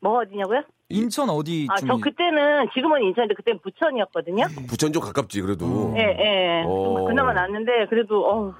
뭐 0.00 0.20
어디냐고요? 0.20 0.62
인천 0.94 1.28
어디 1.30 1.66
아, 1.70 1.76
좀저 1.76 1.96
그때는 1.98 2.68
지금은 2.74 3.02
인천인데 3.02 3.34
그때는 3.34 3.60
부천이었거든요. 3.62 4.46
부천 4.68 4.92
좀 4.92 5.02
가깝지, 5.02 5.40
그래도. 5.42 5.92
예, 5.96 6.00
예. 6.02 6.62
어. 6.66 6.68
좀 6.96 7.06
그나마 7.06 7.32
났는데 7.32 7.86
그래도 7.90 8.26
어. 8.28 8.54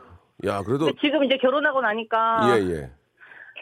야, 0.46 0.62
그래도. 0.62 0.86
근데 0.86 0.98
지금 1.00 1.24
이제 1.24 1.36
결혼하고 1.38 1.80
나니까 1.80 2.40
예, 2.58 2.62
예. 2.70 2.90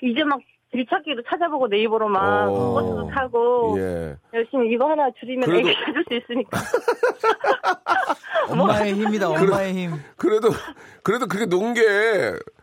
이제 0.03 0.25
막 0.25 0.41
길찾기도 0.73 1.23
찾아보고 1.29 1.69
네이버로 1.69 2.09
막 2.09 2.49
어. 2.49 2.73
버스도 2.73 3.09
타고 3.09 3.77
예. 3.79 4.17
열심히 4.33 4.73
이거 4.73 4.89
하나 4.89 5.11
줄이면 5.21 5.47
그래도- 5.49 5.69
애기 5.69 5.79
찾을 5.85 6.05
수 6.09 6.15
있으니까. 6.15 6.59
엄마의 8.49 8.95
힘이다 8.95 9.29
엄마의 9.31 9.73
힘. 9.75 9.93
그래도, 10.17 10.49
그래도 11.03 11.27
그게 11.27 11.47
논 11.47 11.75
게, 11.75 11.81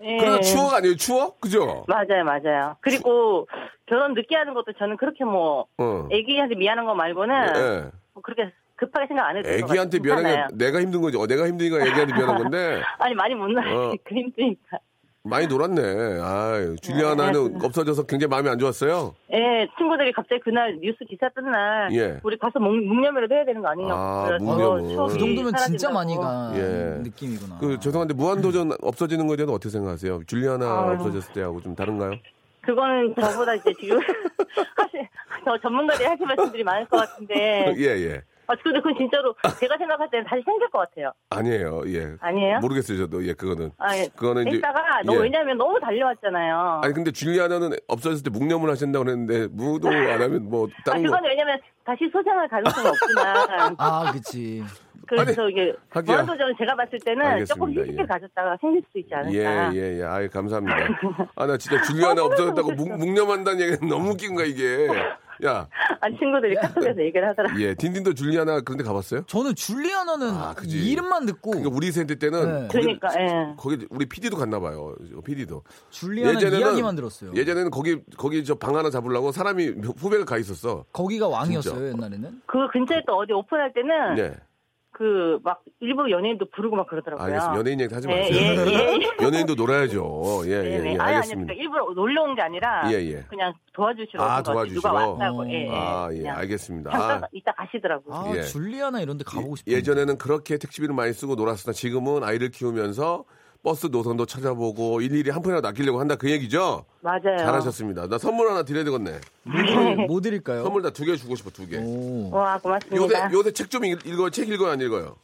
예. 0.01 0.17
그래도 0.17 0.39
추억 0.41 0.73
아니에요, 0.73 0.95
추억? 0.95 1.39
그죠? 1.39 1.85
맞아요, 1.87 2.23
맞아요. 2.25 2.75
그리고 2.81 3.47
결혼 3.89 4.13
늦게 4.13 4.35
하는 4.35 4.53
것도 4.53 4.73
저는 4.77 4.97
그렇게 4.97 5.23
뭐 5.25 5.65
어. 5.77 6.07
애기한테 6.11 6.55
미안한 6.55 6.85
거 6.85 6.93
말고는 6.95 7.35
예. 7.55 7.91
뭐 8.13 8.21
그렇게 8.23 8.51
급하게 8.75 9.07
생각 9.07 9.27
안 9.27 9.35
해도 9.37 9.49
애기한테. 9.49 9.99
미안한 9.99 10.23
게. 10.23 10.55
내가 10.65 10.79
힘든 10.79 11.01
거지. 11.01 11.17
어, 11.17 11.27
내가 11.27 11.47
힘드니까 11.47 11.77
애기한테 11.81 12.13
미안한 12.13 12.37
건데 12.43 12.81
아니 12.99 13.13
많이 13.15 13.35
못 13.35 13.47
나가니까 13.49 13.79
어. 13.89 13.93
힘드니까. 14.09 14.77
많이 15.21 15.47
놀았네. 15.47 15.81
아, 16.21 16.75
줄리아나는 16.81 17.59
네. 17.59 17.65
없어져서 17.65 18.03
굉장히 18.05 18.29
마음이 18.29 18.47
안 18.47 18.57
좋았어요. 18.57 19.13
예, 19.33 19.67
친구들이 19.77 20.13
갑자기 20.13 20.39
그날 20.41 20.77
뉴스 20.81 20.97
기사 21.09 21.27
뜬 21.35 21.51
날 21.51 21.89
예. 21.91 22.19
우리 22.23 22.37
가서 22.37 22.57
묵, 22.59 22.73
묵념이라도 22.73 23.35
해야 23.35 23.43
되는 23.43 23.61
거 23.61 23.67
아니냐고. 23.67 23.99
아, 23.99 24.37
묵념을. 24.39 24.89
추억이 24.89 25.13
그 25.13 25.19
정도면 25.19 25.53
진짜. 25.57 25.91
많이 25.91 26.15
가 26.15 26.51
예. 26.55 26.99
느낌이구나. 27.03 27.57
그 27.59 27.77
죄송한데 27.79 28.13
무한도전 28.13 28.71
없어지는 28.81 29.27
거에 29.27 29.35
대해서 29.35 29.51
어떻게 29.51 29.69
생각하세요? 29.69 30.21
줄리아나 30.25 30.65
아유. 30.65 30.91
없어졌을 30.93 31.33
때하고 31.33 31.61
좀 31.61 31.75
다른가요? 31.75 32.11
그거는 32.69 33.15
저보다 33.19 33.55
이제 33.55 33.73
지금 33.79 33.97
사실 34.77 35.07
저 35.43 35.57
전문가들이 35.59 36.07
하실 36.07 36.25
말씀들이 36.27 36.63
많을 36.63 36.85
것 36.85 36.97
같은데. 36.97 37.73
예, 37.77 37.83
예. 37.83 38.21
아, 38.45 38.55
근데 38.63 38.79
그건 38.79 38.95
진짜로 38.97 39.35
제가 39.59 39.77
생각할 39.77 40.09
때는 40.09 40.25
다시 40.25 40.41
생길 40.43 40.69
것 40.69 40.79
같아요. 40.79 41.11
아니에요. 41.29 41.83
예. 41.87 42.15
아니에요? 42.19 42.59
모르겠어요, 42.59 42.97
저도. 42.97 43.23
예, 43.25 43.33
그거는. 43.33 43.71
아, 43.77 43.95
예. 43.95 44.07
그거는 44.15 44.47
이제 44.47 44.57
이따가 44.57 45.01
예. 45.11 45.15
왜냐하면 45.17 45.57
너무 45.57 45.79
달려왔잖아요. 45.79 46.81
아니 46.83 46.93
근데 46.93 47.11
줄리아나는 47.11 47.71
없어졌을 47.87 48.23
때 48.23 48.29
묵념을 48.31 48.69
하신다고 48.69 49.05
그랬는데 49.05 49.47
무도 49.51 49.89
안 49.89 50.21
하면 50.21 50.49
뭐 50.49 50.67
아, 50.67 50.83
다른 50.83 51.03
거 51.03 51.09
그거는 51.09 51.29
왜냐면 51.29 51.59
다시 51.85 52.09
소생할 52.11 52.47
가능성이 52.47 52.87
없지만. 52.87 53.75
아 53.77 54.11
그치. 54.11 54.63
그래서 55.09 55.49
이게 55.49 55.73
하기야. 55.89 56.13
무한도전은 56.15 56.53
제가 56.57 56.75
봤을 56.75 56.99
때는 57.03 57.45
조금 57.45 57.63
알겠습니다. 57.69 57.81
휴식을 57.81 58.03
예. 58.03 58.07
가졌다가 58.07 58.57
생길 58.61 58.83
수 58.91 58.99
있지 58.99 59.13
않을까. 59.13 59.73
예, 59.75 59.79
예, 59.79 59.99
예. 59.99 60.03
아이, 60.03 60.27
감사합니다. 60.29 60.77
아, 61.35 61.45
나 61.45 61.57
진짜 61.57 61.81
줄리아나 61.83 62.21
어, 62.21 62.25
없어졌다고. 62.25 62.71
묵, 62.73 62.97
묵념한다는 62.97 63.59
얘기는 63.61 63.87
너무 63.87 64.11
웃긴 64.11 64.35
거야, 64.35 64.45
이게. 64.45 64.87
야, 65.45 65.69
아 66.01 66.09
친구들이 66.19 66.53
카톡에서 66.55 66.99
얘기를 67.01 67.25
하더라. 67.29 67.57
예. 67.59 67.73
딘딘도 67.73 68.13
줄리아나 68.13 68.59
그런 68.59 68.77
데 68.77 68.83
가봤어요? 68.83 69.21
저는 69.25 69.55
줄리아나는 69.55 70.27
아. 70.31 70.53
이름만 70.65 71.25
듣고 71.25 71.51
그러니까 71.51 71.73
우리 71.73 71.93
세대 71.93 72.15
때는 72.15 72.39
네. 72.45 72.67
거기, 72.67 72.81
그러니까, 72.97 73.07
예. 73.17 73.53
거기 73.57 73.87
우리 73.89 74.05
PD도 74.05 74.35
갔나 74.35 74.59
봐요. 74.59 74.93
PD도. 75.25 75.63
줄리아나 75.91 76.37
이야기만 76.41 76.93
들었어요. 76.97 77.31
예전에는 77.35 77.71
거기 77.71 78.01
거기 78.17 78.43
저 78.43 78.55
방 78.55 78.75
하나 78.75 78.89
잡으려고 78.89 79.31
사람이 79.31 79.75
후배가 79.97 80.25
가 80.25 80.37
있었어. 80.37 80.83
거기가 80.91 81.29
왕이었어요 81.29 81.87
옛날에는. 81.87 82.41
그 82.45 82.67
근처에 82.73 83.01
또 83.07 83.15
어디 83.19 83.31
오픈할 83.31 83.71
때는 83.71 84.15
네. 84.15 84.33
그 84.99 85.39
막 85.43 85.61
일부 85.79 86.11
연예인도 86.11 86.47
부르고 86.53 86.75
막 86.75 86.85
그러더라고요. 86.87 87.25
알겠습니다. 87.25 87.57
연예인 87.59 87.79
얘기 87.79 87.93
하지 87.93 88.07
예, 88.09 88.19
마세요. 88.19 88.35
예, 88.35 88.99
예. 88.99 88.99
연예인도 89.23 89.55
놀아야죠. 89.55 90.41
예, 90.47 90.61
네, 90.61 90.71
예, 90.73 90.77
네. 90.79 90.85
예. 90.85 90.89
아니, 90.89 90.99
아니, 90.99 91.01
알겠습니다. 91.15 91.53
그러니까 91.53 91.53
일부러 91.53 91.93
놀러 91.93 92.23
온 92.23 92.35
게 92.35 92.41
아니라 92.41 92.91
예, 92.91 92.95
예. 92.95 93.23
그냥 93.29 93.53
도와주시러 93.71 94.21
아. 94.21 94.43
도와주시러? 94.43 94.81
누가 94.81 94.91
왔다고. 94.93 95.49
예, 95.49 95.67
예. 95.67 95.69
아, 95.71 96.09
예, 96.11 96.27
알겠습니다. 96.27 96.91
잠깐 96.91 97.23
아, 97.23 97.27
이따 97.31 97.53
가시더라고. 97.53 98.13
아 98.13 98.33
예. 98.35 98.41
줄리아나 98.43 98.99
이런 98.99 99.17
데 99.17 99.23
가보고 99.25 99.55
싶어. 99.55 99.71
예전에는 99.71 100.17
그렇게 100.17 100.57
택시비를 100.57 100.93
많이 100.93 101.13
쓰고 101.13 101.35
놀았으나 101.35 101.71
지금은 101.71 102.23
아이를 102.25 102.51
키우면서 102.51 103.23
버스 103.61 103.87
노선도 103.87 104.25
찾아보고 104.25 105.01
일일이 105.01 105.29
한 105.31 105.41
푼이라도 105.41 105.67
아끼려고 105.67 105.99
한다 105.99 106.15
그 106.15 106.31
얘기죠? 106.31 106.85
맞아요. 107.01 107.37
잘하셨습니다. 107.37 108.07
나 108.07 108.17
선물 108.17 108.49
하나 108.49 108.63
드려야 108.63 108.85
되겠네. 108.85 109.19
뭐, 109.43 109.53
드릴- 109.63 110.07
뭐 110.07 110.21
드릴까요? 110.21 110.63
선물 110.63 110.81
다 110.81 110.91
두 110.91 111.03
개 111.05 111.15
주고 111.17 111.35
싶어, 111.35 111.49
두 111.49 111.67
개. 111.67 111.77
오. 111.77 112.29
와 112.31 112.53
요새, 112.53 112.61
고맙습니다. 112.63 113.31
요새 113.33 113.51
책 113.51 113.69
좀 113.69 113.83
읽어요? 113.83 114.29
책 114.29 114.47
읽어요? 114.49 114.71
안 114.71 114.79
읽어요? 114.81 115.15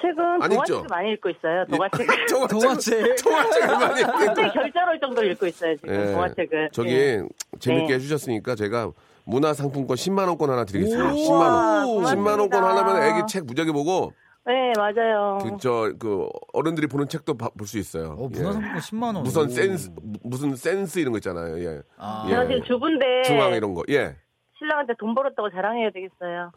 책은 0.00 0.18
안 0.42 0.50
동화책을 0.50 0.60
읽죠? 0.82 0.86
많이 0.88 1.12
읽고 1.14 1.30
있어요. 1.30 1.64
동화책. 1.70 2.06
동화책. 2.28 3.16
동화책을 3.24 3.68
많이 3.78 4.00
읽고 4.02 4.12
갑자기 4.12 4.52
결절할 4.52 5.00
정도로 5.00 5.26
읽고 5.30 5.46
있어요 5.46 5.76
지금 5.76 5.94
예. 5.94 6.12
동화책을. 6.12 6.70
저기 6.72 6.90
예. 6.92 7.22
재밌게 7.58 7.88
네. 7.88 7.94
해주셨으니까 7.94 8.54
제가 8.54 8.90
문화상품권 9.24 9.96
10만 9.96 10.28
원권 10.28 10.50
하나 10.50 10.64
드리겠습니다. 10.64 11.12
오. 11.12 11.16
10만 11.16 11.30
원. 11.40 12.04
와, 12.04 12.12
10만 12.14 12.38
원권. 12.38 12.62
하려면 12.64 13.02
애기 13.02 13.26
책 13.28 13.46
무지하게 13.46 13.72
보고 13.72 14.12
네 14.46 14.72
맞아요. 14.76 15.38
그 15.42 15.56
저 15.58 15.92
그 15.98 16.28
어른들이 16.52 16.86
보는 16.86 17.08
책도 17.08 17.34
볼 17.34 17.66
수 17.66 17.78
있어요. 17.78 18.16
어, 18.18 18.28
예. 18.34 18.38
문화상품권 18.38 18.78
10만 18.80 19.02
원. 19.14 19.22
무슨 19.22 19.42
오. 19.42 19.48
센스 19.48 19.90
무슨 20.22 20.54
센스 20.56 20.98
이런 20.98 21.12
거 21.12 21.18
있잖아요. 21.18 21.58
예. 21.64 21.80
아. 21.96 22.26
제가 22.28 22.44
예. 22.44 22.48
지금 22.48 22.62
주부인데 22.64 23.22
중앙 23.22 23.52
이런 23.54 23.72
거. 23.74 23.82
예. 23.88 24.16
신랑한테 24.58 24.94
돈 24.98 25.14
벌었다고 25.14 25.50
자랑해야 25.50 25.90
되겠어요. 25.90 26.52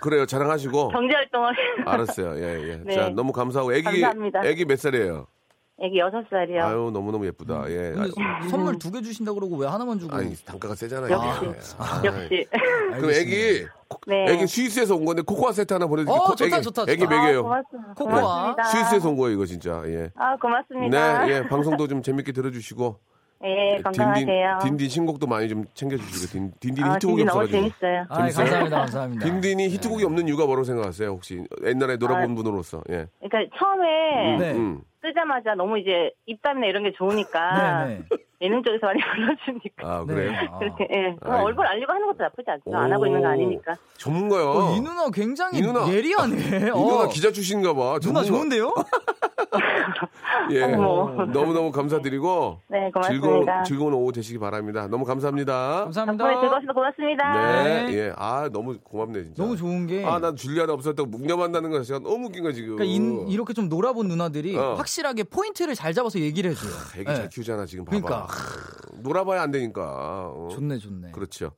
그래요. 0.00 0.24
자랑하시고 0.26 0.88
경제 0.88 1.14
활동을. 1.14 1.52
알았어요. 1.84 2.36
예, 2.38 2.70
예. 2.70 2.76
네. 2.86 2.94
자, 2.94 3.08
너무 3.10 3.32
감사하고 3.32 3.72
애기 3.74 3.82
감사합니다. 3.84 4.44
애기 4.46 4.64
몇 4.64 4.78
살이에요? 4.78 5.26
애기 5.82 5.98
여섯 5.98 6.24
살이요. 6.30 6.62
아유, 6.64 6.90
너무너무 6.92 7.26
예쁘다. 7.26 7.64
예. 7.68 7.92
근데 7.92 8.10
선- 8.12 8.48
선물 8.50 8.78
두 8.78 8.92
개 8.92 9.02
주신다 9.02 9.32
그러고 9.32 9.56
왜 9.56 9.66
하나만 9.66 9.98
주고? 9.98 10.14
아니, 10.14 10.32
단가가 10.44 10.76
세잖아요. 10.76 11.10
역시. 11.12 11.74
아, 11.76 12.00
역시. 12.04 12.46
그럼 12.94 13.10
애기 13.10 13.66
네. 14.06 14.26
애기 14.32 14.46
스위스에서 14.46 14.94
온 14.94 15.04
건데 15.04 15.22
코코아 15.22 15.52
세트 15.52 15.72
하나 15.72 15.86
보내 15.88 16.04
드릴게요. 16.04 16.22
어, 16.22 16.34
좋다, 16.36 16.44
애기, 16.56 16.62
좋다, 16.62 16.82
애기 16.88 17.00
좋다. 17.02 17.16
먹여요. 17.16 17.38
아, 17.40 17.42
고맙습니다. 17.42 17.94
코코아. 17.94 18.20
고맙습니다. 18.20 18.62
스위스에서 18.64 19.08
온 19.08 19.16
거예요, 19.16 19.34
이거 19.34 19.44
진짜. 19.46 19.82
예. 19.86 20.10
아 20.14 20.36
고맙습니다. 20.36 21.26
네, 21.26 21.32
예. 21.32 21.48
방송도 21.48 21.88
좀 21.88 22.00
재밌게 22.02 22.30
들어 22.32 22.50
주시고 22.52 22.98
예, 23.44 23.80
건강하세요. 23.82 24.58
딘딘, 24.62 24.78
딘딘 24.78 24.88
신곡도 24.88 25.26
많이 25.26 25.48
좀 25.48 25.64
챙겨 25.74 25.96
주시고 25.96 26.32
딘, 26.32 26.52
딘딘이 26.60 26.88
아, 26.88 26.94
히트곡이 26.94 27.16
딘딘 27.22 27.26
너무 27.26 27.40
없어 27.40 27.52
가지고. 27.52 27.58
재밌어요. 27.58 28.06
아, 28.08 28.16
재밌어요? 28.16 28.44
감사합니다, 28.44 28.76
감사합니다. 28.78 29.24
딘딘이 29.26 29.68
히트곡이 29.68 30.04
없는 30.04 30.28
이유가 30.28 30.46
뭐라고 30.46 30.64
생각하세요, 30.64 31.08
혹시? 31.10 31.44
옛날에 31.64 31.96
놀아본 31.96 32.30
아, 32.30 32.34
분으로서. 32.34 32.82
예. 32.90 33.06
그러니까 33.20 33.56
처음에 33.58 34.36
네. 34.38 34.52
음. 34.52 34.80
뜨자마자 35.02 35.54
너무 35.56 35.78
이제 35.80 36.12
입담이나 36.26 36.68
이런 36.68 36.84
게 36.84 36.92
좋으니까 36.92 37.86
네, 37.86 37.98
네. 38.08 38.16
예능 38.42 38.62
쪽에서 38.62 38.86
많이 38.86 38.98
불러주니까. 39.14 39.86
아, 39.88 40.04
그래요? 40.04 40.30
네. 40.32 40.48
아. 40.50 40.58
그렇게, 40.58 40.88
예. 40.90 41.16
뭐 41.24 41.34
아이. 41.34 41.44
얼굴 41.44 41.66
알리고 41.66 41.92
하는 41.92 42.06
것도 42.08 42.18
나쁘지 42.24 42.50
않죠. 42.50 42.76
안 42.76 42.92
하고 42.92 43.06
있는 43.06 43.20
거 43.22 43.28
아니니까. 43.28 43.74
전문가요. 43.98 44.50
어, 44.50 44.74
이 44.76 44.80
누나 44.80 45.08
굉장히 45.10 45.58
이 45.58 45.62
누나- 45.62 45.88
예리하네. 45.88 46.36
이 46.66 46.70
어. 46.70 46.76
누나 46.76 47.08
기자 47.08 47.30
출신인가 47.30 47.72
봐. 47.74 47.98
누나 48.00 48.22
전문가. 48.24 48.32
좋은데요? 48.56 48.74
예. 50.50 50.62
어머. 50.62 51.24
너무너무 51.26 51.70
감사드리고 51.70 52.58
네, 52.68 52.90
즐거운, 53.04 53.20
고맙습니다. 53.44 53.62
즐거운 53.64 53.94
오후 53.94 54.12
되시기 54.12 54.38
바랍니다. 54.38 54.86
너무 54.88 55.04
감사합니다. 55.04 55.84
감사합니다. 55.84 56.24
덕분에 56.24 56.40
즐거워서 56.40 56.72
고맙습니다. 56.72 57.62
네. 57.62 57.86
네. 57.86 57.94
예. 57.94 58.12
아, 58.16 58.48
너무 58.52 58.76
고맙네, 58.82 59.22
진짜. 59.24 59.42
너무 59.42 59.56
좋은 59.56 59.86
게 59.86 60.04
아, 60.04 60.18
난 60.18 60.34
줄리아나 60.36 60.72
없었다고 60.72 61.08
묵념한다는 61.10 61.70
거 61.70 61.82
제가 61.82 62.00
너무 62.00 62.26
웃긴 62.26 62.42
거 62.42 62.52
지금. 62.52 62.76
그러니까 62.76 62.84
인- 62.92 63.28
이렇게 63.28 63.52
좀 63.52 63.68
놀아본 63.68 64.08
누나들이 64.08 64.56
어. 64.58 64.74
확실하게 64.74 65.24
포인트를 65.24 65.74
잘 65.74 65.92
잡아서 65.92 66.18
얘기를 66.18 66.50
해줘요. 66.50 66.72
애기 66.96 67.04
네. 67.04 67.14
잘 67.14 67.28
키우잖아, 67.28 67.66
지금 67.66 67.84
봐봐. 67.84 68.00
그러니까 68.00 68.26
놀아봐야 69.02 69.42
안 69.42 69.50
되니까. 69.50 70.30
어. 70.34 70.48
좋네 70.52 70.78
좋네. 70.78 71.10
그렇죠. 71.12 71.52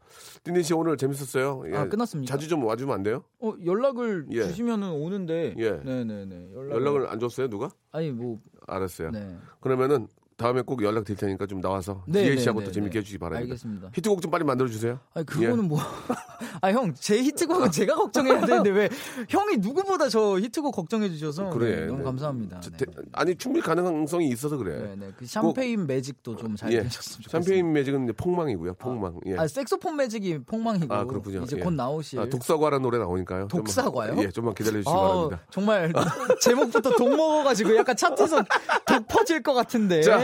딘딘 0.44 0.62
씨 0.62 0.74
오늘 0.74 0.96
재밌었어요? 0.96 1.64
예. 1.66 1.76
아, 1.76 1.88
끝났습니까? 1.88 2.32
자주 2.32 2.48
좀 2.48 2.64
와주면 2.64 2.94
안 2.94 3.02
돼요? 3.02 3.24
어 3.40 3.54
연락을 3.64 4.26
예. 4.30 4.44
주시면은 4.44 4.90
오는데. 4.90 5.54
예. 5.58 5.70
네네네. 5.72 6.50
연락을, 6.54 6.70
연락을 6.70 7.08
안 7.08 7.18
줬어요, 7.18 7.48
누가? 7.48 7.70
아니 7.92 8.10
뭐 8.10 8.40
알았어요. 8.66 9.10
네. 9.10 9.36
그러면은 9.60 10.08
다음에 10.36 10.62
꼭 10.62 10.82
연락 10.82 11.04
드릴 11.04 11.16
테니까 11.16 11.46
좀 11.46 11.60
나와서 11.60 12.02
네, 12.06 12.22
지혜 12.24 12.34
네, 12.34 12.40
씨하고 12.40 12.60
네, 12.60 12.66
또 12.66 12.72
재밌게 12.72 12.92
네. 12.94 12.98
해주시기 13.00 13.18
바랍니다. 13.18 13.42
알겠습니다. 13.52 13.90
히트곡 13.94 14.20
좀 14.22 14.30
빨리 14.30 14.44
만들어 14.44 14.68
주세요. 14.68 14.98
아니 15.14 15.24
그거는 15.26 15.68
뭐. 15.68 15.78
아 16.60 16.70
형 16.72 16.92
제 16.94 17.22
히트곡은 17.22 17.70
제가 17.72 17.94
걱정해야 17.94 18.44
되는데 18.44 18.70
왜 18.70 18.88
형이 19.28 19.58
누구보다 19.58 20.08
저 20.08 20.38
히트곡 20.38 20.74
걱정해 20.74 21.08
주셔서 21.10 21.50
그래, 21.50 21.80
네, 21.80 21.86
너무 21.86 21.98
네. 21.98 22.04
감사합니다. 22.04 22.60
저, 22.60 22.70
네. 22.70 22.76
대- 22.78 22.86
아니 23.12 23.36
충분히 23.36 23.62
가능성이 23.64 24.28
있어서 24.28 24.56
그래. 24.56 24.78
네, 24.78 24.96
네. 25.06 25.12
그 25.16 25.26
샴페인 25.26 25.86
매직도 25.86 26.36
좀잘 26.36 26.72
예. 26.72 26.82
되셨으면 26.82 27.22
좋겠습니다. 27.22 27.30
샴페인 27.30 27.72
매직은 27.72 28.04
이제 28.04 28.12
폭망이고요. 28.12 28.74
폭망. 28.74 29.18
예. 29.26 29.36
아, 29.36 29.46
색소폰 29.46 29.96
매직이 29.96 30.38
폭망이고 30.44 30.92
아, 30.94 31.04
그렇군요. 31.04 31.42
이제 31.42 31.56
예. 31.58 31.60
곧 31.62 31.72
나오실 31.72 32.18
아, 32.20 32.26
독사과라는 32.28 32.82
노래 32.82 32.98
나오니까요. 32.98 33.46
좀만- 33.48 33.48
독사과요? 33.50 34.16
예, 34.18 34.30
좀만 34.30 34.54
기다려 34.54 34.78
주시기 34.78 34.90
아, 34.90 34.94
바랍니다. 35.00 35.40
정말 35.50 35.92
제목부터 36.40 36.90
독 36.96 37.08
먹어가지고 37.16 37.76
약간 37.76 37.96
차트에서 37.96 38.44
독 38.86 39.06
퍼질 39.08 39.42
것 39.42 39.54
같은데. 39.54 40.02
자, 40.02 40.23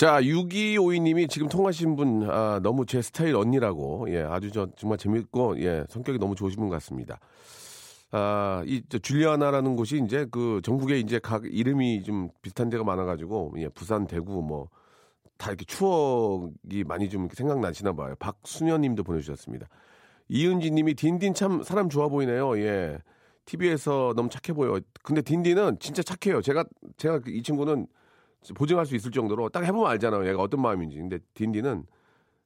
자, 0.00 0.18
6252님이 0.22 1.28
지금 1.28 1.46
통화하신 1.50 1.94
분, 1.94 2.26
아, 2.30 2.58
너무 2.62 2.86
제 2.86 3.02
스타일 3.02 3.36
언니라고, 3.36 4.06
예, 4.08 4.22
아주 4.22 4.50
저, 4.50 4.66
정말 4.74 4.96
재밌고, 4.96 5.60
예, 5.60 5.84
성격이 5.90 6.18
너무 6.18 6.34
좋으신 6.34 6.58
분 6.58 6.70
같습니다. 6.70 7.20
아, 8.10 8.62
이, 8.64 8.82
저, 8.88 8.96
줄리아나라는 8.96 9.76
곳이 9.76 10.02
이제 10.02 10.26
그 10.30 10.62
전국에 10.64 10.98
이제 10.98 11.18
각 11.18 11.42
이름이 11.44 12.02
좀 12.04 12.30
비슷한 12.40 12.70
데가 12.70 12.82
많아가지고, 12.82 13.56
예, 13.58 13.68
부산, 13.68 14.06
대구, 14.06 14.40
뭐, 14.40 14.70
다 15.36 15.50
이렇게 15.50 15.66
추억이 15.66 16.82
많이 16.86 17.10
좀 17.10 17.28
생각나시나 17.30 17.92
봐요. 17.92 18.14
박순현 18.20 18.80
님도 18.80 19.04
보내주셨습니다. 19.04 19.66
이은지 20.30 20.70
님이 20.70 20.94
딘딘 20.94 21.34
참 21.34 21.62
사람 21.62 21.90
좋아 21.90 22.08
보이네요. 22.08 22.58
예. 22.60 22.96
TV에서 23.44 24.14
너무 24.16 24.30
착해 24.30 24.56
보여. 24.56 24.80
근데 25.02 25.20
딘딘은 25.20 25.76
진짜 25.78 26.02
착해요. 26.02 26.40
제가, 26.40 26.64
제가 26.96 27.18
그이 27.18 27.42
친구는 27.42 27.86
보증할 28.54 28.86
수 28.86 28.96
있을 28.96 29.10
정도로 29.10 29.48
딱 29.50 29.64
해보면 29.64 29.90
알잖아요. 29.92 30.26
얘가 30.28 30.42
어떤 30.42 30.60
마음인지. 30.62 30.96
근데 30.96 31.18
딘딘은 31.34 31.84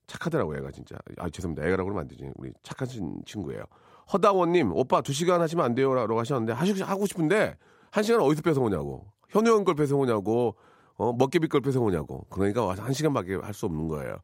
착하더라고요. 0.07 0.59
얘가 0.59 0.71
진짜. 0.71 0.97
아 1.19 1.29
죄송합니다. 1.31 1.67
애가라고 1.67 1.85
그러면 1.89 2.03
안 2.03 2.09
되지. 2.09 2.31
우리 2.37 2.53
친- 2.87 3.23
친구예요. 3.25 3.65
허다원님, 4.13 4.73
오빠 4.75 5.01
두 5.01 5.13
시간 5.13 5.41
하시면 5.41 5.65
안 5.65 5.75
돼요. 5.75 5.95
라고 5.95 6.19
하셨는데 6.19 6.53
하시, 6.53 6.83
하고 6.83 7.07
싶은데 7.07 7.57
한 7.91 8.05
시간 8.05 8.21
어디서 8.21 8.43
뺏어오냐고. 8.43 9.07
현우 9.31 9.51
형 9.51 9.65
걸 9.65 9.75
뺏어오냐고. 9.75 10.57
어, 10.97 11.13
먹개비 11.13 11.49
걸 11.49 11.61
뺏어오냐고. 11.63 12.27
그러니까 12.31 12.65
와서 12.65 12.83
한 12.83 12.93
시간밖에 12.93 13.37
할 13.37 13.55
수 13.55 13.67
없는 13.67 13.89
거예요. 13.89 14.19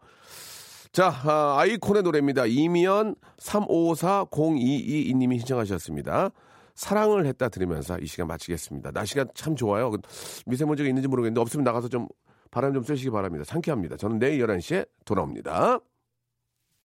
자, 0.92 1.08
아, 1.24 1.56
아이콘의 1.60 2.02
노래입니다. 2.02 2.46
이미연 2.46 3.14
354022님이 3.38 5.38
신청하셨습니다. 5.38 6.30
사랑을 6.80 7.26
했다 7.26 7.50
들으면서 7.50 7.98
이 7.98 8.06
시간 8.06 8.26
마치겠습니다. 8.26 8.90
날씨가 8.92 9.26
참 9.34 9.54
좋아요. 9.54 9.90
그 9.90 9.98
미세먼지가 10.46 10.88
있는지 10.88 11.08
모르겠는데 11.08 11.38
없으면 11.38 11.62
나가서 11.62 11.88
좀 11.88 12.08
바람 12.50 12.72
좀 12.72 12.82
쐬시기 12.82 13.10
바랍니다. 13.10 13.44
상쾌합니다. 13.44 13.98
저는 13.98 14.18
내일 14.18 14.46
11시에 14.46 14.88
돌아옵니다. 15.04 15.78